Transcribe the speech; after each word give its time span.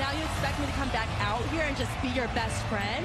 now 0.00 0.12
you 0.12 0.24
expect 0.24 0.58
me 0.58 0.64
to 0.64 0.72
come 0.72 0.88
back 0.88 1.08
out 1.20 1.44
here 1.52 1.62
and 1.62 1.76
just 1.76 1.90
be 2.00 2.08
your 2.08 2.28
best 2.28 2.64
friend? 2.66 3.04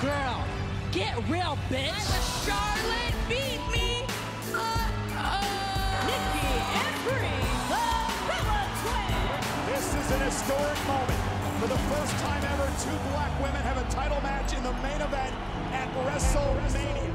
Girl, 0.00 0.44
get 0.92 1.16
real, 1.26 1.56
bitch. 1.72 1.88
I'm 1.88 2.28
Charlotte. 2.44 3.16
Beat 3.26 3.64
me. 3.72 4.04
Uh-oh. 4.52 6.04
Nikki 6.04 6.52
and 6.84 6.94
Brie, 7.08 7.48
the 7.72 7.88
Bella 8.28 8.60
Twins. 8.84 9.64
This 9.72 9.86
is 9.96 10.06
an 10.12 10.20
historic 10.20 10.80
moment. 10.86 11.20
For 11.60 11.68
the 11.68 11.80
first 11.88 12.12
time 12.18 12.44
ever, 12.44 12.68
two 12.84 12.98
black 13.12 13.32
women 13.40 13.62
have 13.62 13.78
a 13.78 13.90
title 13.90 14.20
match 14.20 14.52
in 14.52 14.62
the 14.62 14.72
main 14.84 15.00
event 15.00 15.34
at 15.72 15.88
WrestleMania. 16.04 17.14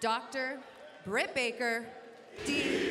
Dr. 0.00 0.60
Britt 1.06 1.34
Baker, 1.34 1.86
D. 2.44 2.83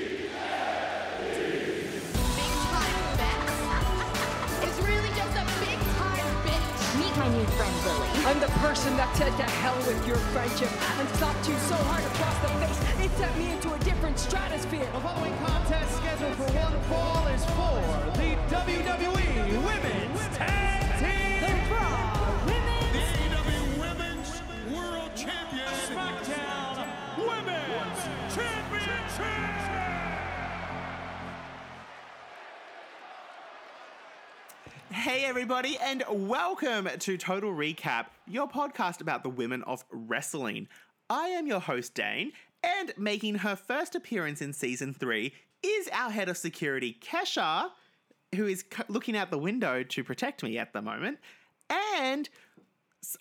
my 7.23 7.29
new 7.37 7.45
friend 7.55 7.73
Lily. 7.85 8.09
I'm 8.25 8.39
the 8.41 8.51
person 8.59 8.97
that 8.97 9.15
said 9.15 9.31
to 9.37 9.43
hell 9.43 9.77
with 9.87 10.05
your 10.05 10.17
friendship 10.35 10.67
and 10.99 11.07
slapped 11.15 11.47
you 11.47 11.55
so 11.71 11.75
hard 11.87 12.03
across 12.03 12.37
the 12.43 12.49
face 12.59 13.05
it 13.05 13.11
sent 13.17 13.37
me 13.37 13.51
into 13.51 13.73
a 13.73 13.79
different 13.79 14.19
stratosphere. 14.19 14.87
The 14.91 14.99
following 14.99 15.35
contest 15.45 15.95
scheduled 15.97 16.35
for 16.35 16.51
one 16.51 16.77
fall 16.91 17.27
is 17.27 17.45
for 17.55 17.79
the 18.19 18.35
WWE 18.51 19.65
Women's 19.65 19.92
Hey, 35.03 35.25
everybody, 35.25 35.77
and 35.81 36.01
welcome 36.07 36.87
to 36.99 37.17
Total 37.17 37.51
Recap, 37.51 38.05
your 38.25 38.47
podcast 38.47 39.01
about 39.01 39.21
the 39.21 39.29
women 39.29 39.61
of 39.63 39.83
wrestling. 39.91 40.69
I 41.09 41.27
am 41.27 41.45
your 41.45 41.59
host, 41.59 41.93
Dane, 41.93 42.31
and 42.63 42.93
making 42.97 43.35
her 43.35 43.57
first 43.57 43.95
appearance 43.95 44.41
in 44.41 44.53
season 44.53 44.93
three 44.93 45.33
is 45.61 45.89
our 45.91 46.09
head 46.09 46.29
of 46.29 46.37
security, 46.37 46.97
Kesha, 47.01 47.69
who 48.33 48.45
is 48.45 48.63
looking 48.87 49.17
out 49.17 49.29
the 49.29 49.37
window 49.37 49.83
to 49.83 50.05
protect 50.05 50.41
me 50.41 50.57
at 50.57 50.71
the 50.71 50.81
moment. 50.81 51.19
And 51.97 52.29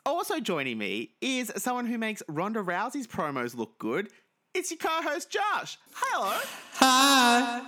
also 0.07 0.39
joining 0.39 0.79
me 0.79 1.11
is 1.21 1.51
someone 1.57 1.87
who 1.87 1.99
makes 1.99 2.23
Ronda 2.29 2.61
Rousey's 2.61 3.09
promos 3.09 3.57
look 3.57 3.77
good. 3.81 4.09
It's 4.55 4.71
your 4.71 4.79
co-host, 4.79 5.31
Josh. 5.31 5.79
Hello. 5.95 6.39
Hi. 6.75 7.61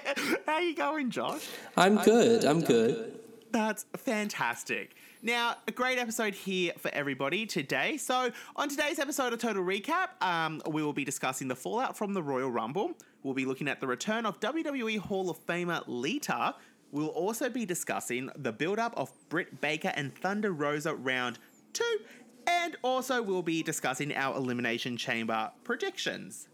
How 0.46 0.60
you 0.60 0.74
going, 0.74 1.10
Josh? 1.10 1.46
I'm 1.76 1.96
good. 1.96 2.46
I'm 2.46 2.62
good. 2.62 3.20
That's 3.50 3.84
fantastic. 3.96 4.94
Now, 5.22 5.56
a 5.66 5.72
great 5.72 5.98
episode 5.98 6.34
here 6.34 6.72
for 6.78 6.90
everybody 6.94 7.46
today. 7.46 7.96
So, 7.96 8.30
on 8.56 8.68
today's 8.68 8.98
episode 8.98 9.32
of 9.32 9.40
Total 9.40 9.62
Recap, 9.62 10.22
um, 10.22 10.62
we 10.68 10.82
will 10.82 10.92
be 10.92 11.04
discussing 11.04 11.48
the 11.48 11.56
fallout 11.56 11.96
from 11.96 12.14
the 12.14 12.22
Royal 12.22 12.50
Rumble. 12.50 12.92
We'll 13.22 13.34
be 13.34 13.44
looking 13.44 13.68
at 13.68 13.80
the 13.80 13.86
return 13.86 14.24
of 14.24 14.40
WWE 14.40 14.98
Hall 14.98 15.28
of 15.28 15.44
Famer 15.46 15.82
Lita. 15.86 16.54
We'll 16.92 17.08
also 17.08 17.48
be 17.48 17.66
discussing 17.66 18.30
the 18.36 18.52
build 18.52 18.78
up 18.78 18.94
of 18.96 19.12
Britt 19.28 19.60
Baker 19.60 19.92
and 19.94 20.14
Thunder 20.14 20.52
Rosa 20.52 20.94
round 20.94 21.38
two. 21.72 21.98
And 22.46 22.76
also, 22.82 23.20
we'll 23.20 23.42
be 23.42 23.62
discussing 23.62 24.14
our 24.14 24.36
Elimination 24.36 24.96
Chamber 24.96 25.50
predictions. 25.64 26.48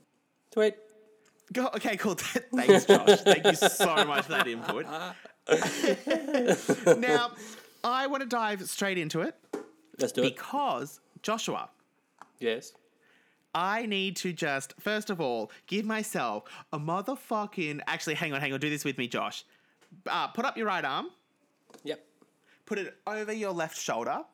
Tweet. 0.51 0.77
Go, 1.53 1.67
okay, 1.69 1.97
cool. 1.97 2.15
Thanks, 2.55 2.87
Josh. 2.87 3.21
Thank 3.21 3.45
you 3.45 3.55
so 3.55 4.05
much 4.05 4.25
for 4.25 4.33
that 4.33 4.47
input. 4.49 4.87
now, 6.99 7.31
I 7.85 8.07
want 8.09 8.23
to 8.23 8.29
dive 8.29 8.63
straight 8.69 8.99
into 8.99 9.21
it 9.21 9.35
Let's 9.99 10.13
do 10.13 10.23
it. 10.23 10.35
because, 10.37 11.01
Joshua, 11.23 11.71
Yes. 12.41 12.73
I 13.55 13.87
need 13.87 14.17
to 14.17 14.35
just, 14.35 14.75
first 14.79 15.09
of 15.09 15.19
all, 15.21 15.51
give 15.67 15.87
myself 15.87 16.45
a 16.75 16.79
motherfucking. 16.79 17.81
Actually, 17.87 18.15
hang 18.17 18.35
on, 18.35 18.41
hang 18.43 18.53
on. 18.53 18.61
Do 18.61 18.69
this 18.69 18.85
with 18.85 18.99
me, 18.99 19.09
Josh. 19.09 19.45
Uh, 20.07 20.29
put 20.29 20.45
up 20.45 20.59
your 20.59 20.67
right 20.67 20.85
arm, 20.85 21.07
Yep. 21.85 22.05
put 22.67 22.79
it 22.79 22.95
over 23.07 23.33
your 23.33 23.53
left 23.53 23.79
shoulder, 23.79 24.25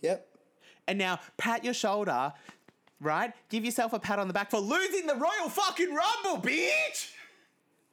Yep. 0.00 0.26
and 0.88 0.98
now 0.98 1.20
pat 1.36 1.64
your 1.64 1.74
shoulder, 1.74 2.32
right? 3.00 3.32
Give 3.50 3.64
yourself 3.64 3.92
a 3.92 3.98
pat 4.00 4.18
on 4.18 4.26
the 4.28 4.34
back 4.34 4.50
for 4.50 4.58
losing 4.58 5.06
the 5.06 5.14
Royal 5.14 5.48
fucking 5.48 5.94
Rumble, 5.94 6.42
bitch! 6.42 7.12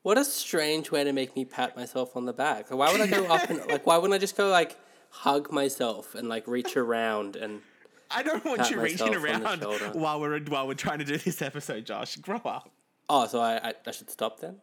What 0.03 0.17
a 0.17 0.25
strange 0.25 0.91
way 0.91 1.03
to 1.03 1.13
make 1.13 1.35
me 1.35 1.45
pat 1.45 1.75
myself 1.75 2.15
on 2.15 2.25
the 2.25 2.33
back. 2.33 2.71
Why 2.71 2.91
would 2.91 3.01
I 3.01 3.07
go 3.07 3.25
up 3.27 3.49
and 3.49 3.59
like? 3.67 3.85
Why 3.85 3.97
wouldn't 3.97 4.13
I 4.13 4.17
just 4.17 4.35
go 4.35 4.49
like 4.49 4.77
hug 5.09 5.51
myself 5.51 6.15
and 6.15 6.27
like 6.27 6.47
reach 6.47 6.75
around 6.75 7.35
and? 7.35 7.61
I 8.09 8.23
don't 8.23 8.43
want 8.43 8.69
you 8.69 8.81
reaching 8.81 9.07
myself 9.07 9.45
on 9.45 9.59
the 9.59 9.69
around 9.69 9.95
while 9.95 10.19
we're 10.19 10.39
while 10.41 10.67
we're 10.67 10.73
trying 10.73 10.99
to 10.99 11.05
do 11.05 11.17
this 11.17 11.41
episode, 11.41 11.85
Josh. 11.85 12.15
Grow 12.17 12.41
up. 12.43 12.71
Oh, 13.09 13.27
so 13.27 13.39
I 13.39 13.69
I, 13.69 13.73
I 13.85 13.91
should 13.91 14.09
stop 14.09 14.39
then. 14.39 14.57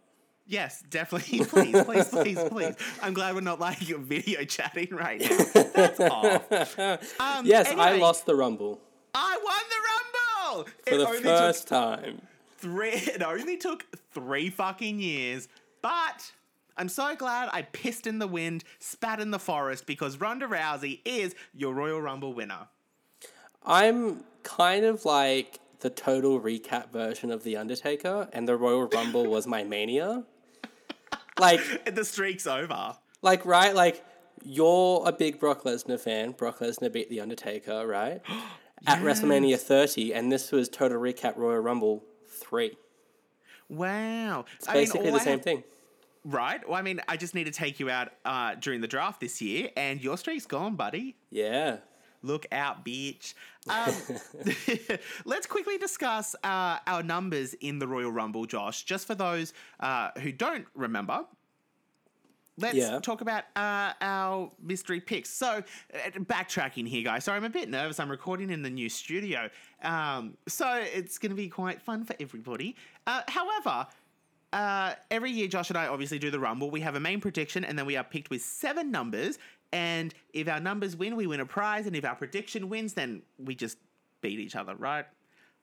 Yes, 0.48 0.82
definitely. 0.88 1.40
Please, 1.44 1.84
please, 1.84 2.08
please, 2.08 2.38
please. 2.48 2.74
I'm 3.02 3.12
glad 3.12 3.34
we're 3.34 3.42
not 3.42 3.60
like 3.60 3.78
video 3.80 4.44
chatting 4.44 4.88
right 4.92 5.20
now. 5.20 5.62
That's 5.74 6.00
off. 6.00 6.78
Um, 7.20 7.44
Yes, 7.44 7.68
I 7.68 7.96
lost 7.98 8.24
the 8.24 8.34
rumble 8.34 8.80
I 9.14 9.38
won 9.44 9.56
the 9.68 9.76
Rumble 10.54 10.72
for 10.86 10.94
it 10.94 10.98
the 10.98 11.06
only 11.06 11.22
first 11.22 11.68
took 11.68 12.00
time. 12.00 12.22
Three. 12.58 12.90
It 13.14 13.22
only 13.22 13.56
took 13.56 13.86
three 14.12 14.50
fucking 14.50 15.00
years, 15.00 15.48
but 15.82 16.32
I'm 16.76 16.88
so 16.88 17.14
glad 17.16 17.48
I 17.52 17.62
pissed 17.62 18.06
in 18.06 18.18
the 18.18 18.26
wind, 18.26 18.64
spat 18.78 19.20
in 19.20 19.30
the 19.30 19.38
forest 19.38 19.86
because 19.86 20.20
Ronda 20.20 20.46
Rousey 20.46 21.00
is 21.04 21.34
your 21.54 21.74
Royal 21.74 22.00
Rumble 22.00 22.32
winner. 22.34 22.68
I'm 23.64 24.24
kind 24.42 24.84
of 24.84 25.04
like 25.04 25.58
the 25.80 25.90
total 25.90 26.40
recap 26.40 26.90
version 26.92 27.30
of 27.30 27.44
the 27.44 27.56
Undertaker, 27.56 28.28
and 28.32 28.48
the 28.48 28.56
Royal 28.56 28.86
Rumble 28.88 29.26
was 29.26 29.46
my 29.46 29.64
mania. 29.64 30.24
Like, 31.38 31.94
The 31.94 32.04
streak's 32.04 32.48
over. 32.48 32.96
like 33.22 33.46
right, 33.46 33.72
like 33.72 34.04
you're 34.42 35.04
a 35.06 35.12
big 35.12 35.38
Brock 35.38 35.62
Lesnar 35.62 36.00
fan. 36.00 36.32
Brock 36.32 36.58
Lesnar 36.58 36.92
beat 36.92 37.10
the 37.10 37.20
Undertaker, 37.20 37.86
right? 37.86 38.20
At 38.86 39.02
WrestleMania 39.02 39.56
30, 39.58 40.14
and 40.14 40.32
this 40.32 40.50
was 40.52 40.68
total 40.68 41.00
recap 41.00 41.36
Royal 41.36 41.60
Rumble 41.60 42.04
three. 42.48 42.76
Wow. 43.68 44.44
It's 44.56 44.66
basically 44.66 45.06
all 45.06 45.14
the 45.14 45.20
I 45.20 45.24
same 45.24 45.40
thing. 45.40 45.62
Right. 46.24 46.66
Well, 46.68 46.78
I 46.78 46.82
mean, 46.82 47.00
I 47.08 47.16
just 47.16 47.34
need 47.34 47.44
to 47.44 47.50
take 47.50 47.78
you 47.80 47.90
out 47.90 48.12
uh, 48.24 48.54
during 48.54 48.80
the 48.80 48.88
draft 48.88 49.20
this 49.20 49.40
year, 49.40 49.70
and 49.76 50.02
your 50.02 50.16
streak's 50.18 50.46
gone, 50.46 50.74
buddy. 50.74 51.16
Yeah. 51.30 51.78
Look 52.22 52.46
out, 52.52 52.84
bitch. 52.84 53.34
Um, 53.68 53.92
let's 55.26 55.46
quickly 55.46 55.76
discuss 55.76 56.34
uh, 56.42 56.78
our 56.86 57.02
numbers 57.02 57.52
in 57.52 57.78
the 57.78 57.86
Royal 57.86 58.10
Rumble, 58.10 58.46
Josh. 58.46 58.84
Just 58.84 59.06
for 59.06 59.14
those 59.14 59.52
uh, 59.80 60.08
who 60.22 60.32
don't 60.32 60.64
remember, 60.74 61.26
let's 62.58 62.76
Yeah. 62.76 62.98
talk 63.00 63.20
about 63.20 63.44
uh, 63.56 63.92
our 64.00 64.50
mystery 64.62 65.00
picks. 65.00 65.30
So, 65.30 65.62
uh, 65.94 66.10
backtracking 66.18 66.86
here, 66.86 67.02
guys. 67.02 67.24
Sorry, 67.24 67.36
I'm 67.36 67.44
a 67.44 67.50
bit 67.50 67.68
nervous. 67.68 67.98
I'm 68.00 68.10
recording 68.10 68.50
in 68.50 68.62
the 68.62 68.70
new 68.70 68.88
studio. 68.88 69.48
Um, 69.82 70.36
so, 70.46 70.74
it's 70.94 71.18
going 71.18 71.30
to 71.30 71.36
be 71.36 71.48
quite 71.48 71.80
fun 71.80 72.04
for 72.04 72.14
everybody. 72.20 72.76
Uh, 73.06 73.22
however, 73.28 73.86
uh, 74.52 74.94
every 75.10 75.30
year, 75.30 75.48
Josh 75.48 75.70
and 75.70 75.78
I 75.78 75.86
obviously 75.86 76.18
do 76.18 76.30
the 76.30 76.40
Rumble. 76.40 76.70
We 76.70 76.80
have 76.80 76.94
a 76.96 77.00
main 77.00 77.20
prediction, 77.20 77.64
and 77.64 77.78
then 77.78 77.86
we 77.86 77.96
are 77.96 78.04
picked 78.04 78.30
with 78.30 78.42
seven 78.42 78.90
numbers. 78.90 79.38
And 79.72 80.14
if 80.32 80.48
our 80.48 80.60
numbers 80.60 80.96
win, 80.96 81.16
we 81.16 81.26
win 81.26 81.40
a 81.40 81.46
prize. 81.46 81.86
And 81.86 81.94
if 81.94 82.04
our 82.04 82.14
prediction 82.14 82.68
wins, 82.68 82.94
then 82.94 83.22
we 83.38 83.54
just 83.54 83.78
beat 84.22 84.40
each 84.40 84.56
other, 84.56 84.74
right? 84.76 85.04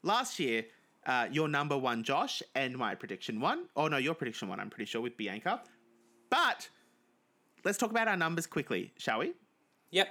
Last 0.04 0.40
year, 0.40 0.66
uh, 1.08 1.28
your 1.32 1.48
number 1.48 1.78
one, 1.78 2.04
Josh, 2.04 2.44
and 2.54 2.78
my 2.78 2.94
prediction 2.96 3.42
one. 3.42 3.66
Oh 3.76 3.88
no, 3.88 3.98
your 3.98 4.14
prediction 4.14 4.48
one. 4.48 4.60
I'm 4.60 4.70
pretty 4.70 4.86
sure 4.86 5.02
with 5.02 5.18
Bianca. 5.18 5.62
But 6.30 6.70
let's 7.66 7.78
talk 7.78 7.92
about 7.92 8.08
our 8.08 8.16
numbers 8.16 8.48
quickly, 8.48 8.94
shall 8.98 9.20
we? 9.20 9.34
Yep. 9.92 10.08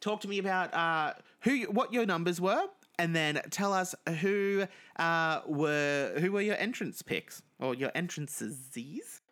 Talk 0.00 0.20
to 0.20 0.28
me 0.28 0.38
about 0.38 0.72
uh, 0.74 1.14
who, 1.40 1.62
what 1.64 1.92
your 1.92 2.06
numbers 2.06 2.40
were, 2.40 2.66
and 2.98 3.16
then 3.16 3.40
tell 3.50 3.72
us 3.72 3.94
who 4.20 4.66
uh, 4.98 5.40
were 5.46 6.14
who 6.18 6.32
were 6.32 6.40
your 6.40 6.56
entrance 6.56 7.02
picks 7.02 7.42
or 7.58 7.74
your 7.74 7.90
entrances. 7.94 8.56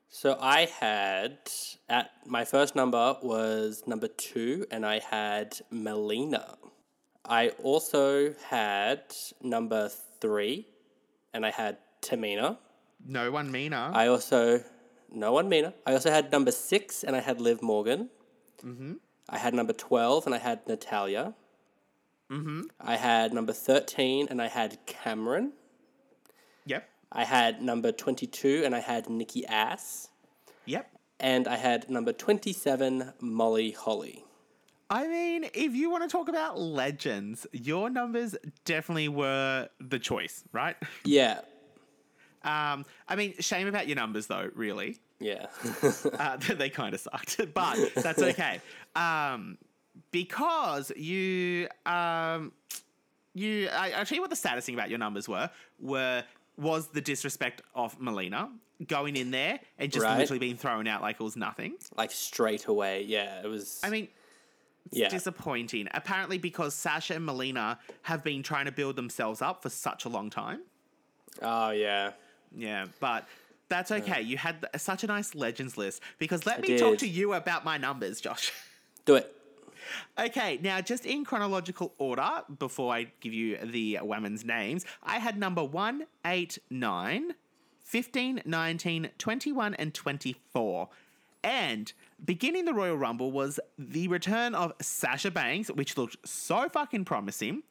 So 0.09 0.39
I 0.41 0.67
had 0.67 1.39
at 1.89 2.11
my 2.27 2.45
first 2.45 2.77
number 2.77 3.17
was 3.23 3.83
number 3.87 4.09
two, 4.09 4.67
and 4.71 4.87
I 4.87 5.01
had 5.01 5.59
Melina. 5.71 6.57
I 7.27 7.49
also 7.63 8.35
had 8.49 9.03
number 9.43 9.91
three, 10.21 10.69
and 11.33 11.45
I 11.45 11.51
had 11.51 11.79
Tamina. 12.01 12.59
No 13.07 13.31
one 13.31 13.51
meaner. 13.51 13.91
I 13.93 14.07
also 14.07 14.63
no 15.15 15.33
one 15.33 15.49
Mina. 15.49 15.75
I 15.87 15.93
also 15.93 16.11
had 16.11 16.31
number 16.33 16.51
six, 16.51 17.05
and 17.05 17.15
I 17.17 17.21
had 17.21 17.41
Liv 17.41 17.63
Morgan. 17.63 18.11
Mm-hmm. 18.65 18.95
I 19.29 19.39
had 19.39 19.55
number 19.55 19.73
twelve, 19.73 20.27
and 20.27 20.35
I 20.35 20.39
had 20.39 20.67
Natalya. 20.69 21.35
Mm-hmm. 22.31 22.63
I 22.81 22.97
had 22.97 23.33
number 23.33 23.53
thirteen, 23.53 24.27
and 24.31 24.41
I 24.41 24.49
had 24.49 24.79
Cameron. 24.87 25.53
yep. 26.67 26.89
I 27.13 27.25
had 27.25 27.63
number 27.63 27.93
twenty-two, 27.93 28.63
and 28.65 28.75
I 28.75 28.81
had 28.81 29.09
Nikki 29.09 29.47
Ass. 29.47 30.09
Yep. 30.67 30.91
And 31.21 31.47
I 31.47 31.57
had 31.57 31.89
number 31.89 32.13
27, 32.13 33.13
Molly 33.21 33.71
Holly. 33.71 34.25
I 34.91 35.07
mean, 35.09 35.49
if 35.55 35.75
you 35.75 35.91
want 35.91 36.03
to 36.03 36.09
talk 36.09 36.29
about 36.29 36.59
legends, 36.59 37.47
your 37.53 37.89
numbers 37.89 38.37
definitely 38.65 39.09
were 39.09 39.69
the 39.81 39.99
choice, 39.99 40.45
right? 40.53 40.77
Yeah. 41.05 41.41
Um, 42.43 42.85
I 43.09 43.17
mean, 43.17 43.35
shame 43.41 43.69
about 43.69 43.87
your 43.89 43.97
numbers 43.97 44.27
though, 44.27 44.51
really. 44.55 44.99
Yeah. 45.21 45.47
Uh, 46.19 46.37
they 46.55 46.71
kind 46.71 46.95
of 46.95 47.01
sucked, 47.01 47.41
but 47.55 47.77
that's 47.95 48.23
okay. 48.23 48.61
Um, 48.95 49.59
because 50.11 50.93
you, 50.97 51.69
um, 51.87 52.53
you, 53.35 53.69
I, 53.69 53.93
I'll 53.93 54.05
tell 54.05 54.17
you 54.17 54.21
what 54.21 54.31
the 54.31 54.37
saddest 54.37 54.67
thing 54.67 54.75
about 54.75 54.91
your 54.91 54.99
numbers 54.99 55.29
were, 55.29 55.51
were, 55.81 56.25
was 56.57 56.89
the 56.89 57.01
disrespect 57.01 57.63
of 57.75 58.01
Melina 58.01 58.51
going 58.87 59.17
in 59.17 59.31
there 59.31 59.61
and 59.79 59.91
just 59.91 60.05
Right. 60.05 60.19
literally 60.19 60.39
being 60.39 60.57
thrown 60.57 60.87
out 60.87 61.03
like 61.03 61.17
it 61.21 61.23
was 61.23 61.37
nothing. 61.37 61.75
like 61.97 62.11
straight 62.11 62.67
away. 62.67 63.05
Yeah. 63.05 63.41
It 63.43 63.49
was. 63.49 63.81
I 63.83 63.91
mean, 63.91 64.09
it's 64.87 64.99
yeah. 64.99 65.09
disappointing. 65.09 65.89
Apparently, 65.93 66.39
because 66.39 66.75
Sasha 66.75 67.15
and 67.15 67.25
Melina 67.25 67.79
have 68.03 68.23
been 68.23 68.43
trying 68.43 68.67
to 68.67 68.73
build 68.73 68.97
themselves 68.97 69.41
up 69.43 69.63
for 69.63 69.71
such 69.71 70.05
a 70.05 70.09
long 70.09 70.31
time. 70.31 70.61
Oh, 71.43 71.71
yeah. 71.71 72.13
Yeah, 72.57 72.87
but 73.01 73.27
that's 73.75 73.91
okay. 73.91 74.23
You 74.23 74.37
had 74.37 74.67
such 74.77 75.03
a 75.03 75.09
nice 75.09 75.35
legends 75.35 75.77
list 75.77 76.01
because 76.19 76.47
let 76.47 76.59
I 76.59 76.61
me 76.61 76.79
talk 76.79 76.99
to 76.99 77.09
you 77.09 77.35
about 77.35 77.65
my 77.65 77.77
numbers, 77.77 78.21
Josh. 78.21 78.53
Do 79.05 79.17
it. 79.17 79.35
Okay, 80.19 80.61
now 80.63 80.81
just 80.81 81.05
in 81.05 81.25
chronological 81.25 81.93
order, 81.99 82.31
before 82.59 82.95
I 82.95 83.09
give 83.21 83.35
you 83.35 83.59
the 83.59 83.99
women's 84.01 84.45
names, 84.45 84.87
I 85.03 85.19
had 85.19 85.37
number 85.37 85.65
1, 85.65 86.07
8, 86.25 86.59
9, 86.71 87.35
15, 87.81 88.43
19, 88.45 89.11
21, 89.19 89.75
and 89.75 89.93
24. 89.93 90.89
And 91.43 91.93
beginning 92.25 92.65
the 92.65 92.75
Royal 92.75 92.97
Rumble 92.97 93.33
was 93.33 93.59
the 93.77 94.07
return 94.07 94.55
of 94.55 94.73
Sasha 94.81 95.33
Banks, 95.33 95.69
which 95.69 95.99
looked 95.99 96.17
so 96.27 96.69
fucking 96.69 97.05
promising, 97.05 97.65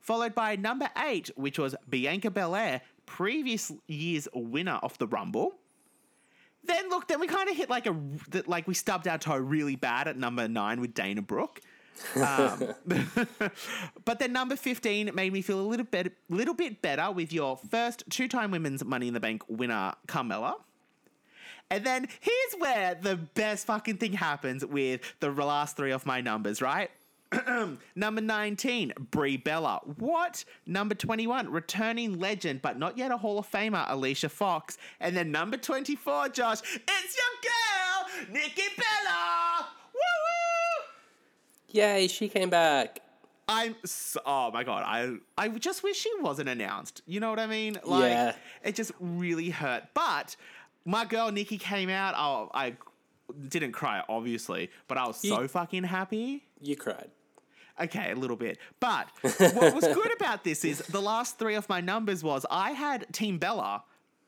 followed 0.00 0.34
by 0.34 0.56
number 0.56 0.88
8, 0.98 1.30
which 1.36 1.58
was 1.58 1.76
Bianca 1.88 2.30
Belair, 2.30 2.80
previous 3.06 3.72
year's 3.86 4.28
winner 4.34 4.78
of 4.82 4.96
the 4.98 5.06
Rumble. 5.06 5.54
Then 6.64 6.88
look, 6.88 7.08
then 7.08 7.20
we 7.20 7.26
kind 7.26 7.48
of 7.48 7.56
hit 7.56 7.68
like 7.68 7.86
a 7.86 7.96
that 8.30 8.48
like 8.48 8.66
we 8.66 8.74
stubbed 8.74 9.06
our 9.06 9.18
toe 9.18 9.36
really 9.36 9.76
bad 9.76 10.08
at 10.08 10.16
number 10.16 10.48
nine 10.48 10.80
with 10.80 10.94
Dana 10.94 11.22
Brooke. 11.22 11.60
Um, 12.16 12.74
but 14.04 14.18
then 14.18 14.32
number 14.32 14.56
fifteen 14.56 15.10
made 15.14 15.32
me 15.32 15.42
feel 15.42 15.60
a 15.60 15.62
little 15.62 15.86
bit 15.86 16.14
little 16.28 16.54
bit 16.54 16.80
better 16.80 17.10
with 17.10 17.32
your 17.32 17.56
first 17.56 18.04
two 18.08 18.28
time 18.28 18.50
women's 18.50 18.84
Money 18.84 19.08
in 19.08 19.14
the 19.14 19.20
Bank 19.20 19.42
winner 19.48 19.92
Carmella. 20.08 20.54
And 21.70 21.84
then 21.84 22.08
here's 22.20 22.54
where 22.58 22.94
the 22.94 23.16
best 23.16 23.66
fucking 23.66 23.96
thing 23.96 24.12
happens 24.12 24.64
with 24.64 25.00
the 25.20 25.30
last 25.30 25.76
three 25.76 25.92
of 25.92 26.06
my 26.06 26.20
numbers, 26.20 26.60
right? 26.60 26.90
Number 27.94 28.20
19, 28.20 28.92
Brie 29.10 29.36
Bella. 29.36 29.80
What? 29.98 30.44
Number 30.66 30.94
21, 30.94 31.50
returning 31.50 32.18
legend, 32.18 32.62
but 32.62 32.78
not 32.78 32.96
yet 32.98 33.10
a 33.10 33.16
Hall 33.16 33.38
of 33.38 33.50
Famer, 33.50 33.84
Alicia 33.88 34.28
Fox. 34.28 34.78
And 35.00 35.16
then 35.16 35.30
number 35.30 35.56
24, 35.56 36.30
Josh, 36.30 36.60
it's 36.62 37.16
your 37.16 38.26
girl, 38.30 38.32
Nikki 38.32 38.62
Bella! 38.76 39.66
Woo! 39.94 40.84
Yay, 41.80 42.08
she 42.08 42.28
came 42.28 42.50
back. 42.50 43.00
I'm 43.46 43.74
so, 43.84 44.20
oh 44.24 44.50
my 44.52 44.64
god, 44.64 44.84
I 44.86 45.16
I 45.36 45.48
just 45.48 45.82
wish 45.82 45.98
she 45.98 46.10
wasn't 46.20 46.48
announced. 46.48 47.02
You 47.06 47.20
know 47.20 47.28
what 47.28 47.38
I 47.38 47.46
mean? 47.46 47.78
Like 47.84 48.10
Yeah. 48.10 48.34
it 48.62 48.74
just 48.74 48.92
really 49.00 49.50
hurt. 49.50 49.82
But 49.92 50.34
my 50.86 51.04
girl 51.04 51.30
Nikki 51.30 51.58
came 51.58 51.90
out. 51.90 52.14
Oh, 52.16 52.50
I 52.54 52.76
didn't 53.48 53.72
cry 53.72 54.02
obviously, 54.08 54.70
but 54.88 54.96
I 54.96 55.06
was 55.06 55.16
so 55.18 55.46
fucking 55.46 55.84
happy. 55.84 56.44
You 56.62 56.74
cried. 56.76 57.10
Okay, 57.80 58.12
a 58.12 58.14
little 58.14 58.36
bit. 58.36 58.58
But 58.78 59.08
what 59.22 59.74
was 59.74 59.84
good 59.84 60.12
about 60.14 60.44
this 60.44 60.64
is 60.64 60.78
the 60.78 61.00
last 61.02 61.38
three 61.38 61.54
of 61.56 61.68
my 61.68 61.80
numbers 61.80 62.22
was 62.22 62.46
I 62.50 62.70
had 62.70 63.12
Team 63.12 63.38
Bella 63.38 63.82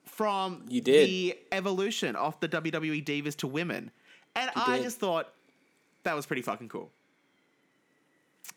from 0.05 0.65
You 0.69 0.81
did. 0.81 1.09
the 1.09 1.39
evolution 1.53 2.17
of 2.17 2.39
the 2.41 2.49
WWE 2.49 3.05
Divas 3.05 3.37
to 3.39 3.47
women. 3.47 3.91
And 4.35 4.51
You 4.57 4.63
I 4.67 4.77
did. 4.79 4.85
just 4.85 4.99
thought 4.99 5.33
that 6.03 6.15
was 6.17 6.27
pretty 6.27 6.43
fucking 6.43 6.69
cool. 6.69 6.91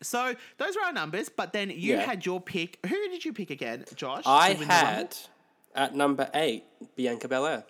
So 0.02 0.34
those 0.58 0.76
were 0.76 0.82
our 0.82 0.92
numbers, 0.92 1.28
but 1.28 1.52
then 1.52 1.70
you 1.70 1.94
Yeah. 1.94 2.00
had 2.04 2.24
your 2.24 2.40
pick. 2.40 2.78
Who 2.86 2.96
did 3.10 3.24
you 3.24 3.32
pick 3.32 3.50
again, 3.50 3.84
Josh? 3.94 4.24
I 4.26 4.54
to 4.54 4.58
win 4.58 4.68
the 4.68 4.74
Rumble? 4.74 4.86
had 4.92 5.16
at 5.74 5.94
number 5.94 6.30
eight 6.34 6.64
Bianca 6.96 7.28
Belair, 7.28 7.64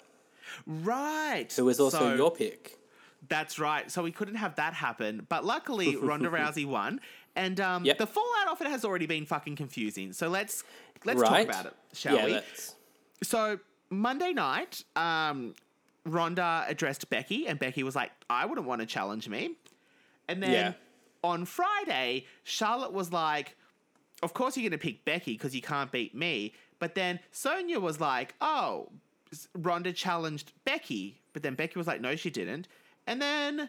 right. 0.67 1.53
who 1.55 1.65
was 1.65 1.81
also 1.81 1.99
So- 1.99 2.15
your 2.15 2.31
pick. 2.31 2.79
That's 3.31 3.59
right. 3.59 3.91
So 3.91 4.03
we 4.03 4.13
couldn't 4.13 4.35
have 4.35 4.57
that 4.57 4.75
happen. 4.75 5.25
But 5.29 5.45
luckily, 5.47 5.97
Ronda 6.03 6.29
Rousey 6.29 6.67
won. 6.67 7.01
And 7.37 7.59
um, 7.61 7.85
Yep. 7.87 7.97
the 7.99 8.07
fallout 8.07 8.49
of 8.51 8.61
it 8.61 8.67
has 8.67 8.85
already 8.85 9.07
been 9.07 9.25
fucking 9.25 9.57
confusing. 9.57 10.13
So 10.13 10.29
let's 10.29 10.65
let's 11.05 11.21
right? 11.23 11.47
talk 11.47 11.63
about 11.63 11.67
it, 11.67 11.75
shall 11.95 12.17
yeah, 12.17 12.25
we? 12.27 12.33
Let's. 12.33 12.75
So 13.23 13.59
Monday 13.89 14.33
night, 14.33 14.85
um, 14.97 15.55
Ronda 16.05 16.65
addressed 16.69 17.09
Becky, 17.09 17.47
and 17.47 17.59
Becky 17.59 17.83
was 17.85 17.95
like, 17.95 18.11
"I 18.29 18.45
wouldn't 18.47 18.67
want 18.67 18.81
to 18.81 18.87
challenge 18.87 19.29
me." 19.29 19.55
And 20.29 20.43
then 20.43 20.51
Yeah. 20.53 20.73
on 21.23 21.45
Friday, 21.45 22.27
Charlotte 22.43 22.93
was 22.93 23.13
like, 23.13 23.57
"Of 24.25 24.35
course 24.35 24.57
you're 24.57 24.69
going 24.69 24.79
to 24.79 24.85
pick 24.85 25.05
Becky 25.05 25.33
because 25.35 25.55
you 25.55 25.63
can't 25.63 25.93
beat 25.93 26.15
me." 26.17 26.53
But 26.81 26.97
then 26.97 27.21
Sonya 27.31 27.79
was 27.79 28.01
like, 28.01 28.35
"Oh, 28.41 28.91
Ronda 29.55 29.93
challenged 29.93 30.53
Becky," 30.65 31.21
but 31.33 31.45
then 31.45 31.55
Becky 31.55 31.79
was 31.79 31.87
like, 31.87 32.01
"No, 32.01 32.17
she 32.17 32.31
didn't." 32.31 32.67
And 33.11 33.21
then, 33.21 33.69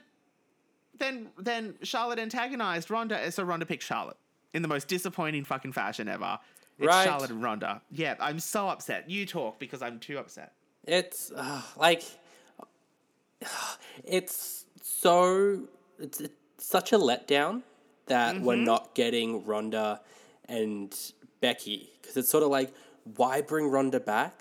then, 0.99 1.29
then 1.37 1.73
Charlotte 1.81 2.19
antagonized 2.19 2.91
Ronda, 2.91 3.31
so 3.31 3.41
Ronda 3.43 3.65
picked 3.65 3.81
Charlotte 3.81 4.17
in 4.53 4.61
the 4.61 4.67
most 4.67 4.87
disappointing 4.87 5.43
fucking 5.45 5.71
fashion 5.73 6.07
ever. 6.07 6.37
It's 6.77 6.87
Right. 6.87 7.05
Charlotte 7.05 7.31
and 7.31 7.41
Ronda. 7.41 7.81
Yeah, 7.91 8.15
I'm 8.19 8.39
so 8.39 8.67
upset. 8.69 9.09
You 9.09 9.25
talk 9.25 9.57
because 9.59 9.81
I'm 9.81 9.99
too 9.99 10.19
upset. 10.19 10.53
It's 10.85 11.31
uh, 11.35 11.61
like 11.75 12.03
it's 14.03 14.65
so 14.81 15.67
it's, 15.99 16.19
it's 16.21 16.33
such 16.57 16.93
a 16.93 16.97
letdown 16.97 17.63
that 18.07 18.39
we're 18.41 18.55
Mm-hmm. 18.55 18.63
not 18.65 18.93
getting 18.95 19.45
Ronda 19.45 20.01
and 20.49 20.95
Becky 21.39 21.89
because 22.01 22.17
it's 22.17 22.29
sort 22.29 22.43
of 22.43 22.49
like 22.49 22.73
why 23.15 23.41
bring 23.41 23.67
Ronda 23.67 23.99
back? 23.99 24.39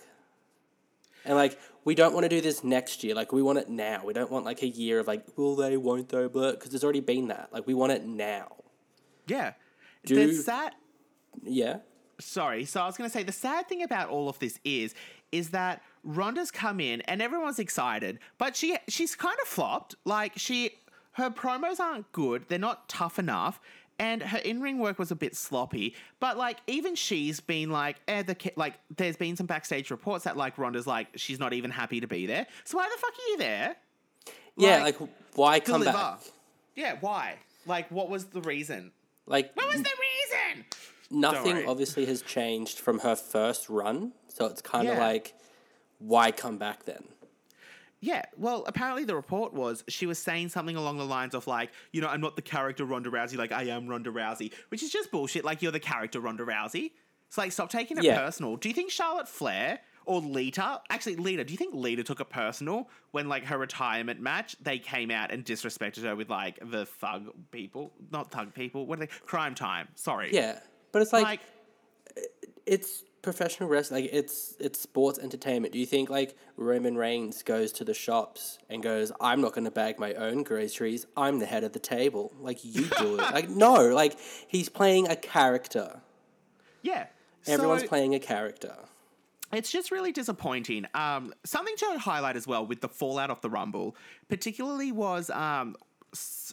And 1.24 1.36
like 1.36 1.58
we 1.84 1.94
don't 1.94 2.12
want 2.14 2.24
to 2.24 2.28
do 2.28 2.40
this 2.40 2.62
next 2.62 3.02
year. 3.04 3.14
Like 3.14 3.32
we 3.32 3.42
want 3.42 3.58
it 3.58 3.68
now. 3.68 4.02
We 4.04 4.12
don't 4.12 4.30
want 4.30 4.44
like 4.44 4.62
a 4.62 4.68
year 4.68 4.98
of 5.00 5.06
like 5.06 5.24
will 5.36 5.56
they, 5.56 5.76
won't 5.76 6.08
they, 6.08 6.26
but 6.26 6.52
because 6.52 6.70
there's 6.70 6.84
already 6.84 7.00
been 7.00 7.28
that. 7.28 7.48
Like 7.52 7.66
we 7.66 7.74
want 7.74 7.92
it 7.92 8.04
now. 8.04 8.56
Yeah. 9.26 9.54
Do- 10.04 10.26
the 10.26 10.34
sad 10.34 10.72
Yeah. 11.42 11.78
sorry, 12.18 12.64
so 12.64 12.80
I 12.80 12.86
was 12.86 12.96
gonna 12.96 13.10
say 13.10 13.22
the 13.22 13.32
sad 13.32 13.68
thing 13.68 13.82
about 13.82 14.08
all 14.08 14.28
of 14.28 14.38
this 14.38 14.58
is 14.64 14.94
is 15.32 15.50
that 15.50 15.82
Ronda's 16.02 16.50
come 16.50 16.80
in 16.80 17.02
and 17.02 17.22
everyone's 17.22 17.58
excited, 17.58 18.18
but 18.38 18.56
she 18.56 18.76
she's 18.88 19.14
kind 19.14 19.36
of 19.42 19.48
flopped. 19.48 19.94
Like 20.04 20.32
she 20.36 20.72
her 21.12 21.30
promos 21.30 21.80
aren't 21.80 22.10
good, 22.12 22.46
they're 22.48 22.58
not 22.58 22.88
tough 22.88 23.18
enough. 23.18 23.60
And 24.00 24.22
her 24.22 24.38
in-ring 24.38 24.78
work 24.78 24.98
was 24.98 25.10
a 25.10 25.14
bit 25.14 25.36
sloppy, 25.36 25.94
but 26.20 26.38
like 26.38 26.56
even 26.66 26.94
she's 26.94 27.38
been 27.38 27.68
like, 27.70 27.96
eh, 28.08 28.22
the 28.22 28.34
ki- 28.34 28.52
like. 28.56 28.74
There's 28.96 29.16
been 29.16 29.36
some 29.36 29.46
backstage 29.46 29.90
reports 29.90 30.24
that 30.24 30.36
like 30.38 30.56
Ronda's 30.56 30.86
like 30.86 31.08
she's 31.16 31.38
not 31.38 31.52
even 31.52 31.70
happy 31.70 32.00
to 32.00 32.06
be 32.06 32.24
there. 32.26 32.46
So 32.64 32.78
why 32.78 32.88
the 32.92 32.98
fuck 32.98 33.10
are 33.12 33.28
you 33.30 33.36
there? 33.36 33.76
Yeah. 34.56 34.82
Like, 34.82 34.96
why 35.34 35.60
come 35.60 35.80
deliver. 35.80 35.98
back? 35.98 36.20
Yeah, 36.74 36.96
why? 37.00 37.34
Like, 37.66 37.90
what 37.90 38.08
was 38.08 38.24
the 38.26 38.40
reason? 38.40 38.90
Like 39.26 39.50
What 39.54 39.66
was 39.68 39.82
the 39.82 39.90
reason? 39.90 40.64
nothing 41.10 41.68
obviously 41.68 42.06
has 42.06 42.22
changed 42.22 42.78
from 42.78 43.00
her 43.00 43.14
first 43.16 43.68
run. 43.68 44.12
So 44.28 44.46
it's 44.46 44.62
kind 44.62 44.88
of 44.88 44.94
Yeah. 44.94 45.00
like, 45.06 45.34
why 45.98 46.30
come 46.32 46.56
back 46.56 46.84
then? 46.86 47.04
Yeah, 48.02 48.22
well, 48.36 48.64
apparently 48.66 49.04
the 49.04 49.14
report 49.14 49.52
was 49.52 49.84
she 49.88 50.06
was 50.06 50.18
saying 50.18 50.48
something 50.48 50.74
along 50.76 50.96
the 50.98 51.04
lines 51.04 51.34
of 51.34 51.46
like, 51.46 51.70
you 51.92 52.00
know, 52.00 52.08
I'm 52.08 52.20
not 52.22 52.34
the 52.34 52.42
character 52.42 52.84
Ronda 52.86 53.10
Rousey, 53.10 53.36
like 53.36 53.52
I 53.52 53.64
am 53.64 53.86
Ronda 53.88 54.10
Rousey, 54.10 54.52
which 54.70 54.82
is 54.82 54.90
just 54.90 55.10
bullshit. 55.10 55.44
Like 55.44 55.60
you're 55.60 55.72
the 55.72 55.80
character 55.80 56.18
Ronda 56.20 56.44
Rousey. 56.44 56.92
It's 57.28 57.36
like 57.38 57.52
stop 57.52 57.70
taking 57.70 57.98
it 57.98 58.04
Yeah. 58.04 58.18
personal. 58.18 58.56
Do 58.56 58.68
you 58.68 58.74
think 58.74 58.90
Charlotte 58.90 59.28
Flair 59.28 59.80
or 60.06 60.20
Lita, 60.20 60.80
actually 60.88 61.16
Lita, 61.16 61.44
do 61.44 61.52
you 61.52 61.58
think 61.58 61.74
Lita 61.74 62.02
took 62.02 62.20
it 62.20 62.30
personal 62.30 62.88
when 63.10 63.28
like 63.28 63.44
her 63.44 63.58
retirement 63.58 64.18
match 64.18 64.56
they 64.62 64.78
came 64.78 65.10
out 65.10 65.30
and 65.30 65.44
disrespected 65.44 66.02
her 66.04 66.16
with 66.16 66.30
like 66.30 66.58
the 66.70 66.86
thug 66.86 67.30
people, 67.50 67.92
not 68.10 68.30
thug 68.32 68.54
people, 68.54 68.86
what 68.86 68.98
are 68.98 69.00
they? 69.06 69.06
Cryme 69.26 69.54
Tyme. 69.54 69.88
Sorry. 69.94 70.30
Yeah, 70.32 70.58
but 70.90 71.02
it's 71.02 71.12
like, 71.12 71.22
Like, 71.22 71.40
it's 72.66 73.04
professional 73.22 73.68
wrestling. 73.68 74.04
Like 74.04 74.12
it's 74.12 74.56
it's 74.60 74.80
sports 74.80 75.18
entertainment. 75.18 75.72
Do 75.72 75.78
you 75.78 75.86
think 75.86 76.08
like 76.10 76.36
Roman 76.56 76.96
Reigns 76.96 77.42
goes 77.42 77.72
to 77.72 77.84
the 77.84 77.94
shops 77.94 78.58
and 78.68 78.82
goes, 78.82 79.12
"I'm 79.20 79.40
not 79.40 79.52
going 79.52 79.64
to 79.64 79.70
bag 79.70 79.98
my 79.98 80.14
own 80.14 80.42
groceries. 80.42 81.06
I'm 81.16 81.38
the 81.38 81.46
head 81.46 81.64
of 81.64 81.72
the 81.72 81.78
table." 81.78 82.32
Like 82.40 82.64
you 82.64 82.86
do 82.98 83.14
it. 83.18 83.20
Like 83.32 83.48
no. 83.48 83.88
Like 83.88 84.16
he's 84.48 84.68
playing 84.68 85.08
a 85.08 85.16
character. 85.16 86.00
yeah. 86.82 87.06
Everyone's 87.46 87.82
So- 87.82 87.88
playing 87.88 88.14
a 88.14 88.18
character. 88.20 88.76
it's 89.52 89.70
just 89.72 89.90
really 89.90 90.12
disappointing. 90.12 90.86
Um, 90.94 91.32
something 91.44 91.74
to 91.78 91.98
highlight 91.98 92.36
as 92.36 92.46
well 92.46 92.66
with 92.66 92.80
the 92.82 92.88
fallout 92.88 93.30
of 93.30 93.40
the 93.40 93.48
Rumble, 93.50 93.96
particularly 94.28 94.92
was 94.92 95.30
um, 95.30 95.74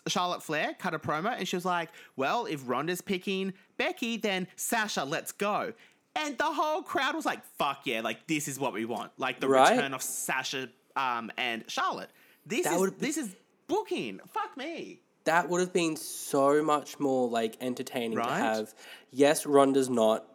Charlotte 0.07 0.41
Flair 0.43 0.73
cut 0.79 0.93
a 0.93 0.99
promo 0.99 1.35
and 1.37 1.47
she 1.47 1.55
was 1.57 1.65
like, 1.65 1.89
"Well, 2.15 2.45
if 2.45 2.61
Ronda's 2.67 3.01
picking 3.01 3.53
Becky, 3.77 4.17
then 4.17 4.47
Sasha, 4.55 5.03
let's 5.03 5.31
go." 5.31 5.73
And 6.17 6.37
the 6.37 6.45
whole 6.45 6.81
crowd 6.81 7.15
was 7.15 7.25
like, 7.25 7.43
"Fuck 7.57 7.81
yeah! 7.85 8.01
Like 8.01 8.27
this 8.27 8.47
is 8.47 8.59
what 8.59 8.73
we 8.73 8.85
want. 8.85 9.11
Like 9.17 9.39
the 9.39 9.47
Right. 9.47 9.75
return 9.75 9.93
of 9.93 10.01
Sasha 10.01 10.69
um, 10.95 11.31
and 11.37 11.63
Charlotte. 11.67 12.09
This 12.45 12.65
That 12.65 12.79
is 12.79 12.91
this 12.93 13.17
is 13.17 13.35
booking. 13.67 14.19
Fuck 14.27 14.57
me." 14.57 15.01
that 15.27 15.49
would 15.49 15.59
have 15.59 15.73
been 15.73 15.97
so 15.97 16.63
much 16.63 17.01
more 17.01 17.27
like 17.27 17.57
entertaining 17.59 18.17
to 18.17 18.23
have. 18.23 18.73
Yes, 19.11 19.45
Ronda's 19.45 19.89
not 19.89 20.25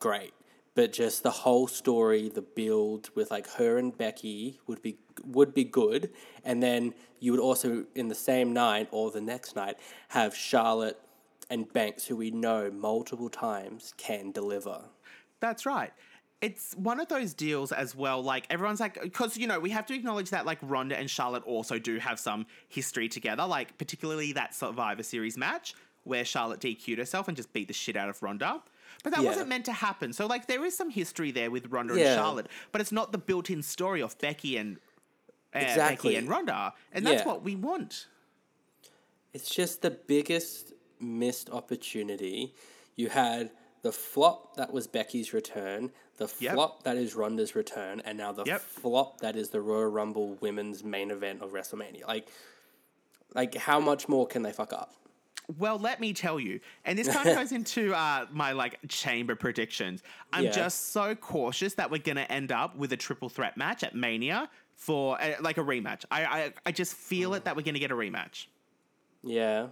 great, 0.00 0.32
but 0.74 0.92
just 0.92 1.22
the 1.22 1.30
whole 1.30 1.68
story, 1.68 2.28
the 2.28 2.42
build 2.42 3.10
with 3.14 3.30
like 3.30 3.48
her 3.50 3.78
and 3.78 3.96
Becky 3.96 4.58
would 4.66 4.82
be 4.82 4.98
would 5.24 5.54
be 5.54 5.62
good, 5.62 6.10
and 6.44 6.60
then 6.60 6.94
you 7.20 7.30
would 7.30 7.40
also 7.40 7.84
in 7.94 8.08
the 8.08 8.14
same 8.14 8.52
night 8.52 8.88
or 8.90 9.12
the 9.12 9.20
next 9.20 9.54
night 9.54 9.76
have 10.08 10.34
Charlotte 10.34 11.00
and 11.48 11.72
Banks, 11.72 12.06
who 12.06 12.16
we 12.16 12.32
know 12.32 12.72
multiple 12.72 13.28
times 13.28 13.94
can 13.96 14.32
deliver. 14.32 14.84
That's 15.40 15.66
right. 15.66 15.92
It's 16.40 16.74
one 16.74 17.00
of 17.00 17.08
those 17.08 17.34
deals 17.34 17.70
as 17.70 17.94
well. 17.94 18.22
Like 18.22 18.46
everyone's 18.48 18.80
like, 18.80 19.00
because 19.02 19.36
you 19.36 19.46
know 19.46 19.60
we 19.60 19.70
have 19.70 19.84
to 19.86 19.94
acknowledge 19.94 20.30
that 20.30 20.46
like 20.46 20.58
Ronda 20.62 20.98
and 20.98 21.10
Charlotte 21.10 21.42
also 21.44 21.78
do 21.78 21.98
have 21.98 22.18
some 22.18 22.46
history 22.68 23.08
together. 23.08 23.44
Like 23.46 23.76
particularly 23.76 24.32
that 24.32 24.54
Survivor 24.54 25.02
Series 25.02 25.36
match 25.36 25.74
where 26.04 26.24
Charlotte 26.24 26.60
DQ'd 26.60 26.98
herself 26.98 27.28
and 27.28 27.36
just 27.36 27.52
beat 27.52 27.68
the 27.68 27.74
shit 27.74 27.94
out 27.96 28.08
of 28.08 28.22
Ronda. 28.22 28.62
But 29.04 29.12
that 29.12 29.22
Yeah. 29.22 29.28
wasn't 29.28 29.48
meant 29.48 29.66
to 29.66 29.72
happen. 29.72 30.14
So 30.14 30.26
like 30.26 30.46
there 30.46 30.64
is 30.64 30.74
some 30.74 30.88
history 30.88 31.30
there 31.30 31.50
with 31.50 31.66
Ronda 31.66 31.98
Yeah. 31.98 32.06
and 32.06 32.14
Charlotte, 32.18 32.46
but 32.72 32.80
it's 32.80 32.92
not 32.92 33.12
the 33.12 33.18
built-in 33.18 33.62
story 33.62 34.00
of 34.00 34.18
Becky 34.18 34.56
and 34.56 34.78
uh, 35.54 35.58
Exactly. 35.58 36.10
Becky 36.10 36.16
and 36.16 36.28
Ronda, 36.28 36.72
and 36.92 37.06
that's 37.06 37.20
Yeah. 37.22 37.26
what 37.26 37.42
we 37.42 37.54
want. 37.54 38.06
It's 39.34 39.54
just 39.54 39.82
the 39.82 39.90
biggest 39.90 40.72
missed 41.00 41.50
opportunity. 41.50 42.54
You 42.96 43.08
had 43.10 43.50
the 43.82 43.92
flop 43.92 44.56
that 44.56 44.72
was 44.72 44.86
Becky's 44.86 45.32
return, 45.32 45.90
the 46.18 46.30
Yep. 46.38 46.54
flop 46.54 46.82
that 46.82 46.96
is 46.96 47.14
Ronda's 47.14 47.54
return, 47.54 48.00
and 48.04 48.18
now 48.18 48.32
the 48.32 48.44
Yep. 48.44 48.60
flop 48.60 49.20
that 49.20 49.36
is 49.36 49.48
the 49.50 49.60
Royal 49.60 49.86
Rumble 49.88 50.34
women's 50.40 50.84
main 50.84 51.10
event 51.10 51.40
of 51.42 51.52
WrestleMania. 51.52 52.06
Like, 52.06 52.28
like 53.34 53.54
how 53.54 53.80
much 53.80 54.08
more 54.08 54.26
can 54.26 54.42
they 54.42 54.52
fuck 54.52 54.72
up? 54.72 54.94
Well, 55.58 55.78
let 55.78 55.98
me 55.98 56.12
tell 56.12 56.38
you, 56.38 56.60
and 56.84 56.96
this 56.98 57.08
kind 57.08 57.28
of 57.28 57.34
goes 57.38 57.52
into 57.52 57.92
uh, 57.94 58.26
my 58.30 58.52
like 58.52 58.78
chamber 58.88 59.34
predictions. 59.34 60.02
I'm 60.32 60.44
Yeah. 60.44 60.50
just 60.52 60.88
so 60.92 61.14
cautious 61.14 61.74
that 61.74 61.90
we're 61.90 61.98
gonna 61.98 62.26
end 62.28 62.52
up 62.52 62.76
with 62.76 62.92
a 62.92 62.96
triple 62.96 63.28
threat 63.28 63.56
match 63.56 63.82
at 63.82 63.94
Mania 63.96 64.48
for 64.76 65.20
uh, 65.20 65.34
like 65.40 65.58
a 65.58 65.62
rematch. 65.62 66.04
I, 66.10 66.24
I 66.24 66.52
I 66.66 66.72
just 66.72 66.94
feel 66.94 67.34
it 67.34 67.44
that 67.46 67.56
we're 67.56 67.62
gonna 67.62 67.78
get 67.80 67.90
a 67.90 67.94
rematch. 67.96 68.46
Yeah, 69.24 69.68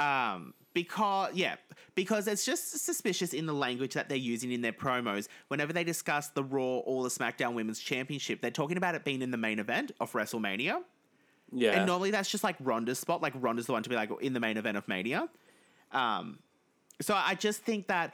Um, 0.00 0.54
because 0.74 1.34
yeah, 1.34 1.56
because 1.94 2.28
it's 2.28 2.44
just 2.44 2.84
suspicious 2.84 3.32
in 3.32 3.46
the 3.46 3.52
language 3.52 3.94
that 3.94 4.08
they're 4.08 4.16
using 4.16 4.52
in 4.52 4.60
their 4.60 4.72
promos. 4.72 5.26
Whenever 5.48 5.72
they 5.72 5.84
discuss 5.84 6.28
the 6.28 6.44
Raw 6.44 6.78
or 6.78 7.02
the 7.02 7.08
SmackDown 7.08 7.54
Women's 7.54 7.80
Championship, 7.80 8.40
they're 8.40 8.50
talking 8.50 8.76
about 8.76 8.94
it 8.94 9.04
being 9.04 9.22
in 9.22 9.30
the 9.30 9.36
main 9.36 9.58
event 9.58 9.92
of 9.98 10.12
WrestleMania. 10.12 10.82
yeah. 11.52 11.72
And 11.72 11.86
normally 11.86 12.10
that's 12.10 12.30
just 12.30 12.44
like 12.44 12.56
Ronda's 12.60 12.98
spot. 12.98 13.22
Like 13.22 13.32
Ronda's 13.36 13.66
the 13.66 13.72
one 13.72 13.82
to 13.82 13.90
be 13.90 13.96
like 13.96 14.10
in 14.20 14.32
the 14.32 14.40
main 14.40 14.56
event 14.56 14.76
of 14.76 14.86
Mania. 14.86 15.28
Um, 15.92 16.38
so 17.00 17.14
I 17.14 17.34
just 17.34 17.62
think 17.62 17.88
that, 17.88 18.12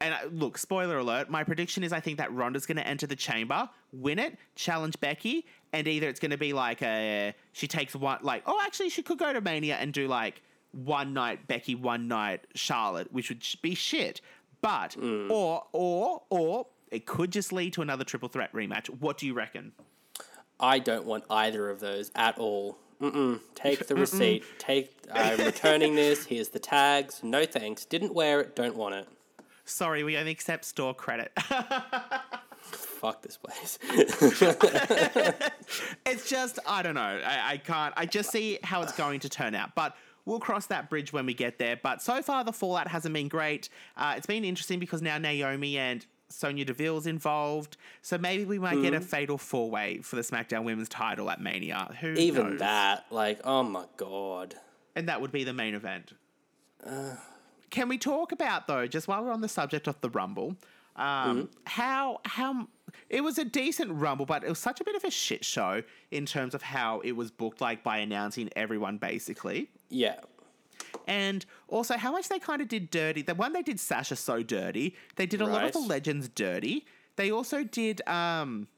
and 0.00 0.14
I, 0.14 0.24
look, 0.24 0.58
spoiler 0.58 0.98
alert. 0.98 1.28
My 1.28 1.44
prediction 1.44 1.82
is 1.82 1.92
I 1.92 2.00
think 2.00 2.18
that 2.18 2.32
Ronda's 2.32 2.66
going 2.66 2.76
to 2.76 2.86
enter 2.86 3.06
the 3.06 3.16
chamber, 3.16 3.68
win 3.92 4.18
it, 4.18 4.38
challenge 4.54 4.98
Becky, 5.00 5.46
and 5.72 5.88
either 5.88 6.08
it's 6.08 6.20
going 6.20 6.30
to 6.30 6.38
be 6.38 6.52
like 6.52 6.82
a 6.82 7.34
she 7.52 7.66
takes 7.66 7.94
one 7.94 8.18
like 8.22 8.42
oh 8.46 8.58
actually 8.64 8.88
she 8.88 9.02
could 9.02 9.18
go 9.18 9.32
to 9.32 9.40
Mania 9.40 9.76
and 9.76 9.92
do 9.92 10.06
like 10.08 10.42
one 10.72 11.12
night 11.14 11.46
Becky, 11.48 11.74
one 11.74 12.08
night 12.08 12.46
Charlotte, 12.54 13.12
which 13.12 13.28
would 13.28 13.44
be 13.62 13.74
shit. 13.74 14.20
But 14.60 14.96
mm. 14.98 15.30
or 15.30 15.64
or 15.72 16.22
or 16.30 16.66
it 16.90 17.06
could 17.06 17.30
just 17.30 17.52
lead 17.52 17.72
to 17.74 17.82
another 17.82 18.04
triple 18.04 18.28
threat 18.28 18.52
rematch. 18.52 18.88
What 18.88 19.18
do 19.18 19.26
you 19.26 19.34
reckon? 19.34 19.72
I 20.58 20.78
don't 20.78 21.04
want 21.04 21.24
either 21.28 21.68
of 21.68 21.80
those 21.80 22.10
at 22.14 22.38
all. 22.38 22.78
Mm-mm. 23.00 23.40
Take 23.54 23.86
the 23.86 23.94
receipt. 23.96 24.44
Take. 24.58 24.94
I'm 25.12 25.38
returning 25.38 25.94
this. 25.94 26.24
Here's 26.26 26.48
the 26.48 26.58
tags. 26.58 27.22
No 27.22 27.44
thanks. 27.44 27.84
Didn't 27.84 28.14
wear 28.14 28.40
it. 28.40 28.56
Don't 28.56 28.76
want 28.76 28.94
it. 28.94 29.06
Sorry, 29.64 30.04
we 30.04 30.16
only 30.16 30.30
accept 30.30 30.64
store 30.64 30.94
credit. 30.94 31.32
Fuck 32.60 33.22
this 33.22 33.36
place. 33.36 33.78
it's 36.06 36.28
just 36.28 36.58
I 36.66 36.82
don't 36.82 36.94
know. 36.94 37.20
I, 37.24 37.52
I 37.52 37.56
can't. 37.58 37.92
I 37.96 38.06
just 38.06 38.30
see 38.30 38.58
how 38.62 38.82
it's 38.82 38.96
going 38.96 39.20
to 39.20 39.28
turn 39.28 39.54
out, 39.54 39.74
but. 39.74 39.94
We'll 40.26 40.40
cross 40.40 40.66
that 40.66 40.90
bridge 40.90 41.12
when 41.12 41.24
we 41.24 41.32
get 41.32 41.58
there. 41.58 41.80
But 41.82 42.02
so 42.02 42.20
far, 42.20 42.44
the 42.44 42.52
fallout 42.52 42.88
hasn't 42.88 43.14
been 43.14 43.28
great. 43.28 43.68
Uh, 43.96 44.14
it's 44.16 44.26
been 44.26 44.44
interesting 44.44 44.78
because 44.78 45.00
now 45.00 45.16
Naomi 45.16 45.78
and 45.78 46.04
Sonya 46.28 46.64
Deville's 46.64 47.06
involved. 47.06 47.76
So 48.02 48.18
maybe 48.18 48.44
we 48.44 48.58
might 48.58 48.82
get 48.82 48.92
a 48.92 49.00
fatal 49.00 49.38
four 49.38 49.70
way 49.70 50.00
for 50.02 50.16
the 50.16 50.22
SmackDown 50.22 50.64
Women's 50.64 50.88
title 50.88 51.30
at 51.30 51.40
Mania. 51.40 51.94
Who 52.00 52.12
Even 52.12 52.50
knows? 52.50 52.58
that, 52.58 53.06
like, 53.10 53.40
oh 53.44 53.62
my 53.62 53.84
god. 53.96 54.56
And 54.94 55.08
that 55.08 55.20
would 55.20 55.32
be 55.32 55.44
the 55.44 55.52
main 55.52 55.74
event. 55.74 56.12
Can 57.70 57.88
we 57.88 57.98
talk 57.98 58.32
about 58.32 58.66
though, 58.66 58.86
just 58.86 59.08
while 59.08 59.22
we're 59.24 59.32
on 59.32 59.40
the 59.40 59.48
subject 59.48 59.86
of 59.86 60.00
the 60.00 60.10
Rumble, 60.10 60.56
um, 60.96 61.50
how 61.64 62.20
how 62.24 62.68
it 63.10 63.22
was 63.22 63.38
a 63.38 63.44
decent 63.44 63.90
Rumble, 63.92 64.26
but 64.26 64.44
it 64.44 64.48
was 64.48 64.58
such 64.58 64.80
a 64.80 64.84
bit 64.84 64.94
of 64.96 65.04
a 65.04 65.10
shit 65.10 65.44
show 65.44 65.82
in 66.10 66.26
terms 66.26 66.54
of 66.54 66.62
how 66.62 67.00
it 67.00 67.12
was 67.12 67.30
booked, 67.30 67.60
like 67.60 67.82
by 67.82 67.98
announcing 67.98 68.50
everyone 68.56 68.98
basically, 68.98 69.70
Yeah. 69.90 70.20
and 71.06 71.44
also 71.68 71.96
how 71.96 72.12
much 72.12 72.28
they 72.28 72.38
kind 72.38 72.60
of 72.62 72.68
did 72.68 72.90
dirty. 72.90 73.22
The 73.22 73.34
one 73.34 73.52
they 73.52 73.62
did 73.62 73.78
Sasha 73.80 74.16
so 74.16 74.42
dirty. 74.42 74.94
They 75.16 75.26
did 75.26 75.40
a 75.40 75.46
lot 75.46 75.64
of 75.64 75.72
the 75.72 75.78
legends 75.80 76.28
dirty. 76.28 76.84
They 77.16 77.30
also 77.30 77.64
did. 77.64 78.06
um 78.08 78.68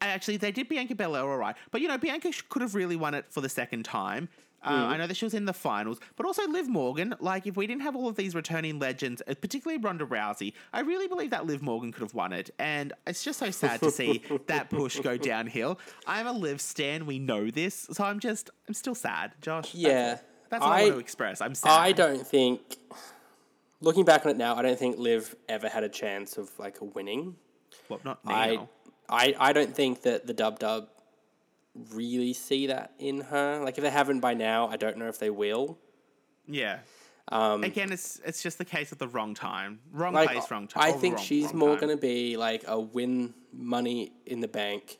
Actually, 0.00 0.36
they 0.36 0.50
did 0.50 0.68
Bianca 0.68 0.96
Belair 0.96 1.22
all 1.30 1.36
right, 1.36 1.54
but 1.70 1.80
you 1.80 1.86
know 1.86 1.96
Bianca 1.96 2.32
could 2.48 2.60
have 2.60 2.74
really 2.74 2.96
won 2.96 3.14
it 3.14 3.24
for 3.30 3.40
the 3.40 3.48
second 3.48 3.84
time. 3.84 4.28
Uh, 4.64 4.68
I 4.70 4.96
know 4.96 5.06
that 5.06 5.16
she 5.16 5.24
was 5.24 5.34
in 5.34 5.44
the 5.44 5.52
finals, 5.52 5.98
but 6.16 6.24
also 6.26 6.46
Liv 6.48 6.68
Morgan. 6.68 7.14
Like, 7.20 7.46
if 7.46 7.56
we 7.56 7.66
didn't 7.66 7.82
have 7.82 7.96
all 7.96 8.08
of 8.08 8.16
these 8.16 8.34
returning 8.34 8.78
legends, 8.78 9.22
uh, 9.26 9.34
particularly 9.34 9.82
Ronda 9.82 10.04
Rousey, 10.06 10.52
I 10.72 10.80
really 10.80 11.08
believe 11.08 11.30
that 11.30 11.46
Liv 11.46 11.62
Morgan 11.62 11.92
could 11.92 12.02
have 12.02 12.14
won 12.14 12.32
it. 12.32 12.50
And 12.58 12.92
it's 13.06 13.24
just 13.24 13.38
so 13.38 13.50
sad 13.50 13.80
to 13.80 13.90
see 13.90 14.22
that 14.46 14.70
push 14.70 15.00
go 15.00 15.16
downhill. 15.16 15.78
I'm 16.06 16.26
a 16.26 16.32
Liv 16.32 16.60
stan. 16.60 17.06
We 17.06 17.18
know 17.18 17.50
this, 17.50 17.88
so 17.92 18.04
I'm 18.04 18.20
just, 18.20 18.50
I'm 18.68 18.74
still 18.74 18.94
sad, 18.94 19.32
Josh. 19.40 19.74
Yeah. 19.74 20.18
That's 20.48 20.62
all 20.64 20.70
I, 20.70 20.80
I- 20.80 20.82
want 20.82 20.94
to 20.94 20.98
express. 21.00 21.40
I'm 21.40 21.54
sad. 21.54 21.70
I 21.72 21.92
don't 21.92 22.26
think. 22.26 22.60
Looking 23.80 24.04
back 24.04 24.24
on 24.24 24.30
it 24.30 24.36
now, 24.36 24.54
I 24.54 24.62
don't 24.62 24.78
think 24.78 24.96
Liv 24.98 25.34
ever 25.48 25.68
had 25.68 25.82
a 25.82 25.88
chance 25.88 26.36
of 26.38 26.56
like 26.58 26.76
winning. 26.80 27.34
Well, 27.88 27.98
not 28.04 28.24
now. 28.24 28.32
I, 28.32 28.68
I, 29.08 29.34
I 29.40 29.52
don't 29.52 29.74
think 29.74 30.02
that 30.02 30.26
the 30.26 30.32
Dub 30.32 30.60
Dub 30.60 30.88
really 31.74 32.32
see 32.32 32.66
that 32.68 32.92
in 32.98 33.20
her. 33.22 33.60
Like 33.64 33.78
if 33.78 33.84
they 33.84 33.90
haven't 33.90 34.20
by 34.20 34.34
now, 34.34 34.68
I 34.68 34.76
don't 34.76 34.96
know 34.98 35.08
if 35.08 35.18
they 35.18 35.30
will. 35.30 35.78
Yeah. 36.46 36.78
Um, 37.28 37.62
Again, 37.64 37.92
it's 37.92 38.20
it's 38.24 38.42
just 38.42 38.58
the 38.58 38.64
case 38.64 38.90
of 38.92 38.98
the 38.98 39.08
wrong 39.08 39.34
time, 39.34 39.80
wrong 39.92 40.12
like 40.12 40.30
place, 40.30 40.50
wrong 40.50 40.66
time. 40.66 40.82
I 40.82 40.92
think 40.92 41.16
wrong- 41.16 41.24
she's 41.24 41.46
wrong 41.46 41.56
more 41.58 41.76
going 41.76 41.94
to 41.94 42.00
be 42.00 42.36
like 42.36 42.64
a 42.66 42.78
win 42.80 43.32
money 43.52 44.12
in 44.26 44.40
the 44.40 44.48
bank, 44.48 44.98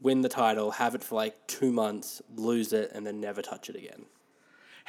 win 0.00 0.22
the 0.22 0.28
title, 0.28 0.72
have 0.72 0.94
it 0.96 1.04
for 1.04 1.14
like 1.14 1.46
two 1.46 1.70
months, 1.72 2.20
lose 2.34 2.72
it, 2.72 2.90
and 2.92 3.06
then 3.06 3.20
never 3.20 3.40
touch 3.40 3.70
it 3.70 3.76
again. 3.76 4.06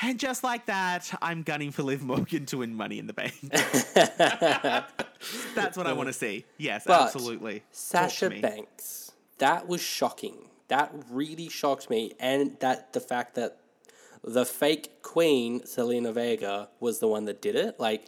And 0.02 0.18
just 0.18 0.44
like 0.46 0.66
that, 0.68 1.14
I'm 1.22 1.44
gunning 1.44 1.72
for 1.72 1.84
Liv 1.84 2.02
Morgan 2.02 2.46
to 2.48 2.60
win 2.60 2.74
Money 2.74 3.00
in 3.00 3.08
the 3.08 3.14
Bank. 3.14 3.34
That's 5.56 5.78
what 5.78 5.88
I 5.88 5.94
want 5.94 6.08
to 6.08 6.14
see. 6.14 6.46
Yes, 6.58 6.86
But 6.88 7.02
absolutely. 7.02 7.64
Sasha. 7.72 8.30
Banks, 8.30 9.12
that 9.40 9.68
was 9.68 9.82
shocking. 9.82 10.48
That 10.70 10.94
really 11.12 11.50
shocked 11.50 11.90
me, 11.90 12.14
and 12.20 12.58
that 12.62 12.94
the 12.94 13.00
fact 13.00 13.36
that 13.36 13.58
the 14.24 14.46
fake 14.46 15.02
queen 15.04 15.62
Zelina 15.62 16.14
Vega 16.14 16.70
was 16.80 17.00
the 17.00 17.08
one 17.08 17.26
that 17.26 17.42
did 17.42 17.56
it. 17.56 17.80
Like, 17.80 18.08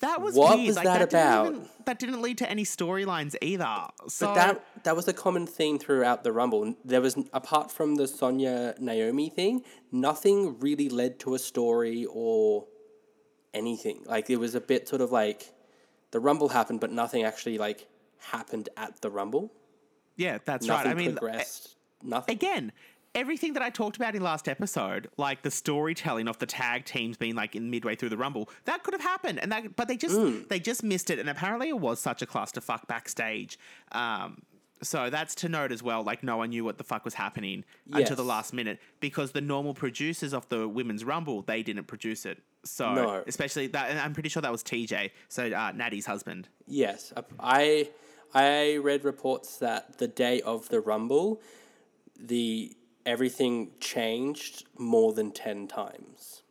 That 0.00 0.22
was 0.22 0.34
What 0.34 0.56
weird. 0.56 0.68
was 0.68 0.76
like, 0.76 0.84
that 0.86 0.98
didn't 1.10 1.12
about? 1.20 1.46
even- 1.54 1.68
that 1.84 1.98
didn't 1.98 2.22
lead 2.22 2.38
to 2.38 2.50
any 2.50 2.64
storylines 2.64 3.36
either. 3.42 3.88
So 4.08 4.28
but 4.28 4.34
that 4.34 4.84
that 4.84 4.96
was 4.96 5.06
a 5.08 5.12
common 5.12 5.46
theme 5.46 5.78
throughout 5.78 6.24
the 6.24 6.32
Rumble. 6.32 6.74
There 6.84 7.02
was 7.02 7.16
apart 7.34 7.70
from 7.70 7.96
the 7.96 8.08
Sonya 8.08 8.74
Naomi 8.80 9.28
thing, 9.28 9.62
nothing 9.92 10.58
really 10.60 10.88
led 10.88 11.18
to 11.20 11.34
a 11.34 11.38
story 11.38 12.06
or 12.10 12.64
anything. 13.52 14.02
Like 14.06 14.30
it 14.30 14.36
was 14.36 14.54
a 14.54 14.60
bit 14.60 14.88
sort 14.88 15.02
of 15.02 15.12
like 15.12 15.52
the 16.12 16.20
Rumble 16.20 16.48
happened, 16.48 16.80
but 16.80 16.90
nothing 16.90 17.22
actually 17.24 17.58
like 17.58 17.86
happened 18.18 18.70
at 18.78 19.02
the 19.02 19.10
Rumble. 19.10 19.52
yeah, 20.16 20.38
that's 20.46 20.66
Nothing 20.66 20.86
right. 20.86 20.90
I 20.96 20.98
mean, 20.98 21.12
progressed. 21.16 21.73
Nothing. 22.04 22.34
again, 22.34 22.72
everything 23.14 23.52
that 23.54 23.62
I 23.62 23.70
talked 23.70 23.96
about 23.96 24.14
in 24.14 24.22
last 24.22 24.48
episode, 24.48 25.08
like 25.16 25.42
the 25.42 25.50
storytelling 25.50 26.26
of 26.28 26.38
the 26.38 26.46
tag 26.46 26.84
teams 26.84 27.16
being 27.16 27.34
like 27.34 27.54
in 27.54 27.70
midway 27.70 27.94
through 27.94 28.08
the 28.10 28.16
rumble, 28.16 28.48
that 28.64 28.82
could 28.82 28.94
have 28.94 29.02
happened, 29.02 29.38
and 29.40 29.50
that 29.52 29.76
but 29.76 29.88
they 29.88 29.96
just 29.96 30.48
they 30.48 30.58
just 30.58 30.82
missed 30.82 31.10
it, 31.10 31.18
and 31.18 31.28
apparently 31.28 31.68
it 31.68 31.78
was 31.78 32.00
such 32.00 32.22
a 32.22 32.26
clusterfuck 32.26 32.86
backstage. 32.86 33.58
Um, 33.92 34.42
so 34.82 35.08
that's 35.08 35.34
to 35.36 35.48
note 35.48 35.72
as 35.72 35.82
well. 35.82 36.02
Like 36.02 36.22
no 36.22 36.36
one 36.38 36.50
knew 36.50 36.64
what 36.64 36.76
the 36.76 36.84
fuck 36.84 37.04
was 37.04 37.14
happening 37.14 37.64
until 37.92 38.16
the 38.16 38.24
last 38.24 38.52
minute 38.52 38.80
because 39.00 39.30
the 39.32 39.40
normal 39.40 39.72
producers 39.72 40.34
of 40.34 40.46
the 40.48 40.68
women's 40.68 41.04
rumble 41.04 41.40
they 41.42 41.62
didn't 41.62 41.84
produce 41.86 42.26
it. 42.26 42.42
So 42.64 42.92
No. 42.94 43.24
especially 43.26 43.68
that, 43.68 43.90
and 43.90 43.98
I'm 44.00 44.12
pretty 44.12 44.28
sure 44.28 44.42
that 44.42 44.52
was 44.52 44.62
TJ, 44.62 45.10
so 45.28 45.46
uh, 45.46 45.72
Natty's 45.74 46.06
husband. 46.06 46.48
Yes, 46.66 47.12
I 47.38 47.88
I 48.34 48.76
read 48.78 49.04
reports 49.04 49.58
that 49.58 49.98
the 49.98 50.08
day 50.08 50.40
of 50.42 50.68
the 50.68 50.80
Rumble, 50.80 51.40
the 52.18 52.76
everything 53.06 53.70
changed 53.80 54.64
more 54.78 55.12
than 55.12 55.30
ten 55.32 55.66
times. 55.68 56.42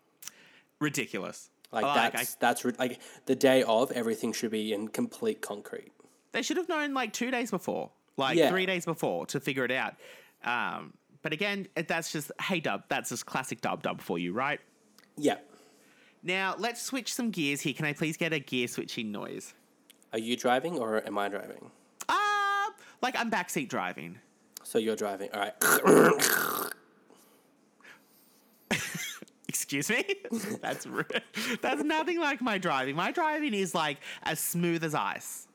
Ridiculous. 0.79 1.49
Like 1.71 1.83
Like, 1.83 1.97
I- 1.97 2.17
that's 2.17 2.35
that's 2.35 2.65
like 2.77 2.99
the 3.25 3.35
day 3.35 3.63
of 3.63 3.91
everything 3.91 4.33
should 4.33 4.51
be 4.51 4.73
in 4.73 4.87
complete 4.89 5.41
concrete. 5.41 5.91
They 6.31 6.41
should 6.41 6.57
have 6.57 6.69
known 6.69 6.93
like 6.93 7.13
two 7.13 7.31
days 7.31 7.51
before, 7.51 7.91
like 8.17 8.37
Yeah. 8.37 8.49
three 8.49 8.65
days 8.65 8.85
before 8.85 9.25
to 9.27 9.39
figure 9.39 9.65
it 9.65 9.71
out. 9.71 9.95
Um, 10.43 10.93
but 11.21 11.31
again, 11.33 11.67
that's 11.87 12.11
just 12.11 12.31
hey 12.41 12.59
dub. 12.59 12.83
That's 12.89 13.09
just 13.09 13.25
classic 13.25 13.61
dub 13.61 13.81
dub 13.83 14.01
for 14.01 14.19
you, 14.19 14.33
right? 14.33 14.59
Yeah. 15.17 15.37
Now 16.21 16.55
let's 16.57 16.81
switch 16.81 17.13
some 17.13 17.31
gears 17.31 17.61
here. 17.61 17.73
Can 17.73 17.85
I 17.85 17.93
please 17.93 18.17
get 18.17 18.33
a 18.33 18.39
gear 18.39 18.67
switching 18.67 19.11
noise? 19.11 19.53
Are 20.11 20.19
you 20.19 20.37
driving 20.37 20.77
or 20.77 21.05
am 21.05 21.17
I 21.17 21.27
driving? 21.29 21.71
Ah, 22.07 22.71
like 23.01 23.15
I'm 23.17 23.31
backseat 23.31 23.69
driving. 23.69 24.19
So 24.73 24.79
you're 24.79 24.95
driving. 24.95 25.29
All 25.35 25.39
right. 25.39 25.53
Excuse 29.47 29.87
me. 29.87 30.03
that's 30.63 30.87
rude. 30.87 31.21
That's 31.61 31.83
nothing 31.83 32.19
like 32.19 32.41
my 32.41 32.57
driving. 32.57 32.95
My 32.95 33.11
driving 33.11 33.53
is 33.53 33.75
like 33.75 33.99
as 34.23 34.39
smooth 34.39 34.83
as 34.83 34.95
ice. 34.95 35.47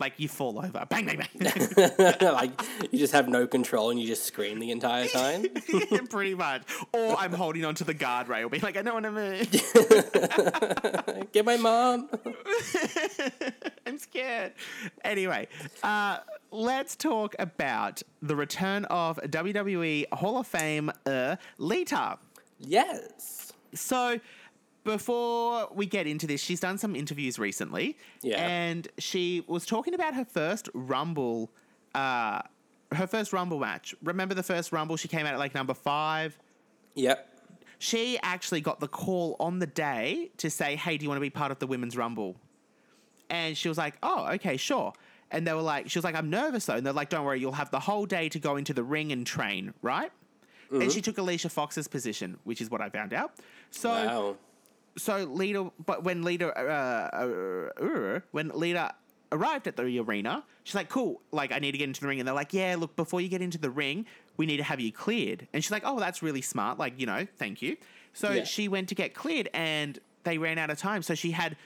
Like 0.00 0.14
you 0.18 0.28
fall 0.28 0.58
over, 0.58 0.84
bang 0.88 1.06
bang 1.06 1.22
bang. 1.38 1.68
like 2.20 2.60
you 2.90 2.98
just 2.98 3.12
have 3.12 3.28
no 3.28 3.46
control 3.46 3.90
and 3.90 4.00
you 4.00 4.06
just 4.06 4.24
scream 4.24 4.58
the 4.58 4.72
entire 4.72 5.06
time. 5.06 5.46
Pretty 6.10 6.34
much. 6.34 6.62
Or 6.92 7.16
I'm 7.16 7.32
holding 7.32 7.64
onto 7.64 7.84
the 7.84 7.94
guardrail, 7.94 8.50
being 8.50 8.62
like, 8.62 8.76
I 8.76 8.82
don't 8.82 8.94
want 8.94 9.04
to 9.04 9.12
move. 9.12 9.50
Get 11.32 11.44
my 11.44 11.56
mom. 11.56 12.08
I'm 13.86 13.98
scared. 13.98 14.54
Anyway, 15.04 15.46
uh, 15.82 16.18
let's 16.50 16.96
talk 16.96 17.36
about 17.38 18.02
the 18.20 18.34
return 18.34 18.84
of 18.86 19.18
WWE 19.18 20.06
Hall 20.12 20.38
of 20.38 20.46
Fame 20.46 20.90
uh, 21.06 21.36
Lita. 21.58 22.18
Yes. 22.58 23.52
So, 23.74 24.18
before 24.84 25.68
we 25.74 25.86
get 25.86 26.06
into 26.06 26.26
this, 26.26 26.40
she's 26.40 26.60
done 26.60 26.78
some 26.78 26.94
interviews 26.94 27.38
recently, 27.38 27.96
Yeah. 28.22 28.46
and 28.46 28.86
she 28.98 29.42
was 29.46 29.66
talking 29.66 29.94
about 29.94 30.14
her 30.14 30.24
first 30.24 30.68
Rumble, 30.74 31.50
uh, 31.94 32.42
her 32.92 33.06
first 33.06 33.32
Rumble 33.32 33.58
match. 33.58 33.94
Remember 34.02 34.34
the 34.34 34.42
first 34.42 34.72
Rumble? 34.72 34.96
She 34.96 35.08
came 35.08 35.26
out 35.26 35.32
at 35.34 35.38
like 35.38 35.54
number 35.54 35.74
five. 35.74 36.38
Yep. 36.94 37.30
She 37.78 38.18
actually 38.22 38.60
got 38.60 38.78
the 38.80 38.88
call 38.88 39.36
on 39.40 39.58
the 39.58 39.66
day 39.66 40.30
to 40.38 40.48
say, 40.48 40.76
"Hey, 40.76 40.96
do 40.96 41.02
you 41.04 41.08
want 41.08 41.16
to 41.16 41.20
be 41.22 41.30
part 41.30 41.50
of 41.50 41.58
the 41.58 41.66
Women's 41.66 41.96
Rumble?" 41.96 42.36
And 43.30 43.56
she 43.56 43.68
was 43.68 43.78
like, 43.78 43.94
"Oh, 44.02 44.26
okay, 44.34 44.56
sure." 44.56 44.92
And 45.30 45.46
they 45.46 45.52
were 45.54 45.62
like, 45.62 45.90
"She 45.90 45.98
was 45.98 46.04
like, 46.04 46.14
I'm 46.14 46.30
nervous 46.30 46.66
though." 46.66 46.76
And 46.76 46.86
they're 46.86 46.92
like, 46.92 47.08
"Don't 47.08 47.24
worry, 47.24 47.40
you'll 47.40 47.52
have 47.52 47.70
the 47.70 47.80
whole 47.80 48.06
day 48.06 48.28
to 48.28 48.38
go 48.38 48.56
into 48.56 48.72
the 48.72 48.84
ring 48.84 49.10
and 49.12 49.26
train, 49.26 49.74
right?" 49.82 50.12
And 50.70 50.90
she 50.90 51.00
took 51.00 51.18
Alicia 51.18 51.48
Fox's 51.50 51.86
position, 51.86 52.38
which 52.44 52.60
is 52.60 52.68
what 52.70 52.80
I 52.80 52.88
found 52.90 53.12
out. 53.12 53.32
So 53.70 53.90
Wow. 53.90 54.36
So 54.96 55.24
Lita, 55.24 55.70
but 55.84 56.04
when 56.04 56.22
Lita, 56.22 56.48
uh, 56.56 57.70
uh, 57.80 57.84
uh, 57.84 58.20
when 58.30 58.48
Lita 58.54 58.94
arrived 59.32 59.66
at 59.66 59.76
the 59.76 59.98
arena, 59.98 60.44
she's 60.62 60.74
like, 60.74 60.88
"Cool, 60.88 61.20
like 61.32 61.52
I 61.52 61.58
need 61.58 61.72
to 61.72 61.78
get 61.78 61.88
into 61.88 62.00
the 62.00 62.06
ring." 62.06 62.20
And 62.20 62.26
they're 62.28 62.34
like, 62.34 62.52
"Yeah, 62.52 62.76
look, 62.78 62.94
before 62.96 63.20
you 63.20 63.28
get 63.28 63.42
into 63.42 63.58
the 63.58 63.70
ring, 63.70 64.06
we 64.36 64.46
need 64.46 64.58
to 64.58 64.62
have 64.62 64.80
you 64.80 64.92
cleared." 64.92 65.48
And 65.52 65.62
she's 65.64 65.70
like, 65.72 65.82
"Oh, 65.84 65.98
that's 65.98 66.22
really 66.22 66.42
smart. 66.42 66.78
Like, 66.78 66.98
you 67.00 67.06
know, 67.06 67.26
thank 67.38 67.60
you." 67.62 67.76
So 68.12 68.30
Yeah. 68.30 68.44
she 68.44 68.68
went 68.68 68.88
to 68.90 68.94
get 68.94 69.14
cleared, 69.14 69.48
and 69.52 69.98
they 70.22 70.38
ran 70.38 70.58
out 70.58 70.70
of 70.70 70.78
time. 70.78 71.02
So 71.02 71.14
she 71.14 71.32
had 71.32 71.56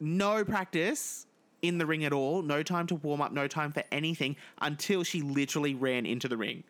no 0.00 0.44
practice 0.44 1.26
in 1.60 1.78
the 1.78 1.84
ring 1.86 2.04
at 2.04 2.12
all, 2.12 2.40
no 2.42 2.62
time 2.62 2.86
to 2.86 2.94
warm 2.94 3.20
up, 3.20 3.32
no 3.32 3.46
time 3.48 3.72
for 3.72 3.82
anything 3.92 4.36
until 4.62 5.02
she 5.02 5.20
literally 5.20 5.74
ran 5.74 6.06
into 6.06 6.28
the 6.28 6.36
ring. 6.36 6.62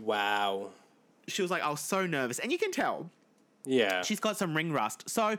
Wow. 0.00 0.70
She 1.28 1.42
was 1.42 1.50
like, 1.50 1.62
"I 1.62 1.70
was 1.70 1.80
so 1.80 2.06
nervous," 2.06 2.38
and 2.40 2.50
you 2.50 2.58
can 2.58 2.72
tell 2.72 3.10
Yeah. 3.64 4.02
she's 4.02 4.20
got 4.20 4.36
some 4.36 4.56
ring 4.56 4.72
rust. 4.72 5.08
So 5.08 5.22
uh, 5.22 5.36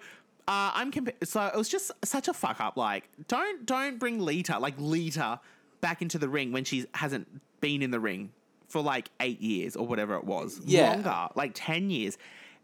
I'm 0.48 0.92
compa- 0.92 1.26
so 1.26 1.46
it 1.46 1.56
was 1.56 1.70
just 1.70 1.92
such 2.04 2.28
a 2.28 2.34
fuck 2.34 2.60
up. 2.60 2.78
Like 2.78 3.10
don't 3.28 3.66
don't 3.66 4.00
bring 4.00 4.20
Lita 4.20 4.60
like 4.60 4.76
Lita 4.78 5.40
back 5.82 6.02
into 6.02 6.18
the 6.18 6.30
ring 6.30 6.52
when 6.52 6.64
she 6.64 6.86
hasn't 6.94 7.28
been 7.62 7.82
in 7.82 7.92
the 7.92 8.00
ring 8.00 8.32
for 8.68 8.82
like 8.82 9.10
eight 9.20 9.40
years 9.42 9.76
or 9.76 9.86
whatever 9.88 10.16
it 10.16 10.24
was. 10.24 10.60
Yeah. 10.66 10.92
longer 10.92 11.28
like 11.36 11.52
ten 11.54 11.90
years. 11.90 12.18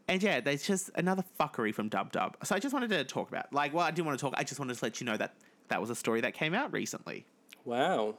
And 0.07 0.23
yeah, 0.23 0.39
there's 0.39 0.65
just 0.65 0.89
another 0.95 1.23
fuckery 1.39 1.73
from 1.73 1.87
Dub 1.87 2.11
Dub. 2.11 2.35
So 2.43 2.55
I 2.55 2.59
just 2.59 2.73
wanted 2.73 2.89
to 2.89 3.03
talk 3.03 3.29
about 3.29 3.51
like 3.53 3.73
well 3.73 3.85
I 3.85 3.91
didn't 3.91 4.07
want 4.07 4.17
to 4.19 4.25
talk. 4.25 4.33
I 4.37 4.43
just 4.43 4.59
wanted 4.59 4.75
to 4.77 4.83
let 4.83 4.99
you 4.99 5.05
know 5.05 5.17
that 5.17 5.35
that 5.67 5.79
was 5.79 5.89
a 5.89 5.95
story 5.95 6.21
that 6.21 6.33
came 6.33 6.53
out 6.53 6.73
recently. 6.73 7.25
wow. 7.65 8.15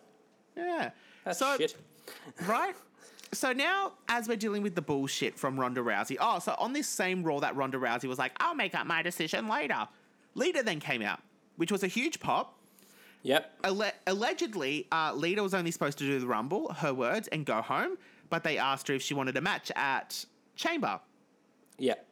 Yeah. 0.56 0.90
That's 1.24 1.38
so, 1.38 1.56
shit. 1.58 1.76
right? 2.46 2.74
So 3.32 3.52
now, 3.52 3.92
as 4.08 4.28
we're 4.28 4.36
dealing 4.36 4.62
with 4.62 4.74
the 4.74 4.82
bullshit 4.82 5.38
from 5.38 5.58
Ronda 5.58 5.80
Rousey, 5.80 6.16
oh, 6.20 6.40
so 6.40 6.54
on 6.58 6.72
this 6.72 6.88
same 6.88 7.22
Raw 7.22 7.38
that 7.40 7.54
Ronda 7.54 7.78
Rousey 7.78 8.08
was 8.08 8.18
like, 8.18 8.32
I'll 8.40 8.56
make 8.56 8.74
up 8.74 8.86
my 8.86 9.02
decision 9.02 9.46
later. 9.46 9.86
Lita 10.34 10.62
then 10.64 10.80
came 10.80 11.00
out, 11.02 11.20
which 11.56 11.70
was 11.70 11.84
a 11.84 11.86
huge 11.86 12.18
pop. 12.18 12.58
Yep. 13.22 13.52
Alle- 13.64 13.92
allegedly, 14.06 14.88
uh, 14.90 15.12
Lita 15.14 15.42
was 15.42 15.54
only 15.54 15.70
supposed 15.70 15.98
to 15.98 16.04
do 16.04 16.18
the 16.18 16.26
Rumble, 16.26 16.72
her 16.72 16.92
words, 16.92 17.28
and 17.28 17.44
go 17.44 17.62
home, 17.62 17.98
but 18.30 18.42
they 18.42 18.58
asked 18.58 18.88
her 18.88 18.94
if 18.94 19.02
she 19.02 19.14
wanted 19.14 19.36
a 19.36 19.40
match 19.40 19.70
at 19.76 20.24
Chamber. 20.56 20.98
Yep. 21.78 22.06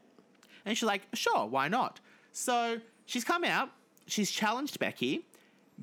And 0.66 0.76
she's 0.76 0.86
like, 0.86 1.02
sure, 1.14 1.46
why 1.46 1.68
not? 1.68 1.98
So 2.32 2.80
she's 3.06 3.24
come 3.24 3.42
out, 3.42 3.70
she's 4.06 4.30
challenged 4.30 4.78
Becky. 4.78 5.26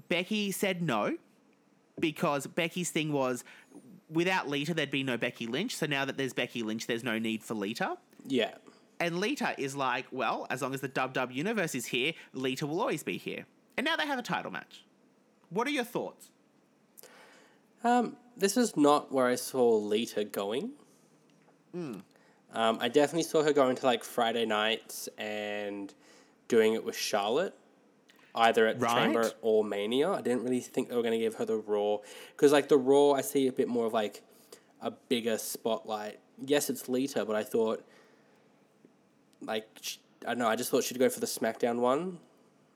Becky 0.08 0.52
said 0.52 0.82
no, 0.82 1.18
because 2.00 2.48
Becky's 2.48 2.92
thing 2.92 3.12
was 3.12 3.44
without 4.10 4.48
Lita, 4.48 4.74
there'd 4.74 4.92
be 4.92 5.04
no 5.04 5.18
Becky 5.18 5.48
Lynch. 5.48 5.76
So 5.76 5.86
now 5.86 6.06
that 6.06 6.18
there's 6.18 6.34
Becky 6.34 6.64
Lynch, 6.64 6.88
there's 6.88 7.04
no 7.04 7.20
need 7.20 7.44
for 7.44 7.54
Lita. 7.54 7.98
Yeah. 8.26 8.56
And 9.00 9.20
Lita 9.20 9.56
is 9.58 9.76
like, 9.76 10.06
well, 10.12 10.48
as 10.50 10.62
long 10.62 10.74
as 10.74 10.82
the 10.82 10.88
Dub 10.88 11.14
Dub 11.14 11.32
universe 11.32 11.76
is 11.76 11.88
here, 11.88 12.14
Lita 12.34 12.66
will 12.66 12.80
always 12.80 13.04
be 13.04 13.18
here. 13.18 13.46
And 13.78 13.86
now 13.86 13.96
they 13.96 14.08
have 14.08 14.20
a 14.20 14.24
title 14.24 14.52
match. 14.52 14.86
What 15.50 15.68
are 15.68 15.72
your 15.72 15.84
thoughts? 15.84 16.32
Um, 17.84 18.16
this 18.38 18.58
is 18.58 18.76
not 18.76 19.12
where 19.12 19.28
I 19.28 19.36
saw 19.36 19.76
Lita 19.78 20.24
going. 20.24 20.72
Hmm. 21.72 21.96
Um, 22.54 22.78
I 22.80 22.88
definitely 22.88 23.24
saw 23.24 23.44
her 23.44 23.52
going 23.52 23.76
to 23.76 23.86
like 23.86 24.04
Friday 24.04 24.46
nights 24.46 25.10
and 25.18 25.94
doing 26.48 26.74
it 26.74 26.84
with 26.84 26.96
Charlotte, 26.96 27.54
either 28.36 28.68
at 28.68 28.80
Right. 28.80 29.06
Chamber 29.06 29.32
or 29.42 29.64
Mania. 29.64 30.12
I 30.12 30.22
didn't 30.22 30.44
really 30.44 30.60
think 30.60 30.90
they 30.90 30.96
were 30.96 31.02
going 31.02 31.14
to 31.14 31.20
give 31.20 31.36
her 31.36 31.46
the 31.46 31.58
Raw 31.58 31.98
because 32.36 32.52
like 32.52 32.68
the 32.68 32.78
Raw, 32.78 33.12
I 33.12 33.22
see 33.22 33.48
a 33.48 33.52
bit 33.54 33.68
more 33.68 33.86
of 33.88 33.94
like 33.94 34.22
a 34.82 34.92
bigger 34.92 35.38
spotlight. 35.38 36.20
Yes, 36.46 36.70
it's 36.70 36.88
Lita, 36.90 37.26
but 37.26 37.36
I 37.36 37.44
thought 37.44 37.84
like 39.42 39.66
I 40.26 40.30
don't 40.30 40.40
know. 40.40 40.48
I 40.48 40.56
just 40.56 40.72
thought 40.72 40.84
she'd 40.84 41.00
go 41.00 41.10
for 41.10 41.20
the 41.20 41.26
SmackDown 41.28 41.78
one 41.78 42.20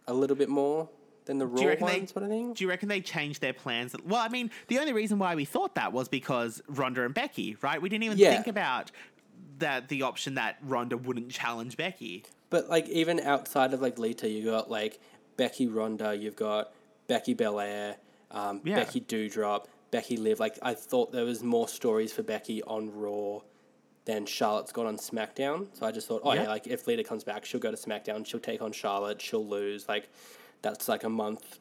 a 0.08 0.14
little 0.14 0.36
bit 0.36 0.50
more 0.50 0.90
than 1.26 1.38
the 1.38 1.46
Raw 1.48 1.62
you 1.62 1.68
reckon 1.68 1.86
one, 1.88 2.00
they? 2.00 2.06
sort 2.06 2.24
of 2.24 2.30
thing. 2.30 2.54
Do 2.54 2.64
you 2.64 2.70
reckon 2.70 2.90
they 2.90 3.02
changed 3.02 3.42
their 3.42 3.54
plans? 3.54 3.96
Well, 4.06 4.22
I 4.22 4.30
mean, 4.30 4.50
the 4.68 4.80
only 4.80 4.94
reason 4.94 5.20
why 5.20 5.36
we 5.36 5.46
thought 5.46 5.76
that 5.76 5.94
was 5.94 6.08
because 6.08 6.62
Ronda 6.68 7.06
and 7.06 7.14
Becky, 7.14 7.58
right? 7.62 7.82
We 7.82 7.90
didn't 7.90 8.04
even 8.04 8.18
Yeah. 8.18 8.34
think 8.34 8.48
about 8.48 8.92
that 9.60 9.90
the 9.90 10.04
option 10.04 10.36
that 10.36 10.58
Ronda 10.64 10.96
wouldn't 10.98 11.32
challenge 11.32 11.76
Becky. 11.78 12.24
But 12.50 12.70
like 12.70 12.88
even 12.90 13.20
outside 13.20 13.74
of 13.74 13.82
like 13.82 14.00
Lita, 14.00 14.28
you 14.30 14.44
got 14.46 14.72
like 14.72 15.00
Becky 15.40 15.68
Ronda, 15.68 16.14
you've 16.14 16.36
got 16.36 16.74
Becky 17.08 17.34
Belair, 17.34 17.96
um, 18.30 18.60
Yeah. 18.66 18.76
Becky 18.76 19.00
Doudrop, 19.00 19.68
Becky 19.90 20.18
Liv. 20.18 20.38
Like 20.38 20.60
I 20.62 20.74
thought 20.74 21.14
there 21.14 21.24
was 21.24 21.42
more 21.42 21.70
stories 21.70 22.12
for 22.12 22.24
Becky 22.24 22.62
on 22.64 22.94
Raw 22.94 23.40
than 24.04 24.26
Charlotte's 24.26 24.74
got 24.74 24.86
on 24.86 24.98
SmackDown. 24.98 25.68
So 25.72 25.86
I 25.86 25.92
just 25.94 26.10
thought, 26.10 26.24
oh 26.26 26.34
Yeah. 26.34 26.44
yeah, 26.44 26.50
like 26.50 26.68
if 26.68 26.86
Lita 26.88 27.06
comes 27.06 27.24
back, 27.24 27.46
she'll 27.46 27.62
go 27.62 27.72
to 27.72 27.78
SmackDown, 27.78 28.26
she'll 28.26 28.42
take 28.42 28.62
on 28.62 28.74
Charlotte, 28.74 29.22
she'll 29.22 29.48
lose. 29.48 29.88
Like 29.88 30.10
that's 30.62 30.90
like 30.90 31.06
a 31.06 31.10
month 31.10 31.60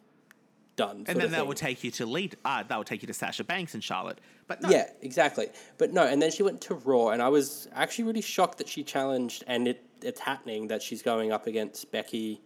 done. 0.75 1.05
And 1.07 1.21
then 1.21 1.31
that 1.31 1.47
will 1.47 1.55
take 1.55 1.85
you 1.85 1.93
to 1.93 2.05
lead. 2.07 2.37
Uh, 2.45 2.64
that 2.64 2.77
will 2.77 2.85
take 2.85 3.03
you 3.03 3.07
to 3.07 3.14
Sasha 3.14 3.45
Banks 3.45 3.75
and 3.75 3.85
Charlotte. 3.85 4.21
But 4.49 4.61
no, 4.61 4.71
Yeah, 4.71 4.91
exactly. 5.03 5.51
But 5.77 5.93
no, 5.93 6.05
and 6.05 6.21
then 6.21 6.33
she 6.33 6.43
went 6.43 6.61
to 6.62 6.75
Raw, 6.75 7.11
and 7.11 7.23
I 7.23 7.29
was 7.29 7.69
actually 7.75 8.05
really 8.05 8.23
shocked 8.23 8.59
that 8.59 8.69
she 8.69 8.83
challenged, 8.83 9.45
and 9.47 9.69
it 9.69 9.85
it's 10.03 10.21
happening 10.21 10.67
that 10.69 10.83
she's 10.83 11.03
going 11.03 11.31
up 11.31 11.47
against 11.47 11.93
Becky 11.93 12.41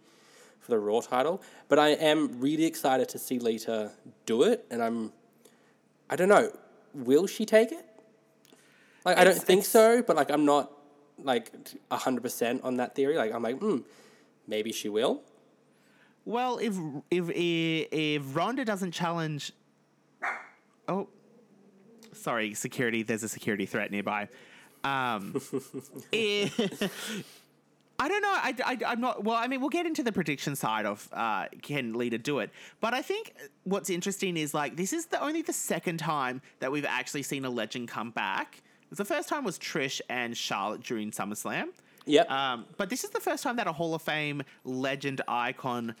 for 0.63 0.71
the 0.71 0.79
Raw 0.79 1.01
title. 1.01 1.41
But 1.67 1.77
I 1.77 1.89
am 1.89 2.39
really 2.39 2.65
excited 2.65 3.09
to 3.09 3.19
see 3.19 3.37
Lita 3.37 3.91
do 4.25 4.43
it, 4.43 4.65
and 4.71 4.81
I'm, 4.81 5.11
I 6.09 6.15
don't 6.15 6.29
know, 6.29 6.51
will 6.93 7.27
she 7.27 7.45
take 7.45 7.71
it? 7.71 7.85
Like 9.05 9.17
I 9.17 9.23
don't 9.25 9.31
It's- 9.31 9.45
think 9.45 9.59
it's- 9.59 9.69
so, 9.71 10.01
but 10.01 10.15
like 10.15 10.31
I'm 10.31 10.45
not 10.45 10.71
like 11.21 11.51
hundred 11.91 12.21
percent 12.23 12.63
on 12.63 12.77
that 12.77 12.95
theory. 12.95 13.17
Like 13.17 13.33
I'm 13.33 13.43
like, 13.43 13.59
hmm, 13.59 13.79
maybe 14.47 14.71
she 14.71 14.89
will. 14.89 15.21
Well, 16.25 16.57
if 16.57 16.73
if 17.11 17.29
if, 17.29 17.87
if 17.91 18.35
Ronda 18.35 18.63
doesn't 18.63 18.93
challenge, 18.93 19.51
oh, 20.87 21.09
sorry, 22.13 22.53
security. 22.53 23.03
There's 23.03 23.23
a 23.23 23.29
security 23.29 23.65
threat 23.65 23.91
nearby. 23.91 24.29
Um, 24.85 25.41
eh, 26.13 26.47
I 28.03 28.09
don't 28.09 28.21
know. 28.21 28.27
I, 28.33 28.53
I, 28.65 28.91
am 28.91 28.99
not. 28.99 29.23
Well, 29.23 29.37
I 29.37 29.47
mean, 29.47 29.61
we'll 29.61 29.69
get 29.69 29.85
into 29.85 30.03
the 30.03 30.11
prediction 30.11 30.57
side 30.57 30.85
of 30.85 31.07
uh, 31.13 31.45
can 31.61 31.93
Lita 31.93 32.17
do 32.17 32.39
it. 32.39 32.49
But 32.81 32.93
I 32.93 33.01
think 33.01 33.33
what's 33.63 33.89
interesting 33.89 34.35
is 34.35 34.53
like 34.53 34.75
this 34.75 34.91
is 34.91 35.05
the 35.05 35.23
only 35.23 35.41
the 35.41 35.53
second 35.53 35.99
time 35.99 36.41
that 36.59 36.69
we've 36.69 36.83
actually 36.83 37.23
seen 37.23 37.45
a 37.45 37.49
legend 37.49 37.87
come 37.87 38.11
back. 38.11 38.61
The 38.91 39.05
first 39.05 39.29
time 39.29 39.45
was 39.45 39.57
Trish 39.57 40.01
and 40.09 40.35
Charlotte 40.35 40.83
during 40.83 41.11
SummerSlam. 41.11 41.67
Yep. 42.05 42.29
Um, 42.29 42.65
but 42.75 42.89
this 42.89 43.05
is 43.05 43.11
the 43.11 43.21
first 43.21 43.41
time 43.41 43.55
that 43.55 43.67
a 43.67 43.71
Hall 43.71 43.95
of 43.95 44.01
Fame 44.01 44.43
legend 44.65 45.21
icon 45.25 45.95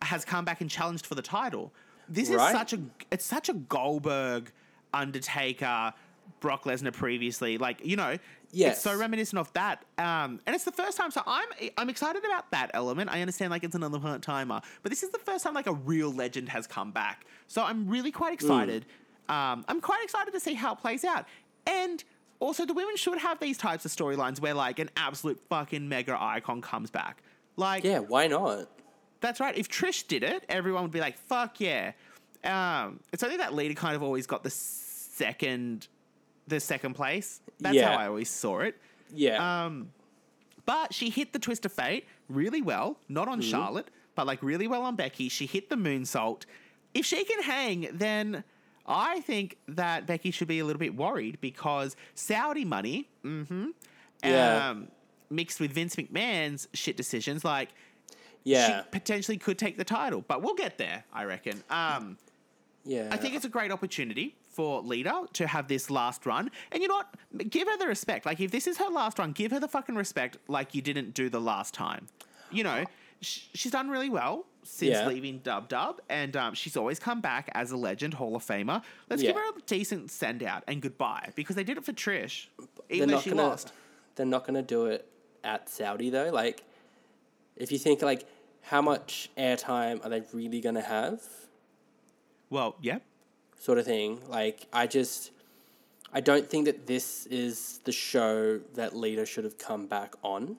has 0.00 0.24
come 0.24 0.44
back 0.44 0.60
and 0.60 0.70
challenged 0.70 1.06
for 1.06 1.16
the 1.16 1.22
title. 1.22 1.72
This 2.08 2.30
Right. 2.30 2.46
is 2.46 2.52
such 2.56 2.72
a 2.72 2.78
it's 3.10 3.24
such 3.24 3.48
a 3.48 3.54
Goldberg, 3.54 4.52
Undertaker, 4.94 5.92
Brock 6.38 6.64
Lesnar 6.66 6.92
previously. 6.92 7.58
Like 7.58 7.84
you 7.84 7.96
know, 7.96 8.16
Yes. 8.52 8.74
it's 8.74 8.82
so 8.82 8.96
reminiscent 8.96 9.38
of 9.38 9.52
that. 9.54 9.84
Um, 9.98 10.40
and 10.46 10.54
it's 10.54 10.64
the 10.64 10.72
first 10.72 10.96
time, 10.98 11.10
so 11.10 11.22
I'm 11.26 11.48
I'm 11.78 11.88
excited 11.88 12.24
about 12.24 12.50
that 12.50 12.70
element. 12.74 13.10
I 13.10 13.20
understand 13.20 13.50
like 13.50 13.64
it's 13.64 13.74
another 13.74 13.98
part 13.98 14.22
timer, 14.22 14.60
but 14.82 14.90
this 14.90 15.02
is 15.02 15.10
the 15.10 15.18
first 15.18 15.44
time 15.44 15.54
like 15.54 15.66
a 15.66 15.72
real 15.72 16.12
legend 16.12 16.48
has 16.50 16.66
come 16.66 16.90
back. 16.92 17.24
So 17.48 17.62
I'm 17.62 17.88
really 17.88 18.12
quite 18.12 18.34
excited. 18.34 18.86
Um, 19.28 19.64
I'm 19.68 19.80
quite 19.80 20.04
excited 20.04 20.32
to 20.32 20.40
see 20.40 20.54
how 20.54 20.74
it 20.74 20.78
plays 20.80 21.04
out. 21.04 21.26
And 21.66 22.02
also, 22.40 22.66
the 22.66 22.74
women 22.74 22.96
should 22.96 23.18
have 23.18 23.38
these 23.40 23.56
types 23.56 23.84
of 23.84 23.92
storylines 23.92 24.40
where 24.40 24.54
like 24.54 24.78
an 24.78 24.90
absolute 24.96 25.40
fucking 25.48 25.88
mega 25.88 26.16
icon 26.20 26.60
comes 26.60 26.90
back. 26.90 27.22
Like, 27.56 27.84
yeah, 27.84 28.00
why 28.00 28.26
not? 28.26 28.68
that's 29.22 29.40
right. 29.40 29.56
If 29.56 29.68
Trish 29.68 30.06
did 30.06 30.22
it, 30.22 30.44
everyone 30.48 30.82
would 30.82 30.90
be 30.90 31.00
like, 31.00 31.16
"Fuck 31.16 31.60
yeah!" 31.60 31.92
Um, 32.44 33.00
it's 33.12 33.22
only 33.22 33.38
that 33.38 33.54
Lita 33.54 33.74
kind 33.74 33.96
of 33.96 34.02
always 34.02 34.26
got 34.26 34.42
the 34.42 34.50
second, 34.50 35.86
the 36.46 36.60
second 36.60 36.94
place. 36.94 37.40
That's 37.60 37.74
Yeah. 37.76 37.92
how 37.92 37.98
I 37.98 38.06
always 38.08 38.30
saw 38.30 38.60
it. 38.60 38.76
Yeah. 39.14 39.64
Um, 39.64 39.92
but 40.64 40.94
she 40.94 41.10
hit 41.10 41.32
the 41.32 41.38
twist 41.38 41.64
of 41.66 41.72
fate 41.72 42.06
really 42.28 42.62
well, 42.62 42.98
not 43.08 43.28
on 43.28 43.40
Charlotte, 43.40 43.88
but 44.14 44.26
like 44.26 44.42
really 44.42 44.66
well 44.66 44.82
on 44.82 44.96
Becky. 44.96 45.28
She 45.28 45.46
hit 45.46 45.68
the 45.70 45.76
moonsault. 45.76 46.44
If 46.94 47.06
she 47.06 47.24
can 47.24 47.42
hang, 47.42 47.88
then 47.92 48.44
I 48.86 49.20
think 49.20 49.58
that 49.68 50.06
Becky 50.06 50.30
should 50.30 50.48
be 50.48 50.58
a 50.58 50.64
little 50.64 50.80
bit 50.80 50.94
worried 50.94 51.40
because 51.40 51.96
Saudi 52.14 52.64
money, 52.64 53.08
mm-hmm, 53.24 53.68
Yeah. 54.24 54.70
um, 54.70 54.88
mixed 55.30 55.60
with 55.60 55.72
Vince 55.72 55.96
McMahon's 55.96 56.68
shit 56.74 56.96
decisions, 56.96 57.44
like 57.44 57.70
yeah. 58.44 58.82
she 58.82 58.88
potentially 58.90 59.38
could 59.38 59.58
take 59.58 59.78
the 59.78 59.84
title. 59.84 60.24
But 60.26 60.42
we'll 60.42 60.54
get 60.54 60.78
there, 60.78 61.04
I 61.12 61.24
reckon. 61.24 61.62
Um, 61.70 62.18
yeah. 62.84 63.08
I 63.10 63.16
think 63.16 63.34
it's 63.34 63.44
a 63.44 63.48
great 63.48 63.70
opportunity 63.70 64.36
for 64.52 64.80
Lita 64.82 65.26
to 65.32 65.46
have 65.46 65.66
this 65.68 65.90
last 65.90 66.24
run. 66.26 66.50
And 66.70 66.82
you 66.82 66.88
know 66.88 66.96
what? 66.96 67.50
Give 67.50 67.66
her 67.66 67.76
the 67.78 67.86
respect. 67.86 68.26
Like, 68.26 68.38
if 68.40 68.50
this 68.50 68.66
is 68.66 68.78
her 68.78 68.88
last 68.88 69.18
run, 69.18 69.32
give 69.32 69.50
her 69.50 69.58
the 69.60 69.68
fucking 69.68 69.94
respect 69.96 70.36
like 70.48 70.74
you 70.74 70.82
didn't 70.82 71.14
do 71.14 71.28
the 71.28 71.40
last 71.40 71.74
time. 71.74 72.06
You 72.50 72.64
know, 72.64 72.84
sh- 73.22 73.40
she's 73.54 73.72
done 73.72 73.88
really 73.88 74.10
well 74.10 74.44
since 74.62 74.92
Yeah. 74.92 75.08
leaving 75.08 75.38
Dub 75.38 75.68
Dub, 75.68 76.00
and 76.08 76.36
um, 76.36 76.54
she's 76.54 76.76
always 76.76 76.98
come 76.98 77.20
back 77.20 77.50
as 77.54 77.70
a 77.72 77.76
legend, 77.76 78.14
Hall 78.14 78.36
of 78.36 78.44
Famer. 78.46 78.82
Let's 79.10 79.22
give 79.22 79.34
her 79.34 79.50
a 79.50 79.60
decent 79.66 80.10
send 80.10 80.42
out 80.42 80.62
and 80.68 80.80
goodbye 80.80 81.30
because 81.34 81.56
they 81.56 81.64
did 81.64 81.78
it 81.78 81.84
for 81.84 81.92
Trish, 81.92 82.46
they're 82.58 82.66
even 82.98 83.08
though 83.08 83.20
she 83.20 83.30
gonna 83.30 83.42
lost. 83.42 83.72
they're 84.14 84.26
not 84.26 84.46
gonna 84.46 84.62
do 84.62 84.86
it 84.86 85.08
at 85.42 85.68
Saudi 85.68 86.10
though. 86.10 86.30
Like 86.30 86.62
if 87.56 87.72
you 87.72 87.78
think 87.78 88.02
like 88.02 88.24
how 88.60 88.80
much 88.82 89.30
airtime 89.36 90.04
are 90.04 90.08
they 90.10 90.22
really 90.32 90.60
gonna 90.60 90.80
have? 90.82 91.22
Well, 92.50 92.76
yeah. 92.80 92.98
Sort 93.62 93.78
of 93.78 93.84
thing. 93.84 94.18
Like 94.28 94.66
I 94.72 94.88
just 94.88 95.30
I 96.12 96.20
don't 96.20 96.50
think 96.50 96.64
that 96.64 96.88
this 96.88 97.26
is 97.26 97.78
the 97.84 97.92
show 97.92 98.58
that 98.74 98.96
Lita 98.96 99.24
should 99.24 99.44
have 99.44 99.56
come 99.56 99.86
back 99.86 100.16
on. 100.24 100.56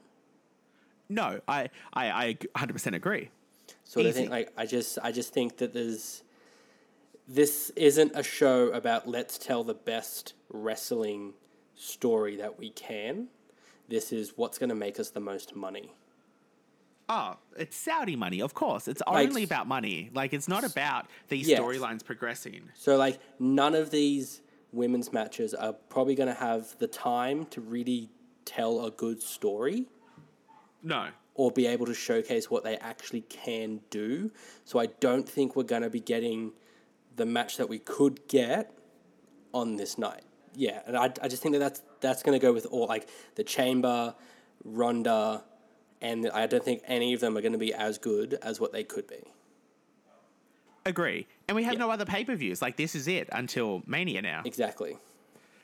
No, 1.09 1.41
I, 1.45 1.69
I, 1.93 2.37
I 2.55 2.65
100% 2.65 2.95
agree. 2.95 3.29
Sort 3.83 4.05
of 4.05 4.11
Easy. 4.11 4.21
thing. 4.21 4.29
Like 4.29 4.53
I 4.55 4.65
just 4.65 4.99
I 5.03 5.11
just 5.11 5.33
think 5.33 5.57
that 5.57 5.73
there's 5.73 6.23
this 7.27 7.73
isn't 7.75 8.13
a 8.15 8.23
show 8.23 8.69
about 8.69 9.05
let's 9.05 9.37
tell 9.37 9.65
the 9.65 9.73
best 9.73 10.33
wrestling 10.47 11.33
story 11.75 12.37
that 12.37 12.57
we 12.57 12.69
can. 12.69 13.27
This 13.89 14.13
is 14.13 14.37
what's 14.37 14.57
going 14.57 14.69
to 14.69 14.75
make 14.75 14.97
us 14.97 15.09
the 15.09 15.19
most 15.19 15.57
money. 15.57 15.91
Oh, 17.09 17.35
it's 17.57 17.75
Saudi 17.75 18.15
money, 18.15 18.41
of 18.41 18.53
course. 18.53 18.87
It's 18.87 19.01
Like- 19.05 19.27
only 19.29 19.43
about 19.43 19.67
money. 19.67 20.09
Like, 20.13 20.33
it's 20.33 20.47
not 20.47 20.63
about 20.63 21.07
these 21.27 21.47
Yes. 21.49 21.59
storylines 21.59 22.03
progressing. 22.03 22.69
So 22.75 22.95
like 22.95 23.19
none 23.39 23.75
of 23.75 23.91
these 23.91 24.41
women's 24.71 25.11
matches 25.13 25.53
are 25.53 25.73
probably 25.73 26.15
going 26.15 26.27
to 26.29 26.33
have 26.39 26.77
the 26.79 26.87
time 26.87 27.45
to 27.47 27.61
really 27.61 28.09
tell 28.45 28.85
a 28.85 28.89
good 28.91 29.21
story 29.21 29.87
No. 30.81 31.09
or 31.35 31.51
be 31.51 31.67
able 31.67 31.85
to 31.85 31.93
showcase 31.93 32.49
what 32.49 32.63
they 32.63 32.77
actually 32.77 33.21
can 33.21 33.81
do. 33.89 34.31
So 34.65 34.79
I 34.79 34.87
don't 34.87 35.27
think 35.27 35.55
we're 35.55 35.63
going 35.63 35.83
to 35.83 35.89
be 35.89 35.99
getting 35.99 36.53
the 37.15 37.25
match 37.25 37.57
that 37.57 37.69
we 37.69 37.79
could 37.79 38.27
get 38.27 38.73
on 39.53 39.75
this 39.75 39.97
night. 39.97 40.23
Yeah, 40.55 40.81
and 40.85 40.95
I, 40.97 41.05
I 41.21 41.27
just 41.27 41.41
think 41.43 41.53
that 41.53 41.59
that's 41.59 41.81
that's 41.99 42.21
going 42.23 42.37
to 42.39 42.43
go 42.43 42.53
with 42.53 42.65
all 42.67 42.85
like 42.87 43.07
the 43.35 43.43
Chamber, 43.43 44.15
Ronda, 44.63 45.43
and 46.03 46.29
I 46.31 46.45
don't 46.45 46.63
think 46.63 46.81
any 46.85 47.13
of 47.13 47.19
them 47.21 47.35
are 47.37 47.41
going 47.41 47.53
to 47.53 47.57
be 47.57 47.73
as 47.73 47.97
good 47.97 48.37
as 48.43 48.59
what 48.59 48.71
they 48.73 48.83
could 48.83 49.07
be. 49.07 49.23
Agree. 50.85 51.27
And 51.47 51.55
we 51.55 51.63
have 51.63 51.73
Yeah. 51.73 51.79
no 51.79 51.89
other 51.91 52.05
pay 52.05 52.25
per 52.25 52.35
views. 52.35 52.61
Like, 52.61 52.75
this 52.77 52.93
is 52.93 53.07
it 53.07 53.29
until 53.31 53.81
Mania 53.87 54.21
now. 54.21 54.41
Exactly. 54.45 54.97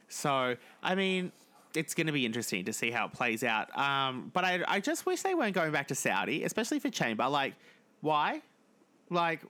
So, 0.08 0.56
I 0.82 0.96
mean, 0.96 1.32
it's 1.76 1.94
going 1.94 2.08
to 2.08 2.14
be 2.14 2.26
interesting 2.26 2.66
to 2.66 2.74
see 2.74 2.90
how 2.90 3.06
it 3.08 3.14
plays 3.14 3.44
out. 3.44 3.76
Um, 3.78 4.32
but 4.34 4.44
I, 4.46 4.62
I 4.68 4.80
just 4.80 5.06
wish 5.06 5.22
they 5.22 5.36
weren't 5.36 5.54
going 5.54 5.72
back 5.72 5.90
to 5.90 5.96
Saudi, 5.96 6.44
especially 6.44 6.80
for 6.80 6.90
Chamber. 6.90 7.28
Like, 7.28 7.54
why? 8.02 8.42
Like, 9.10 9.42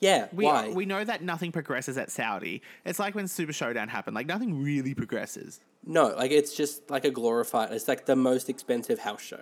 Yeah. 0.00 0.28
we, 0.32 0.44
why? 0.44 0.68
we 0.68 0.84
know 0.84 1.02
that 1.02 1.22
nothing 1.22 1.50
progresses 1.50 1.96
at 1.96 2.10
Saudi. 2.10 2.60
It's 2.84 2.98
like 2.98 3.14
when 3.14 3.26
Super 3.26 3.54
Showdown 3.54 3.88
happened. 3.88 4.14
Like, 4.14 4.26
nothing 4.26 4.62
really 4.62 4.94
progresses. 4.94 5.60
No, 5.88 6.08
like 6.08 6.30
it's 6.32 6.54
just 6.54 6.90
like 6.90 7.04
a 7.04 7.10
glorified. 7.10 7.72
It's 7.72 7.86
like 7.88 8.06
the 8.06 8.16
most 8.16 8.48
expensive 8.50 8.98
house 8.98 9.22
show. 9.22 9.40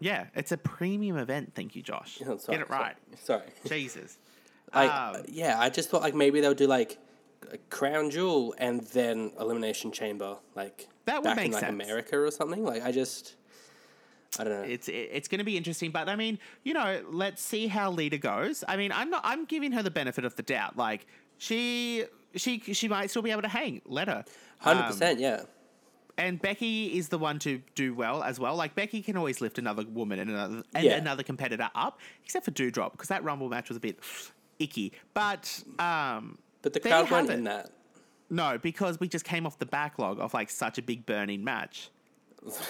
Yeah, 0.00 0.26
it's 0.34 0.50
a 0.52 0.56
premium 0.56 1.18
event. 1.18 1.52
Thank 1.54 1.76
you, 1.76 1.82
Josh. 1.82 2.20
Oh, 2.26 2.36
sorry, 2.38 2.58
Get 2.58 2.66
it 2.66 2.70
right. 2.70 2.96
Sorry. 3.22 3.42
Jesus. 3.66 4.18
Like, 4.72 4.88
Um, 4.92 5.24
yeah, 5.28 5.58
I 5.58 5.68
just 5.68 5.90
thought 5.90 6.00
like 6.00 6.14
maybe 6.14 6.40
they'll 6.40 6.54
do 6.54 6.68
like 6.68 6.96
a 7.52 7.58
crown 7.70 8.08
jewel 8.08 8.54
and 8.56 8.82
then 8.92 9.32
elimination 9.40 9.90
chamber, 9.90 10.36
like 10.54 10.86
That 11.06 11.16
would 11.16 11.24
back 11.24 11.36
make 11.36 11.46
in 11.46 11.52
like 11.52 11.60
sense. 11.62 11.72
America 11.74 12.16
or 12.16 12.30
something. 12.30 12.62
Like 12.62 12.84
I 12.84 12.92
just, 12.92 13.34
I 14.38 14.44
don't 14.44 14.52
know. 14.52 14.62
it's 14.68 14.88
it's 14.88 15.26
going 15.26 15.40
to 15.40 15.44
be 15.44 15.56
interesting. 15.56 15.90
But 15.90 16.08
I 16.08 16.14
mean, 16.14 16.38
you 16.62 16.72
know, 16.74 17.02
let's 17.10 17.42
see 17.42 17.66
how 17.66 17.90
Lita 17.90 18.16
goes. 18.18 18.62
I 18.68 18.76
mean, 18.76 18.92
I'm 18.92 19.10
not. 19.10 19.22
I'm 19.24 19.44
giving 19.44 19.72
her 19.72 19.82
the 19.82 19.90
benefit 19.90 20.24
of 20.24 20.36
the 20.36 20.44
doubt. 20.44 20.76
Like 20.76 21.04
she 21.38 22.04
she 22.36 22.60
she 22.60 22.86
might 22.86 23.10
still 23.10 23.22
be 23.22 23.32
able 23.32 23.42
to 23.42 23.48
hang. 23.48 23.82
Let 23.86 24.06
her. 24.06 24.24
Hundred 24.58 24.82
Um, 24.82 24.86
percent, 24.92 25.18
yeah. 25.18 25.42
And 26.20 26.40
Becky 26.40 26.96
is 26.98 27.08
the 27.08 27.18
one 27.18 27.38
to 27.40 27.62
do 27.74 27.94
well 27.94 28.22
as 28.22 28.38
well. 28.38 28.54
Like 28.54 28.74
Becky 28.74 29.00
can 29.02 29.16
always 29.16 29.40
lift 29.40 29.58
another 29.58 29.84
woman 29.88 30.18
and 30.18 30.30
another 30.30 30.62
and 30.74 30.84
Yeah. 30.84 30.96
another 30.96 31.22
competitor 31.22 31.70
up, 31.74 31.98
except 32.24 32.44
for 32.44 32.50
Doudrop 32.50 32.92
because 32.92 33.08
that 33.08 33.24
Rumble 33.24 33.48
match 33.48 33.68
was 33.68 33.76
a 33.76 33.80
bit 33.80 33.98
icky. 34.58 34.92
But 35.14 35.62
um, 35.78 36.38
But 36.62 36.74
the 36.74 36.80
crowd 36.80 37.10
weren't 37.10 37.30
in 37.30 37.44
that. 37.44 37.70
no, 38.28 38.58
because 38.58 39.00
we 39.00 39.08
just 39.08 39.24
came 39.24 39.46
off 39.46 39.58
the 39.58 39.66
backlog 39.66 40.20
of 40.20 40.34
like 40.34 40.50
such 40.50 40.76
a 40.78 40.82
big 40.82 41.06
burning 41.06 41.42
match. 41.42 41.88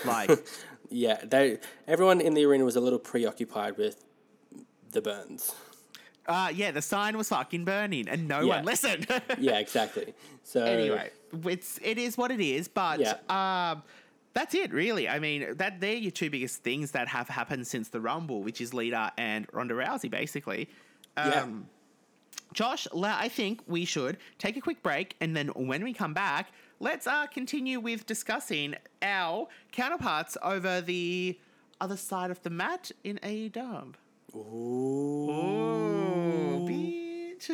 Like 0.05 0.31
Yeah, 0.89 1.19
they 1.25 1.59
everyone 1.89 2.21
in 2.21 2.35
the 2.35 2.45
arena 2.45 2.65
was 2.65 2.77
a 2.77 2.81
little 2.81 2.99
preoccupied 2.99 3.77
with 3.79 4.05
the 4.93 5.01
burns. 5.03 5.55
Uh, 6.27 6.53
yeah, 6.55 6.71
the 6.71 6.83
sign 6.83 7.17
was 7.17 7.29
fucking 7.31 7.65
burning, 7.65 8.09
and 8.09 8.29
no 8.29 8.41
Yeah. 8.43 8.57
one 8.57 8.65
listened. 8.65 9.07
Yeah, 9.39 9.59
exactly. 9.59 10.15
So 10.45 10.63
anyway, 10.65 11.11
it's 11.45 11.79
it 11.83 11.99
is 11.99 12.17
what 12.19 12.31
it 12.31 12.41
is, 12.41 12.69
but 12.69 13.01
Yeah. 13.01 13.15
um, 13.29 13.83
that's 14.33 14.55
it, 14.55 14.73
really. 14.73 15.09
I 15.09 15.19
mean, 15.19 15.57
that 15.57 15.81
they're 15.81 15.95
your 15.97 16.11
two 16.13 16.31
biggest 16.31 16.63
things 16.63 16.93
that 16.93 17.09
have 17.09 17.29
happened 17.29 17.67
since 17.67 17.89
the 17.89 18.01
Rumble, 18.01 18.43
which 18.43 18.61
is 18.61 18.73
Lita 18.73 19.13
and 19.19 19.47
Ronda 19.53 19.75
Rousey, 19.75 20.09
basically. 20.11 20.69
yeah, 21.17 21.43
Um, 21.43 21.67
Josh, 22.53 22.87
I 22.95 23.29
think 23.29 23.61
we 23.67 23.85
should 23.85 24.19
take 24.39 24.57
a 24.57 24.61
quick 24.61 24.83
break, 24.83 25.15
and 25.21 25.37
then 25.37 25.49
when 25.49 25.83
we 25.85 25.93
come 25.93 26.15
back, 26.15 26.53
let's 26.81 27.07
uh, 27.07 27.27
continue 27.27 27.79
with 27.81 28.07
discussing 28.07 28.75
our 29.03 29.47
counterparts 29.73 30.37
over 30.43 30.81
the 30.81 31.39
other 31.81 31.97
side 31.97 32.31
of 32.31 32.43
the 32.43 32.51
mat 32.51 32.91
in 33.05 33.19
AEW. 33.23 33.95
Ooh, 34.35 35.29
bitch. 36.69 37.51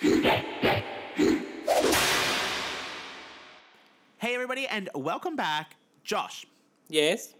Hey, 4.18 4.34
everybody, 4.34 4.66
and 4.66 4.88
welcome 4.96 5.36
back. 5.36 5.76
Josh, 6.02 6.44
Yes. 6.88 7.34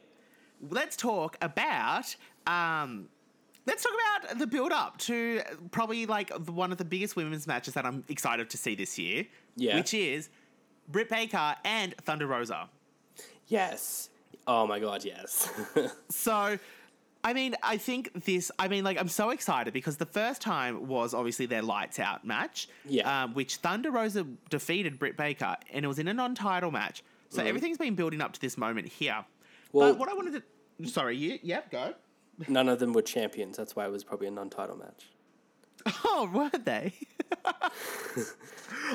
let's 0.71 0.97
talk 0.97 1.37
about. 1.43 2.15
Um, 2.47 3.09
let's 3.67 3.83
talk 3.83 3.93
about 4.23 4.39
the 4.39 4.47
build 4.47 4.71
up 4.71 4.97
to 4.99 5.43
probably 5.73 6.07
like 6.07 6.29
the- 6.45 6.53
one 6.53 6.71
of 6.71 6.79
the 6.79 6.85
biggest 6.85 7.17
women's 7.17 7.49
matches 7.49 7.75
that 7.75 7.85
I'm 7.85 8.05
excited 8.09 8.49
to 8.51 8.57
see 8.57 8.77
this 8.77 8.97
year. 8.97 9.27
Yeah. 9.57 9.75
Which 9.77 9.93
is 9.93 10.29
Britt 10.87 11.09
Baker 11.09 11.57
and 11.65 11.97
Thunder 12.05 12.27
Rosa. 12.29 12.69
Yes. 13.49 14.09
Oh 14.47 14.67
my 14.69 14.79
god, 14.79 15.05
yes. 15.05 15.49
So, 16.11 16.59
I 17.25 17.33
mean, 17.33 17.57
I 17.63 17.77
think 17.79 18.25
this. 18.25 18.51
I 18.59 18.69
mean, 18.69 18.85
like, 18.85 18.99
I'm 18.99 19.09
so 19.09 19.31
excited 19.31 19.73
because 19.75 19.97
the 19.97 20.07
first 20.07 20.41
time 20.41 20.87
was 20.87 21.15
obviously 21.15 21.47
their 21.47 21.63
lights 21.63 21.99
out 21.99 22.25
match, 22.25 22.69
Yeah. 22.87 23.25
um, 23.25 23.35
which 23.35 23.57
Thunder 23.57 23.91
Rosa 23.91 24.25
defeated 24.51 24.99
Britt 24.99 25.17
Baker, 25.17 25.57
and 25.73 25.85
it 25.85 25.89
was 25.89 25.99
in 25.99 26.09
a 26.09 26.15
non-title 26.15 26.71
match. 26.71 27.03
So 27.31 27.43
everything's 27.43 27.77
been 27.77 27.95
building 27.95 28.21
up 28.23 28.33
to 28.35 28.41
this 28.41 28.57
moment 28.57 28.87
here. 28.89 29.25
Well- 29.73 29.91
but 29.93 29.99
what 29.99 30.09
I 30.09 30.15
wanted 30.15 30.43
to, 30.81 30.89
sorry, 30.89 31.17
you, 31.17 31.39
yep, 31.43 31.71
go. 31.71 31.95
None 32.47 32.69
of 32.69 32.79
them 32.79 32.93
were 32.93 33.03
champions. 33.03 33.57
That's 33.57 33.75
why 33.77 33.85
it 33.85 33.91
was 33.91 34.05
probably 34.05 34.29
a 34.29 34.31
non-title 34.31 34.77
match. 34.77 35.09
Oh, 36.05 36.29
were 36.33 36.51
they? 36.59 36.93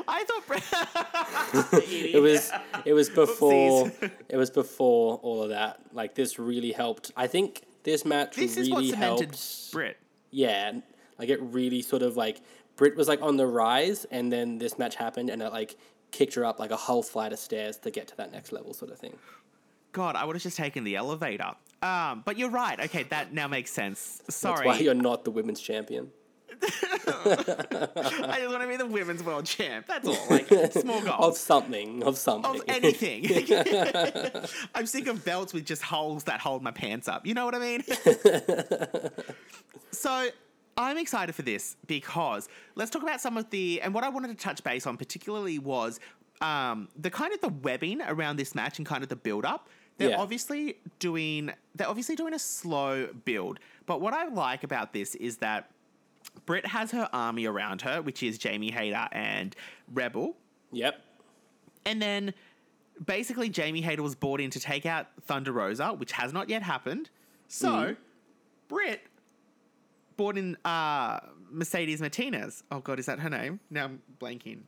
I 0.08 0.24
thought. 0.26 0.44
It 1.88 2.22
was 2.22 2.52
it 2.86 2.94
was 2.94 3.10
before 3.10 3.92
it 4.30 4.38
was 4.38 4.50
before 4.50 5.18
all 5.18 5.44
of 5.44 5.50
that. 5.50 5.80
Like 5.94 6.16
this 6.16 6.40
really 6.40 6.72
helped. 6.72 7.12
I 7.16 7.28
think 7.28 7.62
this 7.84 8.06
match 8.06 8.36
this 8.36 8.58
is 8.58 8.70
really 8.70 8.72
what 8.72 8.86
cemented 8.86 9.30
helped. 9.30 9.72
Britt. 9.72 9.98
Yeah, 10.32 10.74
like 11.20 11.30
it 11.30 11.40
really 11.42 11.82
sort 11.82 12.02
of 12.02 12.18
like 12.18 12.42
Britt 12.76 12.96
was 12.96 13.08
like 13.08 13.22
on 13.22 13.38
the 13.38 13.46
rise, 13.46 14.06
and 14.06 14.32
then 14.32 14.58
this 14.58 14.78
match 14.78 14.96
happened, 14.96 15.30
and 15.30 15.42
it 15.42 15.52
like 15.52 15.78
kicked 16.12 16.36
her 16.36 16.46
up 16.46 16.60
like 16.60 16.72
a 16.72 16.76
whole 16.76 17.04
flight 17.04 17.34
of 17.34 17.40
stairs 17.40 17.78
to 17.80 17.92
get 17.92 18.08
to 18.08 18.18
that 18.18 18.32
next 18.32 18.52
level, 18.52 18.74
sort 18.74 18.92
of 18.92 19.00
thing. 19.00 19.18
God, 19.92 20.16
I 20.16 20.26
would 20.26 20.36
have 20.36 20.44
just 20.44 20.58
taken 20.58 20.84
the 20.84 20.96
elevator. 20.96 21.52
Um, 21.84 22.24
but 22.26 22.38
you're 22.38 22.50
right. 22.50 22.80
Okay, 22.80 23.04
that 23.04 23.34
now 23.34 23.48
makes 23.48 23.72
sense. 23.72 24.22
Sorry. 24.30 24.56
That's 24.56 24.66
why 24.66 24.80
you're 24.80 24.94
not 24.96 25.24
the 25.24 25.32
women's 25.32 25.60
champion. 25.60 26.12
I 26.62 28.38
just 28.40 28.50
want 28.50 28.62
to 28.62 28.68
be 28.68 28.78
the 28.78 28.86
women's 28.86 29.24
world 29.24 29.46
champ. 29.46 29.86
That's 29.88 30.08
all. 30.08 30.18
Like 30.30 30.48
small 30.72 31.08
Of 31.10 31.38
something, 31.38 32.04
of 32.04 32.18
something. 32.18 32.56
Of 32.56 32.62
anything. 32.68 33.26
I'm 34.76 34.86
sick 34.86 35.08
of 35.08 35.24
belts 35.26 35.54
with 35.54 35.66
just 35.66 35.82
holes 35.82 36.24
that 36.26 36.40
hold 36.40 36.64
my 36.64 36.72
pants 36.72 37.08
up. 37.08 37.26
You 37.26 37.34
know 37.34 37.46
what 37.46 37.56
I 37.56 37.60
mean? 37.60 37.84
so 39.92 40.28
I'm 40.78 40.98
excited 40.98 41.36
for 41.36 41.42
this 41.44 41.76
because 41.88 42.48
let's 42.76 42.92
talk 42.92 43.04
about 43.04 43.22
some 43.22 43.38
of 43.38 43.50
the 43.50 43.82
and 43.82 43.94
what 43.94 44.04
I 44.04 44.10
wanted 44.10 44.30
to 44.30 44.36
touch 44.36 44.64
base 44.64 44.88
on 44.88 44.98
particularly 44.98 45.60
was 45.60 46.00
um, 46.42 46.90
the 47.00 47.10
kind 47.10 47.34
of 47.34 47.42
the 47.42 47.50
webbing 47.50 48.02
around 48.02 48.38
this 48.38 48.56
match 48.56 48.78
and 48.80 48.88
kind 48.88 49.04
of 49.04 49.10
the 49.10 49.16
build 49.16 49.46
up. 49.46 49.70
They're 49.98 50.10
Yeah. 50.10 50.20
obviously 50.20 50.78
doing 51.00 51.52
they're 51.76 51.88
obviously 51.88 52.16
doing 52.16 52.34
a 52.34 52.40
slow 52.40 53.08
build. 53.26 53.60
But 53.86 54.02
what 54.02 54.14
I 54.14 54.28
like 54.28 54.64
about 54.64 54.94
this 54.94 55.16
is 55.16 55.38
that 55.38 55.70
Britt 56.46 56.66
has 56.66 56.92
her 56.92 57.10
army 57.14 57.46
around 57.46 57.82
her, 57.82 58.02
which 58.02 58.22
is 58.24 58.38
Jamie 58.38 58.72
Hayter 58.72 59.08
and 59.12 59.56
Rebel. 59.94 60.36
Yep. 60.72 61.02
And 61.86 62.02
then 62.02 62.34
basically 63.06 63.50
Jamie 63.50 63.82
Hayter 63.82 64.04
was 64.04 64.16
brought 64.16 64.42
in 64.42 64.50
to 64.52 64.60
take 64.60 64.86
out 64.86 65.08
Thunder 65.22 65.52
Rosa, 65.52 65.94
which 65.94 66.12
has 66.14 66.34
not 66.34 66.50
yet 66.50 66.64
happened. 66.64 67.10
So 67.48 67.70
Mm-hmm. 67.70 67.94
Britt 68.68 69.02
brought 70.18 70.38
in 70.38 70.58
uh, 70.66 71.20
Mercedes 71.52 72.00
Martinez. 72.00 72.64
Oh 72.72 72.80
god, 72.80 73.00
is 73.00 73.06
that 73.06 73.20
her 73.20 73.30
name? 73.30 73.60
Now 73.70 73.86
I'm 73.86 74.02
blanking. 74.20 74.62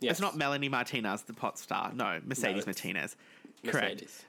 Yes. 0.00 0.12
It's 0.12 0.20
not 0.20 0.36
Melanie 0.36 0.68
Martinez, 0.68 1.22
the 1.22 1.32
pot 1.32 1.58
star. 1.58 1.92
No, 1.94 2.20
Mercedes 2.26 2.58
it's 2.58 2.66
Martinez. 2.66 3.16
Correct. 3.64 3.94
Mercedes. 3.94 4.24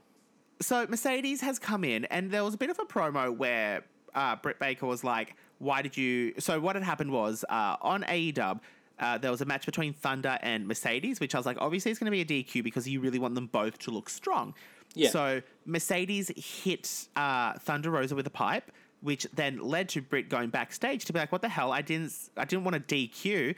So 0.62 0.86
Mercedes 0.88 1.42
has 1.42 1.60
come 1.60 1.84
in, 1.84 2.06
and 2.06 2.32
there 2.32 2.44
was 2.44 2.54
a 2.54 2.58
bit 2.58 2.70
of 2.70 2.80
a 2.80 2.86
promo 2.86 3.36
where 3.36 3.84
uh, 4.14 4.38
Britt 4.38 4.58
Baker 4.60 4.86
was 4.86 5.04
like, 5.04 5.36
"Why 5.60 5.82
did 5.82 5.96
you?" 5.98 6.34
So 6.40 6.60
what 6.60 6.76
had 6.76 6.84
happened 6.84 7.12
was 7.12 7.44
uh, 7.50 7.78
on 7.82 8.04
AEW. 8.04 8.60
Uh, 8.98 9.18
there 9.18 9.30
was 9.32 9.42
a 9.42 9.46
match 9.46 9.66
between 9.66 9.92
Thunder 9.92 10.40
and 10.42 10.66
Mercedes, 10.68 11.20
which 11.20 11.36
I 11.36 11.38
was 11.38 11.46
like, 11.46 11.58
obviously 11.60 11.92
it's 11.92 12.00
going 12.00 12.10
to 12.10 12.12
be 12.12 12.22
a 12.22 12.44
DQ 12.44 12.64
because 12.64 12.88
you 12.88 13.02
really 13.02 13.20
want 13.20 13.36
them 13.36 13.48
both 13.48 13.78
to 13.80 13.92
look 13.92 14.10
strong. 14.10 14.54
Yeah. 14.94 15.10
So 15.10 15.42
Mercedes 15.66 16.32
hit 16.64 17.10
uh, 17.18 17.56
Thunder 17.60 17.90
Rosa 17.92 18.16
with 18.16 18.26
a 18.26 18.30
pipe, 18.30 18.72
which 19.02 19.28
then 19.34 19.60
led 19.60 19.90
to 19.90 20.02
Britt 20.02 20.30
going 20.30 20.50
backstage 20.50 21.04
to 21.06 21.12
be 21.14 21.20
like, 21.20 21.34
"What 21.34 21.42
the 21.42 21.50
hell? 21.50 21.74
I 21.74 21.82
didn't, 21.82 22.14
I 22.38 22.46
didn't 22.46 22.64
want 22.64 22.88
to 22.88 22.96
DQ," 22.96 23.56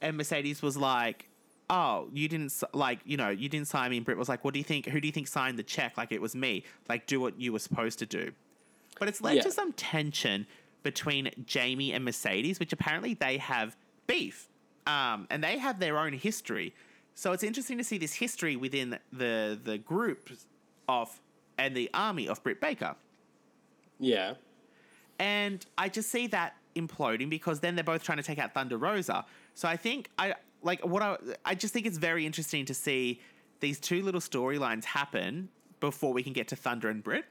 and 0.00 0.16
Mercedes 0.16 0.62
was 0.62 0.78
like, 0.78 1.28
"Oh, 1.68 2.08
you 2.14 2.26
didn't 2.26 2.54
like, 2.72 3.00
you 3.04 3.18
know, 3.18 3.28
you 3.28 3.50
didn't 3.50 3.68
sign 3.68 3.90
me." 3.90 3.98
And 3.98 4.06
Britt 4.06 4.16
was 4.16 4.30
like, 4.30 4.42
"What 4.42 4.54
do 4.54 4.58
you 4.58 4.64
think? 4.64 4.86
Who 4.86 5.02
do 5.02 5.06
you 5.06 5.12
think 5.12 5.28
signed 5.28 5.58
the 5.58 5.62
check? 5.62 5.98
Like 5.98 6.12
it 6.12 6.22
was 6.22 6.34
me. 6.34 6.64
Like 6.88 7.06
do 7.06 7.20
what 7.20 7.38
you 7.38 7.52
were 7.52 7.58
supposed 7.58 7.98
to 7.98 8.06
do." 8.06 8.32
But 8.98 9.08
it's 9.08 9.20
led 9.20 9.36
Yeah. 9.36 9.42
to 9.42 9.52
some 9.52 9.74
tension 9.74 10.46
between 10.82 11.30
Jamie 11.44 11.92
and 11.92 12.04
Mercedes, 12.04 12.60
which 12.60 12.72
apparently 12.72 13.14
they 13.14 13.38
have 13.38 13.76
beef, 14.06 14.48
um, 14.86 15.26
and 15.30 15.42
they 15.42 15.58
have 15.58 15.80
their 15.80 15.98
own 15.98 16.12
history. 16.12 16.74
So 17.14 17.32
it's 17.32 17.42
interesting 17.42 17.78
to 17.78 17.84
see 17.84 17.98
this 17.98 18.14
history 18.14 18.56
within 18.56 18.98
the 19.12 19.58
the 19.62 19.78
group 19.78 20.30
of 20.88 21.20
and 21.58 21.76
the 21.76 21.90
army 21.92 22.28
of 22.28 22.42
Britt 22.42 22.60
Baker. 22.60 22.94
Yeah. 23.98 24.34
And 25.18 25.64
I 25.76 25.88
just 25.88 26.10
see 26.10 26.28
that 26.28 26.54
imploding 26.76 27.28
because 27.28 27.60
then 27.60 27.74
they're 27.74 27.84
both 27.84 28.04
trying 28.04 28.18
to 28.18 28.24
take 28.24 28.38
out 28.38 28.54
Thunder 28.54 28.78
Rosa. 28.78 29.24
So 29.54 29.68
I 29.68 29.76
think 29.76 30.10
I 30.18 30.34
like 30.62 30.84
what 30.86 31.02
I 31.02 31.16
I 31.44 31.54
just 31.54 31.74
think 31.74 31.86
it's 31.86 31.98
very 31.98 32.24
interesting 32.24 32.64
to 32.66 32.74
see 32.74 33.20
these 33.60 33.80
two 33.80 34.02
little 34.02 34.20
storylines 34.20 34.84
happen 34.84 35.48
before 35.80 36.12
we 36.12 36.22
can 36.22 36.32
get 36.32 36.48
to 36.48 36.56
Thunder 36.56 36.88
and 36.88 37.02
Britt. 37.02 37.24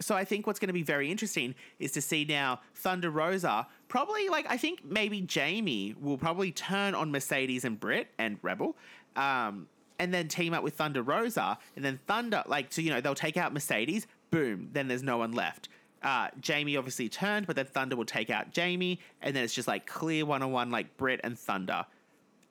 So 0.00 0.14
I 0.14 0.24
think 0.24 0.46
what's 0.46 0.58
going 0.58 0.68
to 0.68 0.74
be 0.74 0.82
very 0.82 1.10
interesting 1.10 1.54
is 1.78 1.92
to 1.92 2.02
see 2.02 2.24
now 2.24 2.60
Thunder 2.74 3.10
Rosa 3.10 3.66
probably 3.88 4.28
like 4.28 4.46
I 4.48 4.56
think 4.56 4.84
maybe 4.84 5.20
Jamie 5.20 5.94
will 6.00 6.18
probably 6.18 6.52
turn 6.52 6.94
on 6.94 7.10
Mercedes 7.10 7.64
and 7.64 7.78
Britt 7.78 8.08
and 8.18 8.38
Rebel. 8.42 8.76
Um, 9.16 9.68
and 9.98 10.12
then 10.12 10.28
team 10.28 10.52
up 10.52 10.62
with 10.62 10.74
Thunder 10.74 11.02
Rosa, 11.02 11.58
and 11.74 11.84
then 11.84 11.98
Thunder, 12.06 12.42
like, 12.46 12.70
so 12.70 12.82
you 12.82 12.90
know, 12.90 13.00
they'll 13.00 13.14
take 13.14 13.38
out 13.38 13.54
Mercedes, 13.54 14.06
boom, 14.30 14.68
then 14.72 14.88
there's 14.88 15.02
no 15.02 15.16
one 15.16 15.32
left. 15.32 15.70
Uh, 16.02 16.28
Jamie 16.40 16.76
obviously 16.76 17.08
turned, 17.08 17.46
but 17.46 17.56
then 17.56 17.66
Thunder 17.66 17.96
will 17.96 18.04
take 18.04 18.30
out 18.30 18.52
Jamie, 18.52 19.00
and 19.22 19.34
then 19.34 19.42
it's 19.42 19.54
just 19.54 19.66
like 19.66 19.86
clear 19.86 20.26
one 20.26 20.42
on 20.42 20.52
one, 20.52 20.70
like 20.70 20.96
Britt 20.96 21.20
and 21.24 21.38
Thunder. 21.38 21.86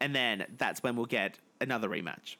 And 0.01 0.15
then 0.15 0.45
that's 0.58 0.84
when 0.84 0.95
we'll 0.95 1.05
get 1.05 1.39
another 1.62 1.88
rematch. 1.88 2.36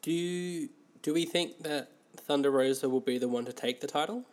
Do 0.00 0.68
do 1.02 1.14
we 1.14 1.24
think 1.24 1.62
that 1.62 1.90
Thunder 2.16 2.50
Rosa 2.50 2.88
will 2.88 3.00
be 3.00 3.18
the 3.18 3.28
one 3.28 3.44
to 3.44 3.52
take 3.52 3.80
the 3.80 3.86
title? 3.86 4.24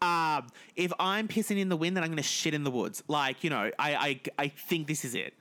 Um, 0.00 0.48
if 0.74 0.92
I'm 0.98 1.28
pissing 1.28 1.58
in 1.58 1.68
the 1.68 1.76
wind, 1.76 1.96
then 1.96 2.02
I'm 2.02 2.10
going 2.10 2.16
to 2.16 2.22
shit 2.22 2.54
in 2.54 2.64
the 2.64 2.70
woods. 2.70 3.04
Like, 3.06 3.44
you 3.44 3.50
know, 3.50 3.70
I, 3.78 3.94
I, 3.94 4.20
I 4.38 4.48
think 4.48 4.88
this 4.88 5.04
is 5.04 5.14
it. 5.14 5.34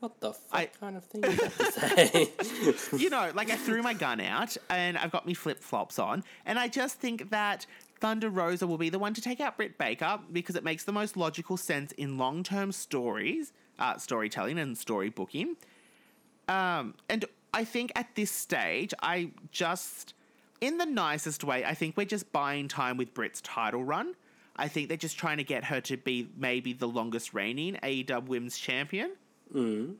What 0.00 0.20
the 0.20 0.32
fuck 0.32 0.60
I- 0.60 0.66
kind 0.66 0.96
of 0.96 1.04
thing 1.04 1.24
you 1.24 1.30
have 1.30 1.58
to 1.58 1.72
say? 1.72 2.30
you 2.96 3.10
know, 3.10 3.30
like 3.34 3.50
I 3.50 3.56
threw 3.56 3.82
my 3.82 3.94
gun 3.94 4.20
out 4.20 4.56
and 4.70 4.96
I've 4.96 5.10
got 5.10 5.26
me 5.26 5.34
flip 5.34 5.58
flops 5.60 5.98
on, 5.98 6.22
and 6.46 6.58
I 6.58 6.68
just 6.68 6.98
think 7.00 7.30
that 7.30 7.66
Thunder 8.00 8.30
Rosa 8.30 8.66
will 8.66 8.78
be 8.78 8.90
the 8.90 8.98
one 8.98 9.12
to 9.14 9.20
take 9.20 9.40
out 9.40 9.56
Britt 9.56 9.76
Baker 9.76 10.20
because 10.32 10.54
it 10.54 10.62
makes 10.62 10.84
the 10.84 10.92
most 10.92 11.16
logical 11.16 11.56
sense 11.56 11.90
in 11.92 12.16
long 12.16 12.44
term 12.44 12.70
stories, 12.70 13.52
uh, 13.80 13.96
storytelling, 13.96 14.58
and 14.58 14.76
storybooking. 14.76 15.56
Um, 16.48 16.94
and 17.08 17.24
I 17.52 17.64
think 17.64 17.90
at 17.96 18.14
this 18.14 18.30
stage, 18.30 18.94
I 19.02 19.32
just, 19.50 20.14
in 20.60 20.78
the 20.78 20.86
nicest 20.86 21.44
way, 21.44 21.64
I 21.64 21.74
think 21.74 21.96
we're 21.96 22.06
just 22.06 22.32
buying 22.32 22.68
time 22.68 22.96
with 22.96 23.14
Britt's 23.14 23.40
title 23.40 23.84
run. 23.84 24.14
I 24.56 24.68
think 24.68 24.88
they're 24.88 24.96
just 24.96 25.18
trying 25.18 25.36
to 25.36 25.44
get 25.44 25.64
her 25.64 25.80
to 25.82 25.96
be 25.96 26.28
maybe 26.36 26.72
the 26.72 26.88
longest 26.88 27.32
reigning 27.32 27.78
AEW 27.82 28.26
Women's 28.26 28.58
Champion 28.58 29.12
mm. 29.54 29.94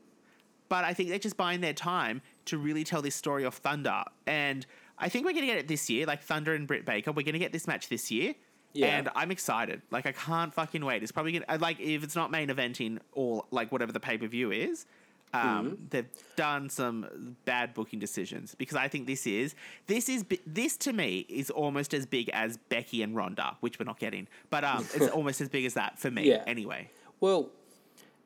but 0.69 0.85
I 0.85 0.95
think 0.95 1.11
they're 1.11 1.19
just 1.19 1.37
buying 1.37 1.61
their 1.61 1.73
time 1.73 2.23
to 2.47 2.59
really 2.59 2.85
tell 2.85 3.03
this 3.03 3.15
story 3.15 3.45
of 3.45 3.55
Thunder. 3.55 4.03
And 4.27 4.67
I 4.99 5.09
think 5.09 5.25
we're 5.25 5.33
going 5.33 5.43
to 5.43 5.49
get 5.49 5.59
it 5.59 5.69
this 5.69 5.89
year, 5.89 6.07
like 6.07 6.23
Thunder 6.23 6.55
and 6.55 6.67
Britt 6.67 6.85
Baker. 6.85 7.13
We're 7.13 7.23
going 7.23 7.35
to 7.35 7.39
get 7.39 7.53
this 7.53 7.67
match 7.67 7.89
this 7.89 8.11
year. 8.11 8.35
Yeah. 8.75 8.99
And 8.99 9.09
I'm 9.15 9.31
excited. 9.31 9.83
Like, 9.91 10.07
I 10.07 10.13
can't 10.13 10.53
fucking 10.53 10.85
wait. 10.85 11.03
It's 11.03 11.13
probably 11.13 11.33
going 11.33 11.45
to, 11.49 11.59
like, 11.59 11.81
if 11.81 12.05
it's 12.05 12.15
not 12.15 12.31
main 12.31 12.49
eventing 12.49 12.99
or, 13.13 13.45
like, 13.51 13.73
whatever 13.73 13.93
the 13.93 14.01
pay 14.01 14.19
per 14.19 14.27
view 14.27 14.51
is, 14.51 14.87
um, 15.35 15.79
they've 15.91 16.09
done 16.37 16.69
some 16.71 17.37
bad 17.45 17.75
booking 17.75 17.99
decisions 17.99 18.55
because 18.55 18.77
I 18.77 18.89
think 18.89 19.07
this 19.07 19.27
is, 19.27 19.55
this 19.87 20.09
is, 20.09 20.25
this 20.47 20.77
to 20.79 20.93
me 20.93 21.27
is 21.29 21.51
almost 21.51 21.93
as 21.95 22.07
big 22.07 22.29
as 22.31 22.57
Becky 22.57 23.03
and 23.03 23.15
Ronda, 23.15 23.57
which 23.61 23.79
we're 23.79 23.85
not 23.85 23.99
getting. 23.99 24.27
But 24.51 24.65
um, 24.65 24.87
it's 24.95 25.09
almost 25.13 25.41
as 25.41 25.49
big 25.49 25.65
as 25.65 25.75
that 25.75 25.99
for 25.99 26.11
me, 26.11 26.29
Yeah. 26.29 26.45
anyway. 26.47 26.91
well, 27.21 27.51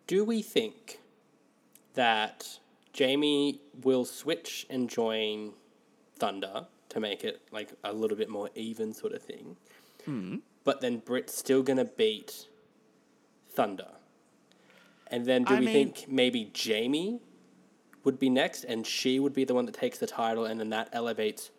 do 0.07 0.25
we 0.25 0.43
think 0.43 0.99
that 1.95 2.59
Jamie 2.93 3.61
will 3.83 4.05
switch 4.05 4.67
and 4.69 4.89
join 4.91 5.53
Thunder 6.19 6.67
to 6.91 7.01
make 7.01 7.25
it 7.25 7.41
like 7.51 7.71
a 7.85 7.93
little 7.93 8.17
bit 8.17 8.29
more 8.29 8.51
even 8.55 8.93
sort 8.93 9.13
of 9.13 9.23
thing? 9.23 9.57
But 10.65 10.81
then 10.81 10.99
Britt's 10.99 11.37
still 11.39 11.63
gonna 11.63 11.85
beat 11.85 12.47
Thunder. 13.49 13.89
And 15.13 15.27
then 15.27 15.45
do 15.45 15.55
I 15.55 15.61
we 15.61 15.67
mean- 15.67 15.75
think 15.93 16.11
maybe 16.11 16.51
Jamie 16.53 17.21
would 18.05 18.19
be 18.19 18.29
next, 18.31 18.65
and 18.65 18.85
she 18.87 19.21
would 19.21 19.33
be 19.33 19.45
the 19.45 19.55
one 19.55 19.67
that 19.67 19.75
takes 19.75 19.99
the 19.99 20.07
title, 20.07 20.45
and 20.47 20.59
then 20.59 20.71
that 20.71 20.89
elevates 20.93 21.51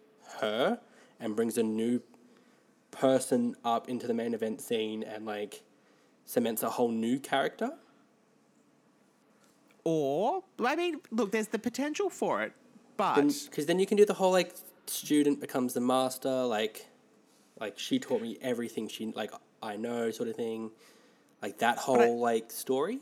her 0.42 0.80
and 1.20 1.36
brings 1.36 1.58
a 1.58 1.64
new 1.64 2.02
person 2.92 3.56
up 3.64 3.88
into 3.88 4.08
the 4.08 4.14
main 4.14 4.34
event 4.34 4.60
scene 4.62 5.04
and 5.04 5.26
like 5.26 5.64
cements 6.26 6.62
a 6.64 6.70
whole 6.72 6.90
new 6.92 7.18
character. 7.20 7.72
Or, 9.86 10.44
I 10.64 10.76
mean, 10.76 11.02
look, 11.12 11.32
there's 11.32 11.48
the 11.50 11.60
potential 11.60 12.10
for 12.10 12.42
it, 12.44 12.54
but 12.98 13.16
Because 13.50 13.66
then 13.66 13.80
you 13.80 13.86
can 13.86 13.98
do 13.98 14.06
the 14.06 14.14
whole 14.14 14.32
like 14.32 14.54
student 14.86 15.40
becomes 15.42 15.74
the 15.74 15.82
master, 15.82 16.44
like 16.44 16.88
like 17.60 17.78
she 17.78 18.00
taught 18.00 18.22
me 18.22 18.38
everything 18.42 18.88
she 18.88 19.06
like 19.14 19.32
I 19.62 19.78
know 19.78 20.10
sort 20.12 20.30
of 20.30 20.36
thing, 20.36 20.72
like 21.42 21.60
that 21.60 21.78
whole 21.78 22.20
like 22.20 22.52
story. 22.52 23.00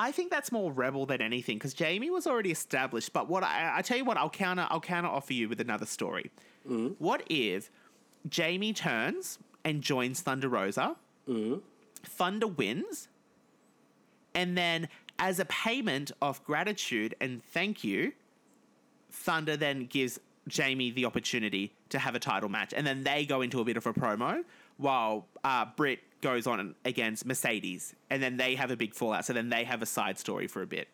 I 0.00 0.12
think 0.12 0.30
that's 0.30 0.50
more 0.50 0.72
rebel 0.72 1.04
than 1.04 1.20
anything 1.20 1.58
because 1.58 1.74
Jamie 1.74 2.08
was 2.08 2.26
already 2.26 2.50
established. 2.50 3.12
But 3.12 3.28
what 3.28 3.42
I, 3.42 3.72
I 3.76 3.82
tell 3.82 3.98
you 3.98 4.04
what, 4.06 4.16
I'll 4.16 4.30
counter, 4.30 4.66
I'll 4.70 4.80
counter 4.80 5.10
offer 5.10 5.34
you 5.34 5.46
with 5.46 5.60
another 5.60 5.84
story. 5.84 6.30
Mm. 6.66 6.94
What 6.98 7.22
if 7.28 7.70
Jamie 8.26 8.72
turns 8.72 9.38
and 9.62 9.82
joins 9.82 10.22
Thunder 10.22 10.48
Rosa? 10.48 10.96
Mm. 11.28 11.60
Thunder 12.02 12.46
wins, 12.46 13.08
and 14.34 14.56
then 14.56 14.88
as 15.18 15.38
a 15.38 15.44
payment 15.44 16.12
of 16.22 16.42
gratitude 16.44 17.14
and 17.20 17.44
thank 17.44 17.84
you, 17.84 18.12
Thunder 19.10 19.54
then 19.54 19.84
gives 19.84 20.18
Jamie 20.48 20.90
the 20.90 21.04
opportunity 21.04 21.74
to 21.90 21.98
have 21.98 22.14
a 22.14 22.18
title 22.18 22.48
match, 22.48 22.72
and 22.74 22.86
then 22.86 23.04
they 23.04 23.26
go 23.26 23.42
into 23.42 23.60
a 23.60 23.64
bit 23.64 23.76
of 23.76 23.86
a 23.86 23.92
promo 23.92 24.44
while 24.80 25.26
uh, 25.44 25.66
Britt 25.76 26.00
goes 26.22 26.46
on 26.46 26.74
against 26.84 27.24
Mercedes, 27.26 27.94
and 28.10 28.22
then 28.22 28.36
they 28.36 28.54
have 28.54 28.70
a 28.70 28.76
big 28.76 28.94
fallout. 28.94 29.24
So 29.24 29.32
then 29.32 29.48
they 29.48 29.64
have 29.64 29.82
a 29.82 29.86
side 29.86 30.18
story 30.18 30.46
for 30.46 30.62
a 30.62 30.66
bit, 30.66 30.88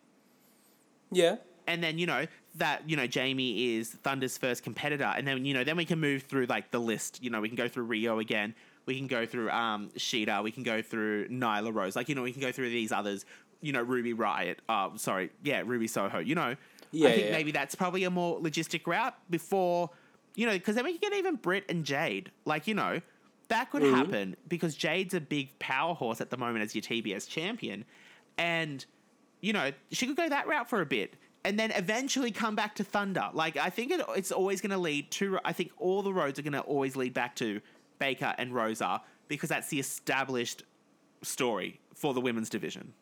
Yeah. 1.10 1.36
and 1.66 1.82
then 1.82 1.98
you 1.98 2.06
know 2.06 2.26
that 2.56 2.88
you 2.88 2.96
know 2.96 3.06
Jamie 3.06 3.76
is 3.76 3.90
Thunder's 3.90 4.36
first 4.38 4.62
competitor, 4.62 5.12
and 5.16 5.26
then 5.26 5.44
you 5.44 5.54
know 5.54 5.64
then 5.64 5.76
we 5.76 5.84
can 5.84 6.00
move 6.00 6.22
through 6.22 6.46
like 6.46 6.70
the 6.70 6.78
list. 6.78 7.22
You 7.22 7.30
know 7.30 7.40
we 7.40 7.48
can 7.48 7.56
go 7.56 7.68
through 7.68 7.86
Riho 7.88 8.20
again. 8.20 8.54
We 8.86 8.96
can 8.96 9.08
go 9.08 9.26
through 9.26 9.50
um, 9.50 9.90
Shida. 9.96 10.42
We 10.44 10.52
can 10.52 10.62
go 10.62 10.80
through 10.80 11.28
Nyla 11.28 11.74
Rose. 11.74 11.96
Like 11.96 12.08
you 12.08 12.14
know 12.14 12.22
we 12.22 12.32
can 12.32 12.40
go 12.42 12.52
through 12.52 12.70
these 12.70 12.92
others. 12.92 13.24
You 13.60 13.72
know 13.72 13.82
Ruby 13.82 14.12
Riot. 14.12 14.60
Uh, 14.68 14.90
sorry, 14.96 15.30
yeah, 15.42 15.62
Ruby 15.64 15.88
Soho. 15.88 16.18
You 16.18 16.34
know, 16.36 16.56
Yeah, 16.92 17.08
I 17.08 17.12
think 17.12 17.24
yeah. 17.26 17.32
maybe 17.32 17.50
that's 17.52 17.74
probably 17.74 18.04
a 18.04 18.10
more 18.10 18.38
logistic 18.40 18.86
route 18.86 19.14
before, 19.28 19.90
you 20.36 20.46
know, 20.46 20.52
because 20.52 20.76
then 20.76 20.84
we 20.84 20.92
can 20.92 21.00
get 21.10 21.18
even 21.18 21.34
Britt 21.36 21.64
and 21.68 21.84
Jade. 21.84 22.30
Like, 22.44 22.66
you 22.68 22.74
know, 22.74 23.00
that 23.48 23.70
could 23.70 23.82
happen 23.82 24.36
because 24.48 24.74
Jade's 24.74 25.14
a 25.14 25.20
big 25.20 25.58
power 25.58 25.94
horse 25.94 26.20
at 26.20 26.30
the 26.30 26.36
moment 26.36 26.64
as 26.64 26.74
your 26.74 26.82
TBS 26.82 27.28
champion. 27.28 27.84
And, 28.38 28.84
you 29.40 29.52
know, 29.52 29.70
she 29.92 30.06
could 30.06 30.16
go 30.16 30.28
that 30.28 30.46
route 30.46 30.68
for 30.68 30.80
a 30.80 30.86
bit 30.86 31.14
and 31.44 31.58
then 31.58 31.70
eventually 31.72 32.32
come 32.32 32.56
back 32.56 32.74
to 32.76 32.84
Thunder. 32.84 33.28
Like, 33.32 33.56
I 33.56 33.70
think 33.70 33.92
it, 33.92 34.00
it's 34.16 34.32
always 34.32 34.60
going 34.60 34.72
to 34.72 34.78
lead 34.78 35.10
to, 35.12 35.38
I 35.44 35.52
think 35.52 35.70
all 35.78 36.02
the 36.02 36.12
roads 36.12 36.38
are 36.38 36.42
going 36.42 36.54
to 36.54 36.60
always 36.60 36.96
lead 36.96 37.14
back 37.14 37.36
to 37.36 37.60
Baker 37.98 38.34
and 38.36 38.52
Rosa 38.52 39.00
because 39.28 39.48
that's 39.48 39.68
the 39.68 39.78
established 39.78 40.64
story 41.22 41.80
for 41.94 42.14
the 42.14 42.20
women's 42.20 42.50
division. 42.50 42.92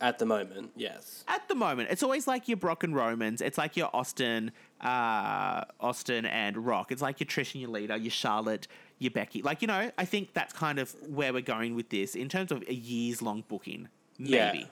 At 0.00 0.18
the 0.18 0.26
moment, 0.26 0.72
yes. 0.76 1.24
At 1.28 1.48
the 1.48 1.54
moment, 1.54 1.88
it's 1.90 2.02
always 2.02 2.26
like 2.26 2.48
your 2.48 2.56
Brock 2.56 2.84
and 2.84 2.94
Romans. 2.94 3.40
It's 3.40 3.56
like 3.56 3.76
your 3.76 3.90
Austin, 3.94 4.52
uh, 4.80 5.64
Austin 5.80 6.26
and 6.26 6.66
Rock. 6.66 6.90
It's 6.90 7.02
like 7.02 7.20
your 7.20 7.26
Trish 7.26 7.54
and 7.54 7.62
your 7.62 7.70
Lita, 7.70 7.98
your 7.98 8.10
Charlotte, 8.10 8.66
your 8.98 9.10
Becky. 9.10 9.42
Like 9.42 9.62
you 9.62 9.68
know, 9.68 9.90
I 9.98 10.04
think 10.04 10.32
that's 10.34 10.52
kind 10.52 10.78
of 10.78 10.94
where 11.08 11.32
we're 11.32 11.42
going 11.42 11.74
with 11.74 11.88
this 11.90 12.14
in 12.14 12.28
terms 12.28 12.52
of 12.52 12.62
a 12.68 12.74
years 12.74 13.20
long 13.22 13.44
booking. 13.48 13.88
Maybe. 14.18 14.68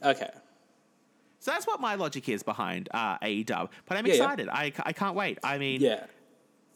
Yeah. 0.00 0.10
Okay. 0.10 0.30
So 1.38 1.50
that's 1.52 1.66
what 1.66 1.80
my 1.80 1.94
logic 1.94 2.28
is 2.28 2.42
behind 2.42 2.88
uh, 2.92 3.18
AEW. 3.18 3.68
But 3.86 3.98
I'm 3.98 4.06
Yeah, 4.06 4.14
yeah. 4.14 4.22
excited. 4.22 4.48
I, 4.48 4.72
I 4.84 4.92
can't 4.92 5.14
wait. 5.14 5.38
I 5.44 5.58
mean, 5.58 5.80
Yeah. 5.80 6.04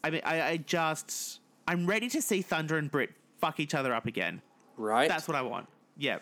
I 0.03 0.09
mean, 0.11 0.21
I, 0.23 0.41
I 0.41 0.57
just 0.57 1.39
I'm 1.67 1.85
ready 1.85 2.07
to 2.09 2.21
see 2.21 2.41
Thunder 2.41 2.77
and 2.77 2.89
Britt 2.89 3.11
fuck 3.39 3.59
each 3.59 3.73
other 3.75 3.93
up 3.93 4.05
again. 4.05 4.41
Right. 4.77 5.09
That's 5.09 5.27
what 5.27 5.35
I 5.35 5.41
want. 5.41 5.67
Yeah. 5.97 6.19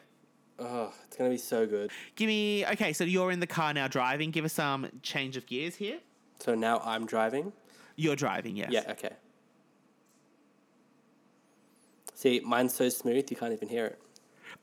Oh, 0.57 0.91
it's 1.07 1.15
gonna 1.15 1.29
be 1.29 1.37
so 1.37 1.65
good. 1.67 1.91
Give 2.15 2.27
me 2.27 2.65
okay. 2.65 2.91
So 2.91 3.03
you're 3.03 3.31
in 3.31 3.39
the 3.39 3.47
car 3.47 3.73
now, 3.73 3.87
driving. 3.87 4.31
Give 4.31 4.43
us 4.43 4.53
some 4.53 4.87
change 5.03 5.37
of 5.37 5.45
gears 5.45 5.75
here. 5.75 5.99
So 6.39 6.55
now 6.55 6.79
I'm 6.83 7.05
driving. 7.05 7.53
You're 7.95 8.15
driving, 8.15 8.55
yes. 8.55 8.69
Yeah. 8.71 8.83
Okay. 8.91 9.11
See, 12.19 12.41
mine's 12.43 12.73
so 12.73 12.89
smooth 12.89 13.31
you 13.31 13.37
can't 13.37 13.53
even 13.53 13.69
hear 13.69 13.85
it. 13.85 13.97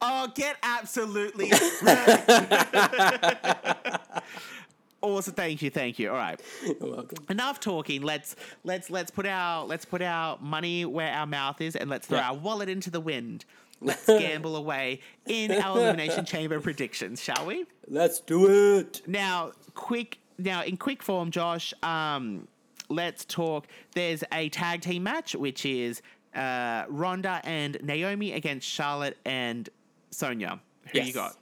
Oh, 0.02 0.30
get 0.34 0.56
absolutely. 0.62 1.50
awesome. 5.00 5.32
Thank 5.32 5.62
you. 5.62 5.70
Thank 5.70 5.98
you. 5.98 6.10
All 6.10 6.18
right. 6.18 6.38
You're 6.62 6.90
welcome. 6.90 7.24
Enough 7.30 7.60
talking. 7.60 8.02
Let's 8.02 8.36
let's 8.62 8.90
let's 8.90 9.10
put 9.10 9.24
our 9.24 9.64
let's 9.64 9.86
put 9.86 10.02
our 10.02 10.36
money 10.38 10.84
where 10.84 11.10
our 11.10 11.24
mouth 11.24 11.62
is, 11.62 11.76
and 11.76 11.88
let's 11.88 12.06
throw 12.06 12.18
Yeah. 12.18 12.32
our 12.32 12.36
wallet 12.36 12.68
into 12.68 12.90
the 12.90 13.00
wind. 13.00 13.46
Let's 13.82 14.06
gamble 14.06 14.56
away 14.56 15.00
in 15.26 15.52
our 15.52 15.76
elimination 15.78 16.24
chamber 16.24 16.58
predictions, 16.60 17.22
shall 17.22 17.44
we? 17.44 17.66
Let's 17.86 18.20
do 18.20 18.78
it. 18.78 19.02
Now, 19.06 19.52
quick. 19.74 20.18
Now, 20.38 20.62
in 20.62 20.78
quick 20.78 21.02
form, 21.02 21.30
Josh. 21.30 21.74
Um, 21.82 22.48
let's 22.88 23.26
talk. 23.26 23.66
There's 23.94 24.24
a 24.32 24.48
tag 24.48 24.80
team 24.80 25.02
match, 25.02 25.34
which 25.34 25.66
is 25.66 26.00
uh, 26.36 26.84
Ronda 26.88 27.40
and 27.44 27.78
Naomi 27.82 28.32
against 28.32 28.68
Charlotte 28.68 29.16
and 29.24 29.68
Sonya. 30.10 30.60
Who 30.92 31.00
you 31.00 31.12
got? 31.12 31.36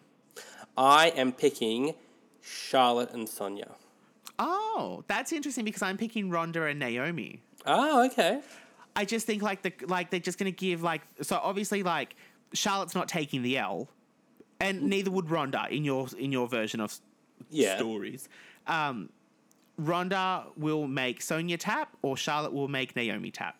I 0.76 1.08
am 1.10 1.32
picking 1.32 1.94
Charlotte 2.40 3.12
and 3.12 3.28
Sonya. 3.28 3.72
Oh, 4.38 5.04
that's 5.06 5.32
interesting 5.32 5.64
because 5.64 5.82
I'm 5.82 5.96
picking 5.96 6.30
Ronda 6.30 6.64
and 6.64 6.78
Naomi. 6.78 7.40
Oh, 7.66 8.04
okay. 8.06 8.40
I 8.96 9.04
just 9.04 9.26
think 9.26 9.42
like 9.42 9.62
the 9.62 9.72
like 9.86 10.10
they're 10.10 10.20
just 10.20 10.38
gonna 10.38 10.50
give 10.50 10.82
like 10.82 11.02
so 11.22 11.38
obviously 11.42 11.82
like 11.82 12.16
Charlotte's 12.52 12.94
not 12.94 13.08
taking 13.08 13.42
the 13.42 13.58
L, 13.58 13.88
and 14.60 14.82
neither 14.84 15.10
would 15.10 15.30
Ronda 15.30 15.66
in 15.70 15.84
your 15.84 16.06
in 16.18 16.30
your 16.32 16.46
version 16.48 16.80
of 16.80 16.96
Yeah. 17.50 17.76
stories. 17.76 18.28
Um, 18.66 19.10
Ronda 19.78 20.46
will 20.56 20.86
make 20.86 21.20
Sonya 21.22 21.56
tap, 21.58 21.96
or 22.02 22.16
Charlotte 22.16 22.52
will 22.52 22.68
make 22.68 22.94
Naomi 22.94 23.30
tap. 23.32 23.56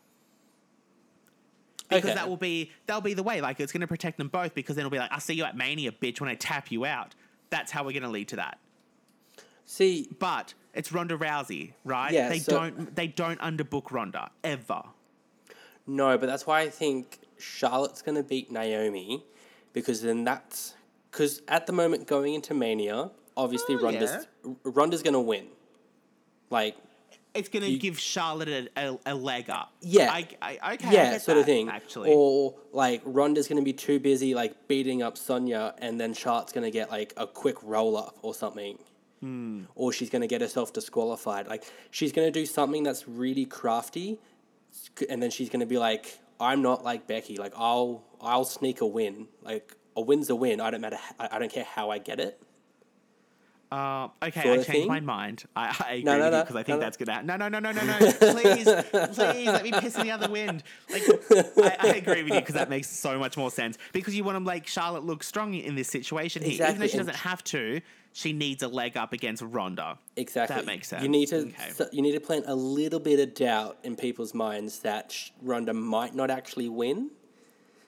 Because 1.88 2.04
Okay. 2.10 2.14
that 2.14 2.28
will 2.28 2.36
be 2.36 2.70
that'll 2.86 3.02
be 3.02 3.14
the 3.14 3.22
way. 3.22 3.40
Like 3.40 3.60
it's 3.60 3.72
gonna 3.72 3.86
protect 3.86 4.18
them 4.18 4.28
both. 4.28 4.54
Because 4.54 4.76
then 4.76 4.84
it'll 4.84 4.90
be 4.92 4.98
like, 4.98 5.12
I 5.12 5.18
see 5.18 5.34
you 5.34 5.44
at 5.44 5.56
Mania, 5.56 5.92
bitch. 5.92 6.20
When 6.20 6.30
I 6.30 6.34
tap 6.34 6.70
you 6.70 6.84
out, 6.84 7.14
that's 7.50 7.70
how 7.70 7.84
we're 7.84 7.92
gonna 7.98 8.10
lead 8.12 8.28
to 8.28 8.36
that. 8.36 8.58
See, 9.66 10.08
But 10.18 10.54
it's 10.74 10.92
Ronda 10.92 11.16
Rousey, 11.16 11.72
right? 11.84 12.12
Yeah, 12.12 12.28
they 12.28 12.38
so- 12.38 12.52
don't 12.52 12.94
they 12.96 13.06
don't 13.06 13.40
underbook 13.40 13.90
Ronda 13.90 14.30
ever. 14.42 14.82
no, 15.86 16.16
but 16.18 16.26
that's 16.26 16.46
why 16.46 16.60
I 16.60 16.70
think 16.70 17.20
Charlotte's 17.38 18.00
going 18.02 18.14
to 18.16 18.22
beat 18.22 18.50
Naomi 18.50 19.22
because 19.74 20.00
then 20.02 20.24
that's 20.24 20.74
because 21.10 21.42
at 21.48 21.66
the 21.66 21.72
moment 21.72 22.06
going 22.06 22.32
into 22.34 22.54
Mania, 22.54 23.10
obviously 23.36 23.74
Oh, 23.74 23.80
Ronda's 23.80 24.26
Ronda's 24.62 25.02
going 25.02 25.14
to 25.14 25.20
win. 25.20 25.48
Like, 26.50 26.76
It's 27.34 27.48
gonna 27.48 27.66
You- 27.66 27.78
give 27.78 27.98
Charlotte 27.98 28.48
a, 28.48 28.68
a, 28.76 28.98
a 29.06 29.14
leg 29.14 29.50
up. 29.50 29.72
Yeah. 29.80 30.10
I, 30.12 30.28
I, 30.40 30.74
okay, 30.74 30.88
I 30.88 30.92
yeah, 30.92 31.10
get 31.12 31.22
sort 31.22 31.38
of 31.38 31.46
thing. 31.46 31.68
Actually, 31.68 32.12
Or 32.14 32.54
like 32.72 33.02
Ronda's 33.04 33.48
going 33.48 33.58
to 33.60 33.64
be 33.64 33.72
too 33.72 33.98
busy 33.98 34.34
like 34.34 34.68
beating 34.68 35.02
up 35.02 35.18
Sonya, 35.18 35.74
and 35.78 36.00
then 36.00 36.14
Charlotte's 36.14 36.52
going 36.52 36.64
to 36.64 36.70
get 36.70 36.90
like 36.90 37.12
a 37.16 37.26
quick 37.26 37.56
roll 37.62 37.96
up 37.96 38.16
or 38.22 38.34
something. 38.34 38.78
Hmm. 39.20 39.62
Or 39.74 39.92
she's 39.92 40.10
going 40.10 40.22
to 40.22 40.28
get 40.28 40.40
herself 40.42 40.72
disqualified. 40.72 41.48
Like 41.48 41.64
she's 41.90 42.12
going 42.12 42.26
to 42.26 42.32
do 42.40 42.46
something 42.46 42.82
that's 42.84 43.08
really 43.08 43.46
crafty, 43.46 44.18
and 45.08 45.22
then 45.22 45.30
she's 45.30 45.48
going 45.48 45.60
to 45.60 45.66
be 45.66 45.78
like, 45.78 46.18
"I'm 46.38 46.62
not 46.62 46.84
like 46.84 47.06
Becky. 47.06 47.36
Like 47.36 47.54
I'll 47.56 48.04
I'll 48.20 48.44
sneak 48.44 48.80
a 48.80 48.86
win. 48.86 49.26
Like 49.42 49.74
a 49.96 50.00
win's 50.00 50.30
a 50.30 50.36
win. 50.36 50.60
I 50.60 50.70
don't 50.70 50.80
matter. 50.82 50.98
I 51.18 51.28
I 51.32 51.38
don't 51.40 51.50
care 51.50 51.64
how 51.64 51.90
I 51.90 51.98
get 51.98 52.20
it." 52.20 52.40
Uh, 53.74 54.08
okay, 54.22 54.42
sort 54.42 54.52
I 54.52 54.56
changed 54.56 54.66
thing? 54.70 54.88
my 54.88 55.00
mind. 55.00 55.44
I, 55.56 55.76
I 55.88 55.92
agree 55.94 56.02
No, 56.04 56.18
no, 56.18 56.18
with 56.18 56.24
you 56.24 56.30
no, 56.30 56.40
because 56.42 56.56
I 56.56 56.62
think 56.62 56.68
no, 56.68 56.74
no. 56.76 56.80
that's 56.80 56.96
gonna. 56.96 57.22
No, 57.22 57.36
no, 57.36 57.48
no, 57.48 57.58
no, 57.58 57.72
no, 57.72 57.82
no. 57.84 58.12
please, 58.32 58.64
please 59.14 59.46
let 59.48 59.62
me 59.62 59.72
piss 59.72 59.96
in 59.96 60.02
the 60.02 60.10
other 60.12 60.28
wind. 60.30 60.62
Like, 60.90 61.02
I, 61.58 61.76
I 61.80 61.86
agree 61.96 62.22
with 62.22 62.32
you 62.34 62.40
because 62.40 62.54
that 62.54 62.70
makes 62.70 62.88
so 62.88 63.18
much 63.18 63.36
more 63.36 63.50
sense. 63.50 63.78
Because 63.92 64.14
you 64.14 64.22
want 64.24 64.36
to 64.36 64.40
make 64.40 64.66
Charlotte 64.66 65.04
look 65.04 65.22
strong 65.22 65.54
in 65.54 65.74
this 65.74 65.88
situation 65.88 66.42
here, 66.42 66.64
even 66.66 66.78
though 66.78 66.86
she 66.86 66.98
doesn't 66.98 67.16
have 67.16 67.42
to. 67.44 67.80
She 68.16 68.32
needs 68.32 68.62
a 68.62 68.68
leg 68.68 68.96
up 68.96 69.12
against 69.12 69.42
Ronda. 69.42 69.98
Exactly. 70.14 70.54
That 70.54 70.66
makes 70.66 70.86
sense. 70.86 71.02
You 71.02 71.08
need 71.08 71.26
to 71.30 71.38
Okay. 71.48 71.70
so- 71.72 71.88
you 71.90 72.00
need 72.00 72.12
to 72.12 72.20
plant 72.20 72.44
a 72.46 72.54
little 72.54 73.00
bit 73.00 73.18
of 73.18 73.34
doubt 73.34 73.78
in 73.82 73.96
people's 73.96 74.32
minds 74.34 74.78
that 74.80 75.10
Sh- 75.10 75.30
Ronda 75.42 75.74
might 75.74 76.14
not 76.14 76.30
actually 76.30 76.68
win, 76.68 77.10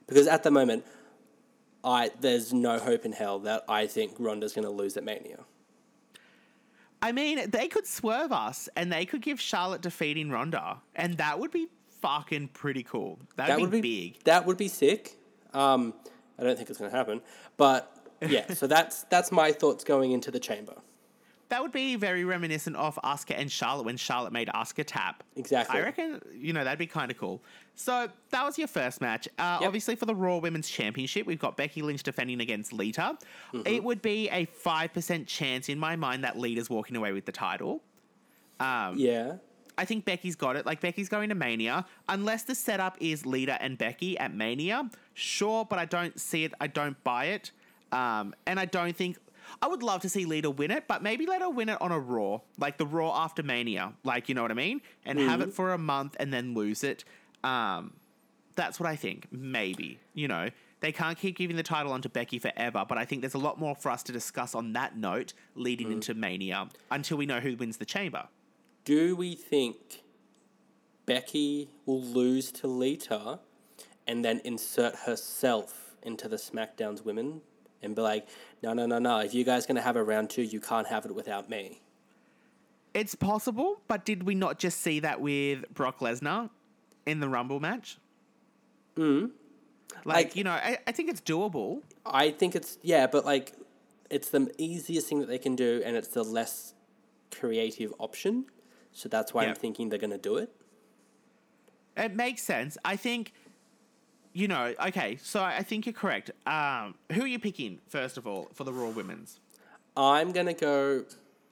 because 0.09 0.27
at 0.27 0.43
the 0.43 0.51
moment, 0.51 0.85
I 1.85 2.11
there's 2.21 2.53
no 2.53 2.81
hope 2.81 3.05
in 3.05 3.13
hell 3.13 3.39
that 3.41 3.63
I 3.69 3.87
think 3.87 4.15
Ronda's 4.19 4.53
going 4.53 4.65
to 4.65 4.71
lose 4.73 4.97
at 4.97 5.05
Mania. 5.05 5.45
I 7.07 7.13
mean, 7.13 7.51
they 7.51 7.69
could 7.69 7.87
swerve 7.87 8.33
us 8.33 8.69
and 8.75 8.93
they 8.93 9.07
could 9.07 9.23
give 9.23 9.41
Charlotte 9.41 9.81
defeating 9.81 10.29
Ronda, 10.29 10.79
and 10.97 11.17
that 11.19 11.39
would 11.39 11.53
be 11.53 11.69
fucking 12.01 12.49
pretty 12.49 12.83
cool. 12.83 13.21
That'd 13.37 13.53
that 13.53 13.57
be, 13.59 13.63
would 13.63 13.71
be 13.71 13.81
big. 14.11 14.25
That 14.25 14.45
would 14.45 14.57
be 14.57 14.67
sick. 14.67 15.17
Um, 15.55 15.95
I 16.37 16.43
don't 16.43 16.57
think 16.57 16.69
it's 16.69 16.81
going 16.81 16.91
to 16.91 16.97
happen, 16.97 17.21
but 17.57 17.97
yeah. 18.29 18.53
so 18.55 18.67
that's 18.67 19.05
that's 19.05 19.31
my 19.31 19.53
thoughts 19.53 19.85
going 19.85 20.11
into 20.11 20.33
the 20.33 20.41
chamber. 20.41 20.75
That 21.49 21.63
would 21.63 21.73
be 21.73 21.97
very 21.97 22.25
reminiscent 22.25 22.77
of 22.77 22.97
Asuka 23.05 23.39
and 23.39 23.51
Charlotte 23.51 23.85
when 23.85 23.97
Charlotte 23.97 24.33
made 24.33 24.49
Asuka 24.49 24.85
tap. 24.87 25.23
Exactly. 25.37 25.79
I 25.79 25.83
reckon, 25.83 26.21
you 26.35 26.53
know, 26.53 26.65
that'd 26.65 26.79
be 26.79 26.87
kind 26.87 27.11
of 27.11 27.19
cool. 27.19 27.43
So 27.75 28.09
that 28.31 28.45
was 28.45 28.59
your 28.59 28.69
first 28.69 29.01
match. 29.01 29.29
Uh, 29.39 29.59
Yep. 29.61 29.67
Obviously, 29.67 29.97
for 29.97 30.07
the 30.07 30.15
Raw 30.15 30.39
Women's 30.39 30.69
Championship, 30.69 31.27
we've 31.27 31.39
got 31.39 31.57
Becky 31.57 31.83
Lynch 31.83 32.03
defending 32.03 32.41
against 32.41 32.73
Lita. 32.73 33.17
Mm-hmm. 33.53 33.63
It 33.67 33.85
would 33.85 34.03
be 34.03 34.29
a 34.31 34.47
5% 34.47 35.27
chance 35.27 35.69
in 35.69 35.79
my 35.79 35.95
mind 35.97 36.25
that 36.25 36.39
Lita's 36.39 36.69
walking 36.71 36.97
away 36.97 37.13
with 37.13 37.27
the 37.27 37.33
title. 37.33 37.83
Yeah. 38.61 39.37
I 39.79 39.85
think 39.85 40.07
Becky's 40.07 40.37
got 40.37 40.57
it. 40.57 40.65
Like 40.65 40.81
Becky's 40.81 41.09
going 41.11 41.29
to 41.29 41.35
Mania, 41.35 41.85
unless 42.09 42.45
the 42.45 42.55
setup 42.55 42.97
is 42.99 43.27
Lita 43.27 43.61
and 43.63 43.77
Becky 43.77 44.19
at 44.19 44.35
Mania. 44.35 44.89
Sure, 45.13 45.65
but 45.67 45.79
I 45.79 45.85
don't 45.85 46.19
see 46.19 46.45
it. 46.45 46.55
I 46.61 46.67
don't 46.67 47.03
buy 47.05 47.27
it, 47.27 47.51
um, 47.93 48.35
and 48.47 48.59
I 48.59 48.65
don't 48.65 48.97
think. 48.97 49.19
I 49.63 49.69
would 49.69 49.83
love 49.83 50.03
to 50.03 50.09
see 50.09 50.25
Lita 50.25 50.51
win 50.51 50.71
it, 50.71 50.85
but 50.87 51.03
maybe 51.03 51.27
let 51.27 51.41
her 51.41 51.51
win 51.51 51.69
it 51.69 51.81
on 51.81 51.93
a 51.93 51.99
Raw, 51.99 52.41
like 52.59 52.79
the 52.79 52.87
Raw 52.87 53.25
after 53.25 53.43
Mania, 53.43 53.95
like 54.05 54.29
you 54.29 54.35
know 54.35 54.43
what 54.43 54.51
I 54.51 54.55
mean, 54.55 54.81
and 55.05 55.19
have 55.19 55.41
it 55.41 55.53
for 55.53 55.73
a 55.73 55.79
month 55.79 56.17
and 56.19 56.33
then 56.33 56.55
lose 56.55 56.85
it. 56.85 57.05
Um, 57.43 57.95
that's 58.55 58.79
what 58.81 58.89
I 58.89 58.97
think. 58.97 59.29
Maybe 59.31 59.99
you 60.15 60.29
know 60.29 60.51
they 60.81 60.93
can't 60.93 61.19
keep 61.19 61.37
giving 61.37 61.57
the 61.57 61.63
title 61.63 61.93
onto 61.93 62.09
Becky 62.09 62.39
forever, 62.39 62.85
but 62.87 62.99
I 62.99 63.05
think 63.05 63.23
there's 63.23 63.35
a 63.35 63.39
lot 63.39 63.59
more 63.59 63.75
for 63.75 63.91
us 63.91 64.03
to 64.05 64.13
discuss 64.13 64.55
on 64.55 64.75
that 64.75 64.97
note 64.97 65.33
leading 65.55 65.91
into 65.91 66.15
Mania 66.15 66.69
until 66.91 67.17
we 67.17 67.27
know 67.27 67.41
who 67.41 67.57
wins 67.57 67.79
the 67.79 67.87
Chamber. 67.87 68.29
Do 68.85 69.17
we 69.17 69.35
think 69.35 70.03
Becky 71.07 71.71
will 71.87 72.03
lose 72.03 72.53
to 72.53 72.67
Lita 72.67 73.41
and 74.07 74.25
then 74.25 74.41
insert 74.45 74.95
herself 75.07 75.97
into 76.03 76.29
the 76.29 76.37
SmackDown's 76.37 77.05
women 77.05 77.41
and 77.83 77.95
be 77.95 78.03
like, 78.03 78.27
no, 78.63 78.73
no, 78.73 78.87
no, 78.87 78.99
no. 78.99 79.19
If 79.19 79.35
you 79.35 79.45
guys 79.45 79.67
going 79.67 79.77
to 79.77 79.83
have 79.83 79.97
a 79.97 80.03
round 80.03 80.31
two, 80.31 80.43
you 80.43 80.61
can't 80.61 80.87
have 80.89 81.05
it 81.07 81.15
without 81.15 81.49
me. 81.51 81.81
It's 82.95 83.15
possible, 83.15 83.81
but 83.89 84.05
did 84.05 84.23
we 84.23 84.35
not 84.35 84.59
just 84.59 84.81
see 84.81 85.01
that 85.01 85.21
with 85.21 85.65
Brock 85.75 85.99
Lesnar 86.01 86.49
in 87.05 87.21
the 87.21 87.29
Rumble 87.29 87.61
match? 87.61 87.99
Mm. 88.97 89.31
Like, 90.05 90.17
Like- 90.17 90.37
you 90.37 90.45
know, 90.45 90.53
I, 90.53 90.79
I 90.87 90.93
think 90.93 91.11
it's 91.11 91.21
doable. 91.21 91.83
I 92.07 92.31
think 92.31 92.55
it's, 92.57 92.79
yeah, 92.83 93.07
but 93.07 93.25
like, 93.27 93.53
it's 94.09 94.31
the 94.31 94.51
easiest 94.57 95.09
thing 95.09 95.19
that 95.21 95.29
they 95.29 95.39
can 95.39 95.57
do 95.57 95.83
and 95.85 95.97
it's 95.97 96.09
the 96.09 96.23
less 96.23 96.73
creative 97.31 97.93
option. 97.99 98.47
So 98.93 99.09
that's 99.11 99.35
why 99.35 99.43
Yeah. 99.43 99.51
I'm 99.51 99.57
thinking 99.57 99.91
they're 99.91 99.99
going 99.99 100.11
to 100.11 100.17
do 100.19 100.37
it. 100.37 100.51
It 101.97 102.15
makes 102.15 102.43
sense. 102.43 102.79
I 102.85 102.97
think, 102.97 103.33
you 104.37 104.49
know, 104.49 104.75
okay, 104.89 105.17
so 105.23 105.43
I 105.43 105.63
think 105.63 105.87
you're 105.87 105.95
correct. 105.95 106.31
Um, 106.47 106.95
who 107.11 107.23
are 107.23 107.27
you 107.27 107.39
picking, 107.39 107.79
first 107.89 108.19
of 108.19 108.27
all, 108.27 108.51
for 108.53 108.65
the 108.65 108.73
Raw 108.73 108.91
Women's? 108.91 109.41
I'm 109.97 110.31
going 110.33 110.45
to 110.45 110.53
go 110.53 111.05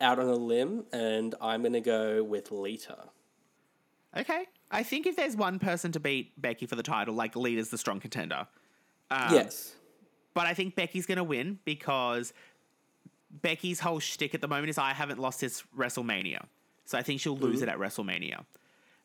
out 0.02 0.18
on 0.18 0.26
a 0.26 0.34
limb 0.34 0.84
and 0.92 1.34
I'm 1.40 1.62
going 1.62 1.72
to 1.72 1.80
go 1.80 2.22
with 2.22 2.50
Lita. 2.50 2.98
Okay. 4.14 4.44
I 4.70 4.82
think 4.82 5.06
if 5.06 5.16
there's 5.16 5.34
one 5.34 5.58
person 5.58 5.92
to 5.92 6.00
beat 6.00 6.38
Becky 6.40 6.66
for 6.66 6.76
the 6.76 6.82
title, 6.82 7.14
like 7.14 7.34
Lita's 7.34 7.70
the 7.70 7.78
strong 7.78 8.00
contender. 8.00 8.46
Um, 9.10 9.32
yes. 9.32 9.74
But 10.34 10.46
I 10.46 10.52
think 10.52 10.74
Becky's 10.74 11.06
going 11.06 11.16
to 11.16 11.24
win 11.24 11.60
because 11.64 12.34
Becky's 13.30 13.80
whole 13.80 13.98
shtick 13.98 14.34
at 14.34 14.42
the 14.42 14.48
moment 14.48 14.68
is 14.68 14.76
I 14.76 14.92
haven't 14.92 15.18
lost 15.18 15.40
this 15.40 15.62
WrestleMania. 15.74 16.44
So 16.84 16.98
I 16.98 17.02
think 17.02 17.18
she'll 17.22 17.38
lose 17.38 17.62
it 17.62 17.68
at 17.70 17.78
WrestleMania. 17.78 18.44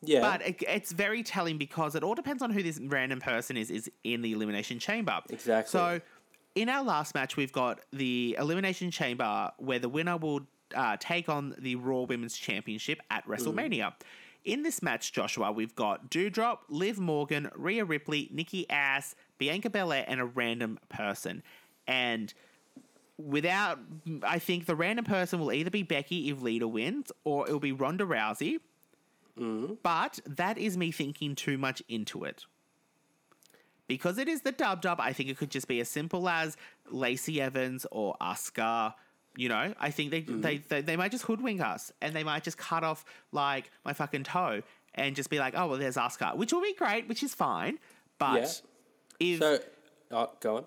Yeah. 0.02 0.20
But 0.20 0.46
it, 0.46 0.62
it's 0.66 0.92
very 0.92 1.22
telling 1.22 1.58
because 1.58 1.94
it 1.94 2.02
all 2.02 2.14
depends 2.14 2.42
on 2.42 2.50
who 2.50 2.62
this 2.62 2.80
random 2.80 3.20
person 3.20 3.56
is 3.56 3.70
is 3.70 3.90
in 4.02 4.22
the 4.22 4.32
elimination 4.32 4.78
chamber. 4.78 5.20
Exactly. 5.28 5.70
So 5.70 6.00
in 6.54 6.68
our 6.68 6.82
last 6.82 7.14
match, 7.14 7.36
we've 7.36 7.52
got 7.52 7.80
the 7.92 8.36
elimination 8.38 8.90
chamber 8.90 9.50
where 9.58 9.78
the 9.78 9.88
winner 9.88 10.16
will 10.16 10.40
uh, 10.74 10.96
take 10.98 11.28
on 11.28 11.54
the 11.58 11.76
Raw 11.76 12.02
Women's 12.02 12.36
Championship 12.36 13.00
at 13.10 13.26
WrestleMania. 13.26 13.92
In 14.44 14.62
this 14.62 14.82
match, 14.82 15.12
Joshua, 15.12 15.52
we've 15.52 15.74
got 15.74 16.10
Doudrop, 16.10 16.58
Liv 16.68 16.98
Morgan, 16.98 17.50
Rhea 17.54 17.84
Ripley, 17.84 18.28
Nikki 18.32 18.66
A.S.H, 18.70 19.14
Bianca 19.38 19.68
Belair, 19.68 20.04
and 20.08 20.20
a 20.20 20.24
random 20.24 20.78
person. 20.88 21.42
And 21.86 22.32
without, 23.18 23.78
I 24.22 24.38
think 24.38 24.66
the 24.66 24.74
random 24.74 25.04
person 25.04 25.40
will 25.40 25.52
either 25.52 25.70
be 25.70 25.82
Becky 25.82 26.30
if 26.30 26.40
Lita 26.40 26.66
wins, 26.66 27.12
or 27.24 27.46
it'll 27.46 27.60
be 27.60 27.72
Ronda 27.72 28.04
Rousey. 28.04 28.60
Mm-hmm. 29.40 29.74
But 29.82 30.20
that 30.26 30.58
is 30.58 30.76
me 30.76 30.90
thinking 30.90 31.34
too 31.34 31.56
much 31.56 31.82
into 31.88 32.24
it. 32.24 32.44
Because 33.88 34.18
it 34.18 34.28
is 34.28 34.42
the 34.42 34.52
dub 34.52 34.82
dub, 34.82 35.00
I 35.00 35.12
think 35.12 35.30
it 35.30 35.38
could 35.38 35.50
just 35.50 35.66
be 35.66 35.80
as 35.80 35.88
simple 35.88 36.28
as 36.28 36.56
Lacey 36.90 37.40
Evans 37.40 37.86
or 37.90 38.16
Asuka. 38.20 38.94
You 39.36 39.48
know, 39.48 39.74
I 39.80 39.90
think 39.90 40.10
they, 40.10 40.22
mm-hmm. 40.22 40.40
they, 40.42 40.58
they 40.58 40.80
they 40.82 40.96
might 40.96 41.10
just 41.10 41.24
hoodwink 41.24 41.60
us 41.60 41.92
and 42.00 42.14
they 42.14 42.22
might 42.22 42.44
just 42.44 42.58
cut 42.58 42.84
off 42.84 43.04
like 43.32 43.70
my 43.84 43.92
fucking 43.92 44.24
toe 44.24 44.62
and 44.94 45.16
just 45.16 45.30
be 45.30 45.38
like, 45.38 45.54
oh 45.56 45.68
well, 45.68 45.78
there's 45.78 45.96
Asuka, 45.96 46.36
which 46.36 46.52
will 46.52 46.62
be 46.62 46.74
great, 46.74 47.08
which 47.08 47.22
is 47.22 47.34
fine. 47.34 47.78
But 48.18 48.62
if 49.18 49.38
So, 49.38 49.58
oh, 50.12 50.30
go 50.40 50.56
on. 50.58 50.64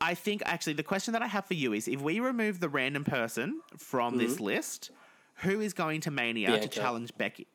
I 0.00 0.14
think 0.14 0.42
actually 0.44 0.74
the 0.74 0.84
question 0.84 1.12
that 1.12 1.22
I 1.22 1.26
have 1.26 1.44
for 1.44 1.54
you 1.54 1.72
is 1.72 1.88
if 1.88 2.00
we 2.00 2.20
remove 2.20 2.60
the 2.60 2.68
random 2.68 3.04
person 3.04 3.60
from 3.76 4.16
this 4.16 4.34
mm-hmm. 4.34 4.44
list, 4.44 4.90
who 5.42 5.60
is 5.60 5.72
going 5.72 6.00
to 6.02 6.10
Mania 6.10 6.60
to 6.60 6.68
challenge 6.68 7.12
Becky? 7.18 7.46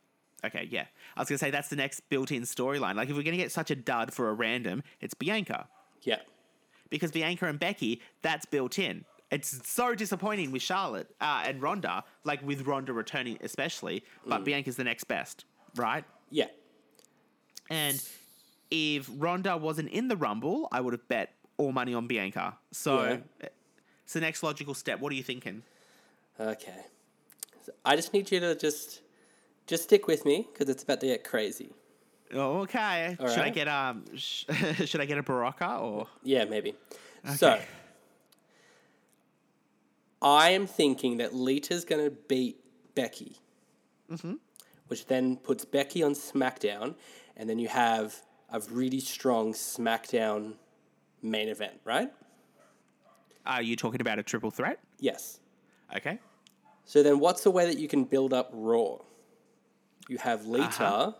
Okay, 0.45 0.67
yeah. 0.69 0.85
I 1.15 1.21
was 1.21 1.29
going 1.29 1.37
to 1.37 1.45
say 1.45 1.51
that's 1.51 1.69
the 1.69 1.75
next 1.75 2.01
built 2.09 2.31
in 2.31 2.43
storyline. 2.43 2.95
Like 2.95 3.09
if 3.09 3.15
we're 3.15 3.23
going 3.23 3.37
to 3.37 3.41
get 3.41 3.51
such 3.51 3.71
a 3.71 3.75
dud 3.75 4.13
for 4.13 4.29
a 4.29 4.33
random, 4.33 4.83
it's 4.99 5.13
Bianca. 5.13 5.67
Yeah. 6.01 6.19
Because 6.89 7.11
Bianca 7.11 7.47
and 7.47 7.59
Becky, 7.59 8.01
that's 8.21 8.45
built 8.45 8.77
in. 8.77 9.05
It's 9.31 9.67
so 9.67 9.95
disappointing 9.95 10.51
with 10.51 10.61
Charlotte 10.61 11.09
uh, 11.19 11.43
and 11.45 11.61
Ronda, 11.61 12.03
like 12.23 12.45
with 12.45 12.67
Ronda 12.67 12.93
returning 12.93 13.37
especially, 13.41 14.03
but 14.27 14.43
Bianca's 14.43 14.75
the 14.75 14.83
next 14.83 15.05
best, 15.05 15.45
right? 15.75 16.03
Yeah. 16.29 16.47
And 17.69 17.99
if 18.69 19.09
Ronda 19.17 19.57
wasn't 19.57 19.89
in 19.89 20.07
the 20.07 20.17
Rumble, 20.17 20.67
I 20.71 20.81
would 20.81 20.93
have 20.93 21.07
bet 21.07 21.33
all 21.57 21.71
money 21.71 21.93
on 21.95 22.05
Bianca. 22.05 22.57
So 22.71 23.03
Yeah. 23.41 23.47
it's 24.03 24.13
the 24.13 24.19
next 24.21 24.43
logical 24.43 24.73
step. 24.73 24.99
What 24.99 25.11
are 25.11 25.15
you 25.15 25.23
thinking? 25.23 25.63
Okay. 26.39 26.85
So 27.65 27.71
I 27.85 27.95
just 27.95 28.13
need 28.13 28.29
you 28.31 28.39
to 28.41 28.53
just 28.55 29.01
just 29.67 29.83
stick 29.83 30.07
with 30.07 30.25
me 30.25 30.47
because 30.51 30.69
it's 30.69 30.83
about 30.83 30.99
to 31.01 31.07
get 31.07 31.23
crazy. 31.23 31.69
Oh, 32.33 32.59
okay. 32.61 33.15
All 33.19 33.27
should 33.27 33.39
I 33.43 33.49
get 33.49 33.67
um? 33.67 34.05
Sh- 34.15 34.45
should 34.85 35.01
I 35.01 35.05
get 35.05 35.17
a 35.17 35.23
Baraka 35.23 35.77
or? 35.77 36.07
Yeah, 36.23 36.45
maybe. 36.45 36.73
So 37.35 37.59
I 40.21 40.49
am 40.51 40.67
thinking 40.67 41.17
that 41.17 41.33
Lita's 41.33 41.85
going 41.85 42.03
to 42.03 42.11
beat 42.11 42.59
Becky, 42.95 43.37
Mm-hmm. 44.11 44.33
which 44.87 45.05
then 45.07 45.37
puts 45.37 45.65
Becky 45.65 46.03
on 46.03 46.13
SmackDown, 46.13 46.95
and 47.37 47.49
then 47.49 47.57
you 47.59 47.67
have 47.67 48.15
a 48.51 48.59
really 48.69 48.99
strong 48.99 49.53
SmackDown 49.53 50.53
main 51.21 51.47
event, 51.47 51.79
right? 51.85 52.11
Are 53.45 53.61
you 53.61 53.75
talking 53.75 54.01
about 54.01 54.19
a 54.19 54.23
triple 54.23 54.51
threat? 54.51 54.79
Yes. 54.99 55.39
Okay. 55.95 56.19
So 56.85 57.01
then, 57.01 57.19
what's 57.19 57.43
the 57.43 57.51
way 57.51 57.65
that 57.65 57.77
you 57.79 57.87
can 57.87 58.03
build 58.03 58.33
up 58.33 58.49
Raw? 58.53 58.97
You 60.07 60.17
have 60.19 60.45
Lita 60.45 60.65
Uh-huh. 60.85 61.11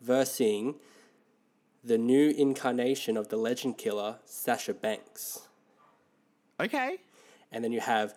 versing 0.00 0.74
the 1.84 1.98
new 1.98 2.30
incarnation 2.30 3.16
of 3.16 3.28
the 3.28 3.36
Legend 3.36 3.78
Killer, 3.78 4.18
Sasha 4.24 4.74
Banks. 4.74 5.48
Okay. 6.60 6.98
And 7.52 7.62
then 7.64 7.72
you 7.72 7.80
have 7.80 8.14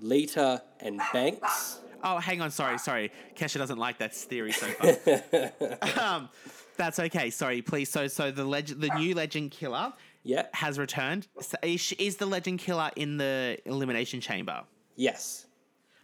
Lita 0.00 0.62
and 0.80 1.00
Banks. 1.12 1.80
Oh, 2.02 2.18
hang 2.18 2.40
on. 2.40 2.50
Sorry, 2.50 2.78
sorry. 2.78 3.12
Kesha 3.36 3.58
doesn't 3.58 3.78
like 3.78 3.98
that 3.98 4.14
theory 4.14 4.52
so 4.52 4.66
far. 4.66 5.98
um, 6.16 6.28
that's 6.76 6.98
okay. 6.98 7.30
Sorry, 7.30 7.62
please. 7.62 7.90
So, 7.90 8.06
so 8.08 8.30
the 8.30 8.44
legend, 8.44 8.80
the 8.80 8.88
new 8.94 9.14
Legend 9.14 9.50
Killer, 9.50 9.92
Yeah. 10.22 10.46
has 10.52 10.78
returned. 10.78 11.28
So 11.40 11.56
Is, 11.62 11.92
is 11.98 12.16
the 12.16 12.26
Legend 12.26 12.58
Killer 12.58 12.90
in 12.96 13.18
the 13.18 13.58
Elimination 13.66 14.20
Chamber? 14.20 14.62
Yes. 14.96 15.46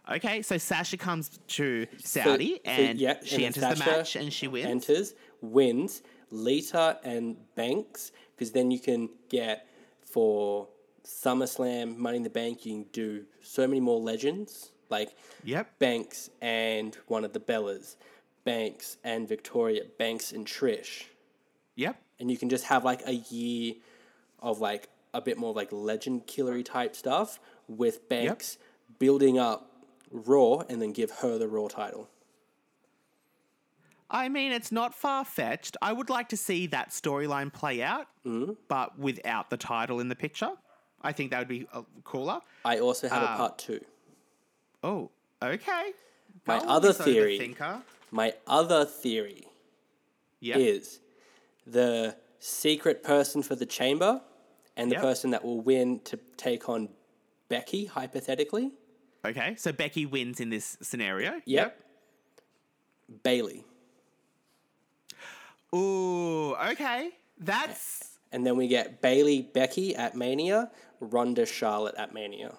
Okay, 0.09 0.41
so 0.41 0.57
Sasha 0.57 0.97
comes 0.97 1.39
to 1.47 1.85
Saudi 2.03 2.53
So- 2.53 2.55
so, 2.55 2.61
and 2.71 2.99
yeah, 2.99 3.17
she 3.23 3.37
then 3.37 3.45
enters 3.47 3.79
the 3.79 3.85
match 3.85 4.15
and 4.15 4.31
she 4.31 4.47
wins. 4.47 4.65
Enters, 4.67 5.13
wins. 5.41 6.01
Lita 6.29 6.99
and 7.03 7.37
Banks, 7.55 8.11
because 8.35 8.51
then 8.51 8.69
you 8.69 8.79
can 8.79 9.09
get 9.29 9.65
for 10.05 10.67
SummerSlam, 11.05 11.95
Money 11.97 12.17
in 12.17 12.23
the 12.23 12.29
Bank, 12.29 12.65
you 12.65 12.73
can 12.73 12.83
do 12.91 13.25
so 13.41 13.65
many 13.67 13.79
more 13.79 13.99
legends 13.99 14.71
like 14.89 15.15
Yep. 15.45 15.79
Banks 15.79 16.29
and 16.41 16.95
one 17.07 17.23
of 17.23 17.31
the 17.33 17.39
Bellas, 17.39 17.95
Banks 18.43 18.97
and 19.03 19.27
Victoria, 19.27 19.83
Banks 19.97 20.31
and 20.33 20.45
Trish. 20.45 21.05
Yep. 21.75 22.01
And 22.19 22.29
you 22.31 22.37
can 22.37 22.49
just 22.49 22.65
have 22.65 22.83
like 22.83 23.01
a 23.05 23.13
year 23.15 23.75
of 24.39 24.59
like 24.59 24.89
a 25.13 25.21
bit 25.21 25.37
more 25.37 25.53
like 25.53 25.69
legend 25.71 26.27
killery 26.27 26.63
type 26.63 26.95
stuff 26.95 27.39
with 27.67 28.07
Banks 28.09 28.57
building 28.99 29.37
up 29.39 29.66
Raw 30.11 30.59
and 30.69 30.81
then 30.81 30.91
give 30.91 31.11
her 31.11 31.37
the 31.37 31.47
Raw 31.47 31.67
title. 31.67 32.09
I 34.09 34.29
mean, 34.29 34.51
it's 34.53 34.71
not 34.71 34.95
far 34.95 35.25
fetched. 35.25 35.75
I 35.81 35.91
would 35.91 36.09
like 36.09 36.29
to 36.29 36.37
see 36.37 36.67
that 36.67 36.89
storyline 36.91 37.51
play 37.51 37.81
out, 37.81 38.07
Mm-hmm. 38.25 38.53
but 38.67 38.97
without 38.97 39.49
the 39.49 39.57
title 39.57 39.99
in 39.99 40.09
the 40.09 40.15
picture. 40.15 40.51
I 41.01 41.11
think 41.13 41.31
that 41.31 41.39
would 41.39 41.47
be 41.47 41.67
uh, 41.73 41.83
cooler. 42.03 42.39
I 42.65 42.79
also 42.79 43.07
have 43.07 43.21
a 43.23 43.27
part 43.37 43.57
two. 43.57 43.83
Oh, 44.83 45.11
Okay. 45.41 45.91
My 46.45 46.57
other 46.59 46.91
theory-. 46.93 47.55
My 48.11 48.33
other 48.47 48.85
theory 48.85 49.47
Yeah. 50.39 50.57
is 50.57 50.99
the 51.65 52.15
secret 52.39 53.03
person 53.03 53.43
for 53.43 53.55
the 53.55 53.65
chamber 53.65 54.21
and 54.77 54.89
the 54.89 54.95
Yep. 54.95 55.03
person 55.03 55.29
that 55.31 55.43
will 55.43 55.59
win 55.61 55.99
to 56.05 56.17
take 56.37 56.69
on 56.69 56.89
Becky, 57.49 57.85
hypothetically. 57.85 58.71
Okay. 59.25 59.55
So 59.57 59.71
Becky 59.71 60.05
wins 60.05 60.39
in 60.39 60.49
this 60.49 60.77
scenario. 60.81 61.41
Yep. 61.45 61.79
Bayley. 63.23 63.63
Ooh. 65.75 66.55
Okay. 66.55 67.11
That's 67.39 68.17
And 68.31 68.45
then 68.45 68.57
we 68.57 68.67
get 68.67 69.01
Bayley, 69.01 69.41
Becky 69.41 69.95
at 69.95 70.15
Mania, 70.15 70.71
Ronda, 70.99 71.45
Charlotte 71.45 71.95
at 71.97 72.13
Mania. 72.13 72.57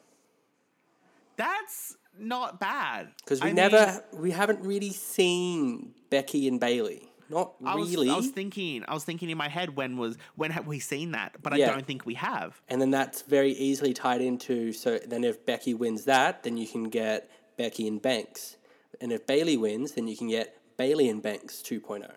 that's 1.36 1.96
not 2.18 2.58
bad. 2.58 3.08
Because 3.24 3.40
we 3.42 3.50
I 3.50 3.52
never, 3.52 4.02
mean, 4.12 4.22
we 4.22 4.30
haven't 4.32 4.60
really 4.60 4.90
seen 4.90 5.94
Becky 6.10 6.48
and 6.48 6.58
Bayley. 6.58 7.07
Not 7.30 7.54
I 7.64 7.74
was, 7.74 7.90
really. 7.90 8.08
I 8.10 8.16
was 8.16 8.28
thinking. 8.28 8.84
I 8.88 8.94
was 8.94 9.04
thinking 9.04 9.28
in 9.30 9.36
my 9.38 9.48
head 9.48 9.76
when 9.76 9.96
was 9.96 10.16
when 10.36 10.50
have 10.50 10.66
we 10.66 10.78
seen 10.78 11.12
that? 11.12 11.36
But 11.42 11.52
I 11.52 11.58
don't 11.58 11.86
think 11.86 12.06
we 12.06 12.14
have. 12.14 12.60
and 12.68 12.80
then 12.80 12.90
that's 12.90 13.22
very 13.22 13.52
easily 13.52 13.92
tied 13.92 14.20
into. 14.20 14.72
So 14.72 14.98
then, 14.98 15.24
if 15.24 15.44
Becky 15.44 15.74
wins 15.74 16.04
that, 16.04 16.42
then 16.42 16.56
you 16.56 16.66
can 16.66 16.84
get 16.84 17.30
Becky 17.56 17.86
and 17.86 18.00
Banks. 18.00 18.56
And 19.00 19.12
if 19.12 19.26
Bayley 19.26 19.56
wins, 19.56 19.92
then 19.92 20.08
you 20.08 20.16
can 20.16 20.28
get 20.28 20.58
Bayley 20.76 21.08
and 21.08 21.22
Banks 21.22 21.62
oh. 21.70 21.74
2.0. 21.74 22.10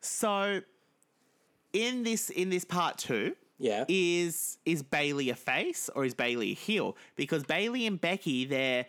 So 0.00 0.60
in 1.72 2.02
this 2.02 2.30
in 2.30 2.50
this 2.50 2.64
part 2.64 2.98
two, 2.98 3.34
Yeah. 3.58 3.84
is 3.88 4.58
is 4.64 4.82
Bayley 4.82 5.30
a 5.30 5.34
face 5.34 5.88
or 5.94 6.04
is 6.04 6.14
Bayley 6.14 6.52
a 6.52 6.54
heel? 6.54 6.96
Because 7.16 7.44
Bayley 7.44 7.86
and 7.86 8.00
Becky, 8.00 8.44
they're 8.44 8.86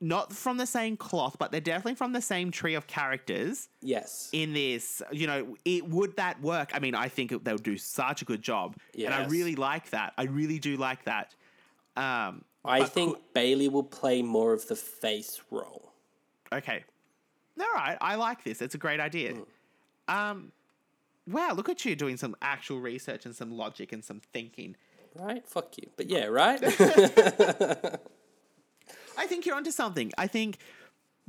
not 0.00 0.32
from 0.32 0.56
the 0.58 0.66
same 0.66 0.96
cloth, 0.96 1.36
but 1.38 1.50
they're 1.50 1.60
definitely 1.60 1.94
from 1.96 2.12
the 2.12 2.20
same 2.20 2.50
tree 2.50 2.74
of 2.74 2.86
characters. 2.86 3.68
Yes. 3.82 4.28
In 4.32 4.52
this, 4.52 5.02
you 5.10 5.26
know, 5.26 5.56
it 5.64 5.88
would 5.88 6.16
that 6.16 6.40
work? 6.40 6.70
I 6.72 6.78
mean, 6.78 6.94
I 6.94 7.08
think 7.08 7.32
it- 7.32 7.44
they'll 7.44 7.56
do 7.58 7.76
such 7.76 8.22
a 8.22 8.24
good 8.24 8.42
job, 8.42 8.76
and 8.96 9.12
I 9.12 9.26
really 9.26 9.56
like 9.56 9.90
that. 9.90 10.12
I 10.16 10.24
really 10.24 10.58
do 10.58 10.76
like 10.76 11.04
that. 11.04 11.34
Um, 11.96 12.44
I 12.64 12.84
think 12.84 13.18
Bayley 13.34 13.68
will 13.68 13.82
play 13.82 14.22
more 14.22 14.52
of 14.52 14.68
the 14.68 14.76
face 14.76 15.40
role. 15.50 15.92
Okay. 16.52 16.84
All 17.60 17.66
right. 17.74 17.98
I 18.00 18.14
like 18.14 18.44
this. 18.44 18.62
It's 18.62 18.74
a 18.74 18.78
great 18.78 19.00
idea. 19.00 19.34
Um, 20.06 20.52
wow, 21.26 21.52
look 21.54 21.68
at 21.68 21.84
you 21.84 21.96
doing 21.96 22.16
some 22.16 22.36
actual 22.40 22.80
research 22.80 23.26
and 23.26 23.34
some 23.34 23.50
logic 23.50 23.92
and 23.92 24.04
some 24.04 24.20
thinking. 24.32 24.76
Right? 25.14 25.44
Fuck 25.46 25.76
you. 25.78 25.90
But 25.96 26.08
yeah, 26.08 26.26
right? 26.26 26.60
I 29.18 29.26
think 29.26 29.44
you're 29.44 29.56
onto 29.56 29.70
something. 29.70 30.12
I 30.16 30.26
think 30.26 30.58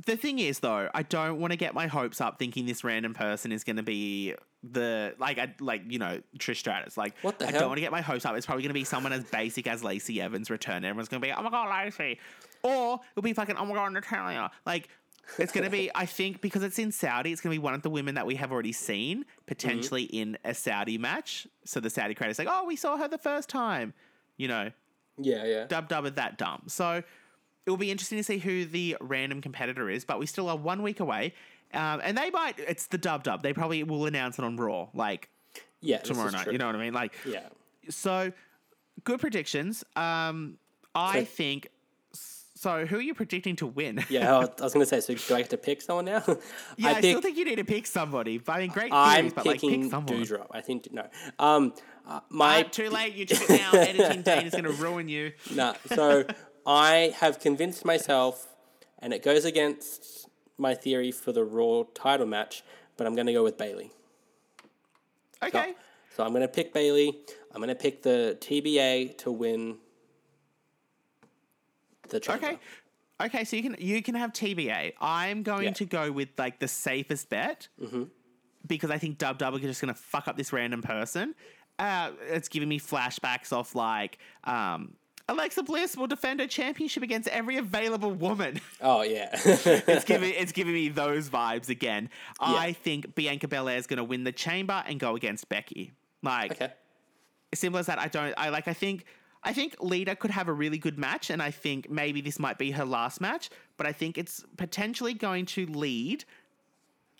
the 0.06 0.16
thing 0.16 0.38
is 0.38 0.60
though, 0.60 0.88
I 0.94 1.02
don't 1.02 1.40
want 1.40 1.52
to 1.52 1.56
get 1.56 1.74
my 1.74 1.86
hopes 1.86 2.20
up 2.20 2.38
thinking 2.38 2.66
this 2.66 2.84
random 2.84 3.14
person 3.14 3.52
is 3.52 3.64
going 3.64 3.76
to 3.76 3.82
be 3.82 4.34
the 4.62 5.14
like 5.18 5.38
I 5.38 5.54
like 5.60 5.82
you 5.88 5.98
know 5.98 6.20
Trish 6.38 6.58
Stratus. 6.58 6.96
Like 6.96 7.14
What 7.22 7.38
the 7.38 7.48
I 7.48 7.50
hell? 7.50 7.60
don't 7.60 7.68
want 7.70 7.78
to 7.78 7.82
get 7.82 7.92
my 7.92 8.00
hopes 8.00 8.24
up. 8.24 8.36
It's 8.36 8.46
probably 8.46 8.62
going 8.62 8.70
to 8.70 8.74
be 8.74 8.84
someone 8.84 9.12
as 9.12 9.24
basic 9.24 9.66
as 9.66 9.82
Lacey 9.82 10.20
Evans 10.20 10.50
return. 10.50 10.84
Everyone's 10.84 11.08
going 11.08 11.20
to 11.20 11.26
be 11.26 11.32
oh 11.32 11.42
my 11.42 11.50
god 11.50 11.70
Lacey, 11.70 12.18
or 12.62 13.00
it'll 13.12 13.22
be 13.22 13.32
fucking 13.32 13.56
oh 13.56 13.64
my 13.66 13.74
god 13.74 13.92
Natalya. 13.92 14.50
Like 14.64 14.88
it's 15.38 15.52
going 15.52 15.64
to 15.64 15.70
be 15.70 15.90
I 15.94 16.06
think 16.06 16.40
because 16.40 16.62
it's 16.62 16.78
in 16.78 16.92
Saudi, 16.92 17.32
it's 17.32 17.40
going 17.40 17.54
to 17.54 17.60
be 17.60 17.62
one 17.62 17.74
of 17.74 17.82
the 17.82 17.90
women 17.90 18.14
that 18.14 18.26
we 18.26 18.36
have 18.36 18.52
already 18.52 18.72
seen 18.72 19.24
potentially 19.46 20.04
mm-hmm. 20.04 20.16
in 20.16 20.38
a 20.44 20.54
Saudi 20.54 20.98
match. 20.98 21.46
So 21.64 21.80
the 21.80 21.90
Saudi 21.90 22.14
is 22.20 22.38
like 22.38 22.48
oh 22.50 22.64
we 22.66 22.76
saw 22.76 22.96
her 22.96 23.08
the 23.08 23.18
first 23.18 23.48
time, 23.48 23.94
you 24.36 24.48
know 24.48 24.70
yeah, 25.22 25.44
yeah. 25.44 25.66
dub 25.66 25.88
dub 25.88 26.06
of 26.06 26.14
that 26.16 26.38
dumb. 26.38 26.62
So 26.66 27.02
it 27.66 27.70
will 27.70 27.76
be 27.76 27.90
interesting 27.90 28.18
to 28.18 28.24
see 28.24 28.38
who 28.38 28.64
the 28.64 28.96
random 29.00 29.40
competitor 29.40 29.88
is, 29.90 30.04
but 30.04 30.18
we 30.18 30.26
still 30.26 30.48
are 30.48 30.56
one 30.56 30.82
week 30.82 31.00
away. 31.00 31.34
Um, 31.72 32.00
and 32.02 32.16
they 32.18 32.30
might, 32.30 32.58
it's 32.58 32.86
the 32.86 32.98
dub 32.98 33.22
dub. 33.22 33.42
They 33.42 33.52
probably 33.52 33.82
will 33.84 34.06
announce 34.06 34.38
it 34.38 34.44
on 34.44 34.56
Raw, 34.56 34.88
like 34.94 35.28
Yeah. 35.80 35.98
tomorrow 35.98 36.30
night. 36.30 36.44
true. 36.44 36.52
You 36.52 36.58
know 36.58 36.66
what 36.66 36.74
I 36.74 36.78
mean? 36.80 36.92
Like, 36.94 37.12
Yeah. 37.24 37.48
so 37.88 38.32
good 39.04 39.20
predictions. 39.20 39.84
Um, 39.94 40.58
I 40.94 41.20
So- 41.20 41.24
think, 41.26 41.68
so 42.12 42.84
who 42.86 42.96
are 42.96 43.00
you 43.00 43.14
predicting 43.14 43.56
to 43.56 43.66
win? 43.66 44.04
Yeah, 44.10 44.34
I 44.36 44.38
was, 44.40 44.74
going 44.74 44.84
to 44.84 44.86
say, 44.86 45.00
so 45.00 45.14
do 45.14 45.34
I 45.34 45.38
have 45.38 45.48
to 45.50 45.56
pick 45.56 45.80
someone 45.80 46.04
now? 46.06 46.22
yeah, 46.76 46.88
I, 46.88 46.94
I 46.96 47.00
still 47.00 47.20
think 47.22 47.38
you 47.38 47.44
need 47.46 47.56
to 47.56 47.64
pick 47.64 47.86
somebody. 47.86 48.36
But 48.38 48.52
I 48.56 48.58
mean, 48.60 48.70
great 48.70 48.90
theories, 48.90 48.92
I'm 49.16 49.28
but 49.28 49.46
like, 49.46 49.60
pick 49.60 49.84
someone. 49.90 50.26
I 50.50 50.60
think, 50.60 50.92
no. 50.92 51.06
Um, 51.38 51.72
uh, 52.06 52.20
my, 52.28 52.64
Ah, 52.64 52.68
too 52.68 52.90
late. 52.90 53.14
You 53.14 53.24
took 53.26 53.48
it 53.48 53.60
now. 53.60 53.70
Editing 53.78 54.22
Dane 54.22 54.46
is 54.46 54.52
going 54.52 54.64
to 54.64 54.72
ruin 54.72 55.08
you. 55.08 55.32
nah, 55.54 55.74
so 55.86 56.24
I 56.70 57.12
have 57.18 57.40
convinced 57.40 57.84
myself, 57.84 58.46
and 59.00 59.12
it 59.12 59.24
goes 59.24 59.44
against 59.44 60.28
my 60.56 60.74
theory 60.74 61.10
for 61.10 61.32
the 61.32 61.42
Raw 61.44 61.82
title 61.94 62.26
match, 62.26 62.62
but 62.96 63.08
I'm 63.08 63.14
going 63.16 63.26
to 63.26 63.32
go 63.32 63.42
with 63.42 63.58
Bayley. 63.58 63.90
Okay. 65.42 65.74
So 66.14 66.22
I'm 66.22 66.30
going 66.30 66.42
to 66.42 66.48
pick 66.48 66.72
Bayley. 66.72 67.18
I'm 67.52 67.60
going 67.60 67.68
to 67.70 67.74
pick 67.74 68.02
the 68.02 68.36
TBA 68.40 69.18
to 69.18 69.32
win 69.32 69.78
the 72.08 72.20
chamber. 72.20 72.46
Okay. 72.46 72.58
Okay, 73.22 73.44
so 73.44 73.56
you 73.56 73.62
can 73.62 73.76
you 73.78 74.02
can 74.02 74.14
have 74.14 74.32
TBA. 74.32 74.92
I'm 75.00 75.42
going 75.42 75.64
Yeah. 75.64 75.72
to 75.72 75.84
go 75.84 76.12
with 76.12 76.28
like 76.38 76.58
the 76.60 76.68
safest 76.68 77.28
bet 77.30 77.68
because 78.66 78.90
I 78.90 78.98
think 78.98 79.18
Dub 79.18 79.38
Dub 79.38 79.54
are 79.54 79.58
just 79.58 79.80
going 79.82 79.92
to 79.92 80.00
fuck 80.00 80.28
up 80.28 80.36
this 80.36 80.52
random 80.52 80.82
person. 80.82 81.34
Uh, 81.78 82.12
it's 82.28 82.48
giving 82.48 82.68
me 82.68 82.78
flashbacks 82.78 83.52
of 83.52 83.74
like 83.74 84.18
um, 84.44 84.94
Alexa 85.30 85.62
Bliss 85.62 85.96
will 85.96 86.08
defend 86.08 86.40
her 86.40 86.48
championship 86.48 87.04
against 87.04 87.28
every 87.28 87.56
available 87.56 88.10
woman. 88.10 88.60
Oh, 88.82 89.02
yeah. 89.02 89.28
it's 89.34 90.04
giving 90.04 90.32
it's 90.36 90.52
giving 90.52 90.72
me 90.72 90.88
those 90.88 91.28
vibes 91.28 91.68
again. 91.68 92.08
I 92.40 92.72
think 92.72 93.14
Bianca 93.14 93.46
Belair 93.46 93.76
is 93.76 93.86
going 93.86 93.98
to 93.98 94.04
win 94.04 94.24
the 94.24 94.32
chamber 94.32 94.82
and 94.86 94.98
go 94.98 95.16
against 95.16 95.48
Becky. 95.50 95.92
Like 96.22 96.52
okay. 96.52 96.72
simple 97.54 97.78
as 97.78 97.86
that. 97.86 97.98
I 97.98 98.08
don't. 98.08 98.32
I 98.38 98.48
like. 98.48 98.68
I 98.68 98.72
think. 98.72 99.04
I 99.42 99.52
think 99.52 99.76
Lita 99.80 100.16
could 100.16 100.30
have 100.30 100.48
a 100.48 100.52
really 100.52 100.78
good 100.78 100.98
match, 100.98 101.28
and 101.28 101.42
I 101.42 101.50
think 101.50 101.90
maybe 101.90 102.22
this 102.22 102.38
might 102.38 102.56
be 102.56 102.70
her 102.70 102.86
last 102.86 103.20
match. 103.20 103.50
But 103.76 103.86
I 103.86 103.92
think 103.92 104.16
it's 104.16 104.44
potentially 104.56 105.12
going 105.12 105.44
to 105.46 105.66
lead 105.66 106.24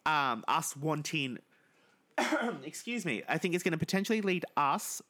um, 0.06 0.42
us 0.48 0.74
wanting. 0.76 1.38
excuse 2.64 3.04
me. 3.04 3.22
I 3.28 3.36
think 3.36 3.54
it's 3.54 3.62
going 3.62 3.72
to 3.72 3.78
potentially 3.78 4.22
lead 4.22 4.46
us 4.56 5.02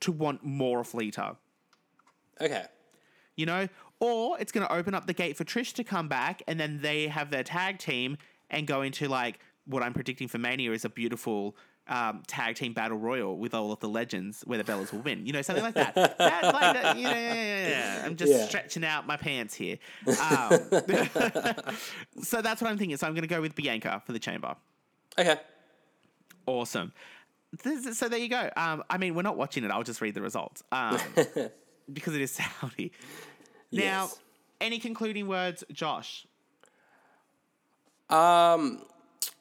to 0.00 0.10
want 0.10 0.44
more 0.44 0.80
of 0.80 0.92
Lita. 0.92 1.36
Okay. 2.40 2.64
You 3.36 3.46
know, 3.46 3.68
or 4.00 4.38
it's 4.40 4.52
going 4.52 4.66
to 4.66 4.72
open 4.72 4.94
up 4.94 5.06
the 5.06 5.12
gate 5.12 5.36
for 5.36 5.44
Trish 5.44 5.72
to 5.74 5.84
come 5.84 6.08
back, 6.08 6.42
and 6.46 6.58
then 6.58 6.80
they 6.82 7.08
have 7.08 7.30
their 7.30 7.44
tag 7.44 7.78
team 7.78 8.16
and 8.50 8.66
go 8.66 8.82
into 8.82 9.08
like 9.08 9.38
what 9.66 9.82
I'm 9.82 9.92
predicting 9.92 10.28
for 10.28 10.38
Mania 10.38 10.72
is 10.72 10.84
a 10.84 10.88
beautiful 10.88 11.56
um, 11.88 12.22
tag 12.26 12.56
team 12.56 12.72
battle 12.72 12.98
royal 12.98 13.36
with 13.36 13.54
all 13.54 13.72
of 13.72 13.80
the 13.80 13.88
legends 13.88 14.42
where 14.46 14.58
the 14.58 14.64
Bellas 14.64 14.92
will 14.92 15.00
win. 15.00 15.26
You 15.26 15.32
know, 15.32 15.42
something 15.42 15.64
like 15.64 15.74
that. 15.74 15.94
That's 16.18 16.18
like 16.18 16.74
that, 16.74 16.96
you 16.96 17.04
know, 17.04 17.10
yeah, 17.10 17.34
yeah, 17.34 17.68
yeah. 17.68 18.02
I'm 18.04 18.16
just 18.16 18.48
stretching 18.48 18.84
out 18.84 19.06
my 19.06 19.16
pants 19.16 19.54
here. 19.54 19.78
Um, 20.18 20.50
so 22.22 22.42
that's 22.42 22.60
what 22.60 22.70
I'm 22.70 22.76
thinking. 22.76 22.96
So 22.96 23.06
I'm 23.06 23.14
going 23.14 23.22
to 23.22 23.28
go 23.28 23.40
with 23.40 23.54
Bianca 23.54 24.02
for 24.04 24.12
the 24.12 24.18
chamber. 24.18 24.56
Okay. 25.18 25.36
Awesome. 26.46 26.92
Is- 27.64 27.96
so 27.98 28.08
there 28.08 28.18
you 28.18 28.28
go. 28.28 28.50
Um, 28.56 28.82
I 28.90 28.98
mean, 28.98 29.14
we're 29.14 29.22
not 29.22 29.36
watching 29.36 29.64
it. 29.64 29.70
I'll 29.70 29.82
just 29.84 30.00
read 30.00 30.14
the 30.14 30.22
results 30.22 30.62
um, 30.72 30.98
because 31.92 32.14
it 32.14 32.20
is 32.22 32.30
Saudi. 32.60 32.92
Now, 33.72 34.04
Yes. 34.04 34.18
any 34.60 34.78
concluding 34.78 35.26
words, 35.28 35.64
Josh? 35.72 36.26
Um, 38.10 38.82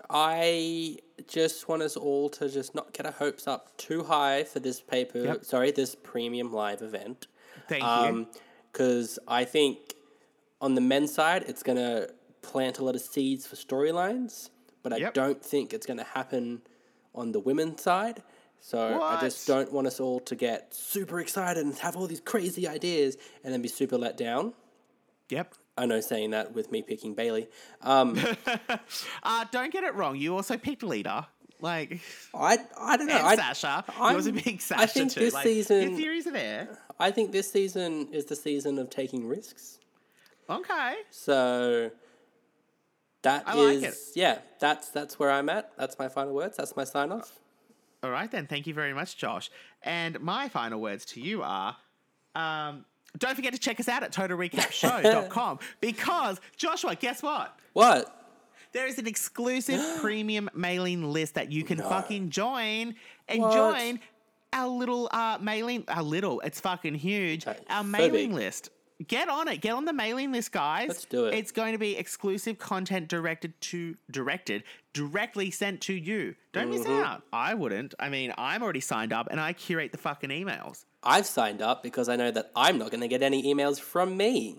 I 0.09 0.97
just 1.27 1.67
want 1.69 1.81
us 1.81 1.95
all 1.95 2.29
to 2.29 2.49
just 2.49 2.75
not 2.75 2.93
get 2.93 3.05
our 3.05 3.11
hopes 3.11 3.47
up 3.47 3.75
too 3.77 4.03
high 4.03 4.43
for 4.43 4.59
this 4.59 4.81
paper. 4.81 5.19
Yep. 5.19 5.45
Sorry, 5.45 5.71
this 5.71 5.95
premium 5.95 6.51
live 6.51 6.81
event. 6.81 7.27
Thank 7.67 7.83
you. 7.83 7.87
Um, 7.89 8.27
because 8.71 9.17
I 9.27 9.43
think 9.45 9.95
on 10.61 10.75
the 10.75 10.81
men's 10.81 11.13
side, 11.13 11.45
it's 11.47 11.63
gonna 11.63 12.07
plant 12.41 12.77
a 12.79 12.83
lot 12.83 12.93
of 12.95 13.01
seeds 13.01 13.47
for 13.47 13.55
storylines, 13.55 14.49
but 14.83 14.93
I 14.93 14.97
Yep. 14.97 15.13
don't 15.15 15.43
think 15.43 15.73
it's 15.73 15.85
gonna 15.85 16.03
happen 16.03 16.61
on 17.15 17.31
the 17.31 17.39
women's 17.39 17.81
side. 17.81 18.21
So 18.61 19.01
I 19.01 19.19
just 19.21 19.47
don't 19.47 19.71
want 19.71 19.87
us 19.87 19.99
all 19.99 20.19
to 20.21 20.35
get 20.35 20.73
super 20.73 21.19
excited 21.19 21.63
and 21.63 21.73
have 21.79 21.95
all 21.95 22.05
these 22.07 22.19
crazy 22.19 22.67
ideas 22.67 23.17
and 23.43 23.53
then 23.53 23.61
be 23.61 23.67
super 23.69 23.97
let 23.97 24.17
down. 24.17 24.53
Yep. 25.29 25.53
I 25.77 25.85
know 25.85 26.01
saying 26.01 26.31
that 26.31 26.53
with 26.53 26.71
me 26.71 26.81
picking 26.81 27.13
Bayley. 27.13 27.47
Um, 27.81 28.19
Uh, 29.23 29.45
don't 29.51 29.71
get 29.71 29.83
it 29.83 29.93
wrong. 29.95 30.15
You 30.17 30.35
also 30.35 30.57
picked 30.57 30.83
Lita. 30.83 31.27
Like, 31.59 31.99
I 32.33 32.57
I 32.79 32.97
don't 32.97 33.07
know. 33.07 33.21
I, 33.21 33.35
Sasha. 33.35 33.83
I'm- 33.97 34.11
you 34.11 34.17
also 34.17 34.31
picked 34.31 34.61
Sasha 34.61 34.81
I 34.81 34.85
think 34.85 35.11
too. 35.11 35.19
this 35.21 35.33
like, 35.33 35.43
season- 35.43 35.89
Your 35.89 35.97
theories 35.97 36.27
are 36.27 36.31
there. 36.31 36.79
I 36.99 37.11
think 37.11 37.31
this 37.31 37.49
season 37.51 38.09
is 38.11 38.25
the 38.25 38.35
season 38.35 38.79
of 38.79 38.89
taking 38.89 39.27
risks. 39.27 39.79
Okay. 40.49 40.95
So 41.11 41.91
that 43.21 43.41
is 43.41 43.47
I 43.47 43.53
like 43.53 43.83
it. 43.83 43.95
yeah, 44.15 44.39
that's 44.59 44.89
that's 44.89 45.19
where 45.19 45.31
I'm 45.31 45.49
at. 45.49 45.71
That's 45.77 45.97
my 45.99 46.09
final 46.09 46.33
words. 46.33 46.57
That's 46.57 46.75
my 46.75 46.83
sign 46.85 47.11
off. 47.11 47.31
All 48.03 48.11
right, 48.11 48.29
then. 48.29 48.45
Thank 48.47 48.67
you 48.67 48.73
very 48.73 48.93
much, 48.93 49.17
Josh. 49.17 49.49
And 49.83 50.19
my 50.19 50.49
final 50.49 50.79
words 50.79 51.05
to 51.05 51.21
you 51.21 51.41
are 51.43 51.75
um, 52.35 52.85
don't 53.17 53.35
forget 53.35 53.53
to 53.53 53.59
check 53.59 53.79
us 53.79 53.87
out 53.87 54.03
at 54.03 54.11
totalrecapshow.com 54.11 55.59
because, 55.81 56.39
Joshua, 56.55 56.95
guess 56.95 57.23
what? 57.23 57.57
What? 57.73 58.13
There 58.73 58.85
is 58.85 58.99
an 58.99 59.07
exclusive 59.07 59.81
premium 60.01 60.49
mailing 60.53 61.11
list 61.11 61.35
that 61.35 61.51
you 61.51 61.63
can 61.63 61.79
fucking 61.79 62.29
join 62.29 62.95
and 63.27 63.41
What? 63.41 63.53
join 63.53 63.99
our 64.53 64.67
little 64.67 65.09
uh, 65.11 65.37
mailing. 65.41 65.83
Our 65.87 66.03
little, 66.03 66.39
it's 66.41 66.59
fucking 66.59 66.95
huge. 66.95 67.47
Okay, 67.47 67.57
Our 67.69 67.83
so 67.83 67.89
mailing 67.89 68.29
big. 68.29 68.33
list. 68.33 68.69
Get 69.05 69.29
on 69.29 69.47
it. 69.47 69.61
Get 69.61 69.73
on 69.73 69.85
the 69.85 69.93
mailing 69.93 70.31
list, 70.31 70.51
guys. 70.51 70.87
Let's 70.87 71.05
do 71.05 71.25
it. 71.27 71.35
It's 71.35 71.51
going 71.51 71.73
to 71.73 71.77
be 71.77 71.95
exclusive 71.97 72.57
content 72.57 73.07
directed 73.07 73.59
to 73.61 73.95
directed 74.09 74.63
directly 74.93 75.51
sent 75.51 75.81
to 75.81 75.93
you. 75.93 76.33
Don't 76.53 76.71
miss 76.71 76.81
Mm-hmm. 76.81 77.03
out. 77.03 77.21
I 77.31 77.53
wouldn't. 77.53 77.93
I 77.99 78.09
mean, 78.09 78.33
I'm 78.37 78.63
already 78.63 78.79
signed 78.79 79.13
up 79.13 79.27
and 79.29 79.39
I 79.39 79.53
curate 79.53 79.91
the 79.91 79.99
fucking 79.99 80.31
emails. 80.31 80.85
I've 81.03 81.27
signed 81.27 81.61
up 81.61 81.83
because 81.83 82.09
I 82.09 82.15
know 82.15 82.31
that 82.31 82.49
I'm 82.55 82.79
not 82.79 82.89
going 82.89 83.01
to 83.01 83.07
get 83.07 83.21
any 83.21 83.43
emails 83.53 83.79
from 83.79 84.17
me. 84.17 84.57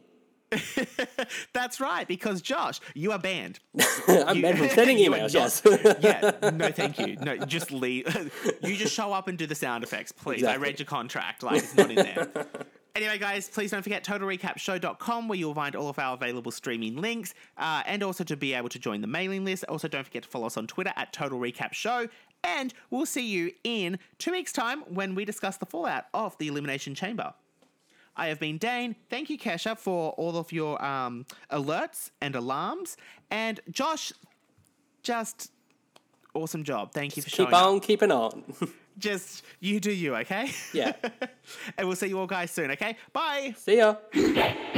That's 1.52 1.80
right, 1.80 2.06
because 2.06 2.40
Josh, 2.42 2.80
you 2.94 3.12
are 3.12 3.18
banned. 3.18 3.58
I'm 4.08 4.36
You- 4.36 4.42
banned 4.42 4.58
from 4.58 4.68
sending 4.70 4.98
emails, 4.98 5.32
yes. 5.34 5.62
yeah, 6.00 6.50
no, 6.52 6.70
thank 6.70 6.98
you. 6.98 7.16
No, 7.16 7.36
just 7.38 7.70
leave. 7.70 8.06
you 8.62 8.76
just 8.76 8.94
show 8.94 9.12
up 9.12 9.28
and 9.28 9.36
do 9.38 9.46
the 9.46 9.54
sound 9.54 9.84
effects, 9.84 10.12
please. 10.12 10.44
I 10.44 10.56
read 10.56 10.78
your 10.78 10.86
contract. 10.86 11.42
Like, 11.42 11.58
it's 11.62 11.76
not 11.76 11.90
in 11.90 11.96
there. 11.96 12.28
Anyway, 12.96 13.18
guys, 13.18 13.48
please 13.48 13.70
don't 13.70 13.82
forget 13.82 14.02
totalrecapshow.com 14.04 15.28
where 15.28 15.38
you'll 15.38 15.54
find 15.54 15.76
all 15.76 15.88
of 15.88 15.98
our 16.00 16.14
available 16.14 16.50
streaming 16.50 16.96
links 16.96 17.32
uh, 17.56 17.82
and 17.86 18.02
also 18.02 18.24
to 18.24 18.36
be 18.36 18.54
able 18.54 18.68
to 18.68 18.78
join 18.78 19.00
the 19.00 19.06
mailing 19.06 19.44
list. 19.44 19.64
Also, 19.68 19.86
don't 19.86 20.04
forget 20.04 20.24
to 20.24 20.28
follow 20.28 20.46
us 20.46 20.56
on 20.56 20.66
Twitter 20.66 20.92
at 20.96 21.12
Total 21.12 21.38
Recap 21.38 21.72
Show. 21.74 22.08
And 22.42 22.74
we'll 22.90 23.06
see 23.06 23.26
you 23.28 23.52
in 23.62 23.98
two 24.18 24.32
weeks' 24.32 24.52
time 24.52 24.80
when 24.88 25.14
we 25.14 25.24
discuss 25.24 25.58
the 25.58 25.66
fallout 25.66 26.06
of 26.12 26.36
the 26.38 26.48
Elimination 26.48 26.94
Chamber. 26.94 27.34
I 28.18 28.26
have 28.26 28.40
been 28.40 28.58
Dane. 28.58 28.96
Thank 29.08 29.30
you, 29.30 29.38
Kesha, 29.38 29.78
for 29.78 30.10
all 30.12 30.36
of 30.36 30.52
your 30.52 30.84
um, 30.84 31.24
alerts 31.50 32.10
and 32.20 32.34
alarms. 32.34 32.96
And 33.30 33.60
Josh, 33.70 34.12
just 35.02 35.52
awesome 36.34 36.64
job. 36.64 36.92
Thank 36.92 37.16
you 37.16 37.22
for 37.22 37.30
showing 37.30 37.48
Keep 37.48 37.56
up. 37.56 37.66
on 37.66 37.80
keeping 37.80 38.10
on. 38.12 38.44
Just 38.98 39.44
you 39.60 39.78
do 39.78 39.92
you, 39.92 40.16
okay? 40.16 40.50
Yeah. 40.74 40.92
and 41.78 41.86
we'll 41.86 41.94
see 41.94 42.08
you 42.08 42.18
all 42.18 42.26
guys 42.26 42.50
soon, 42.50 42.72
okay? 42.72 42.96
Bye. 43.12 43.54
See 43.56 43.76
ya. 43.76 43.94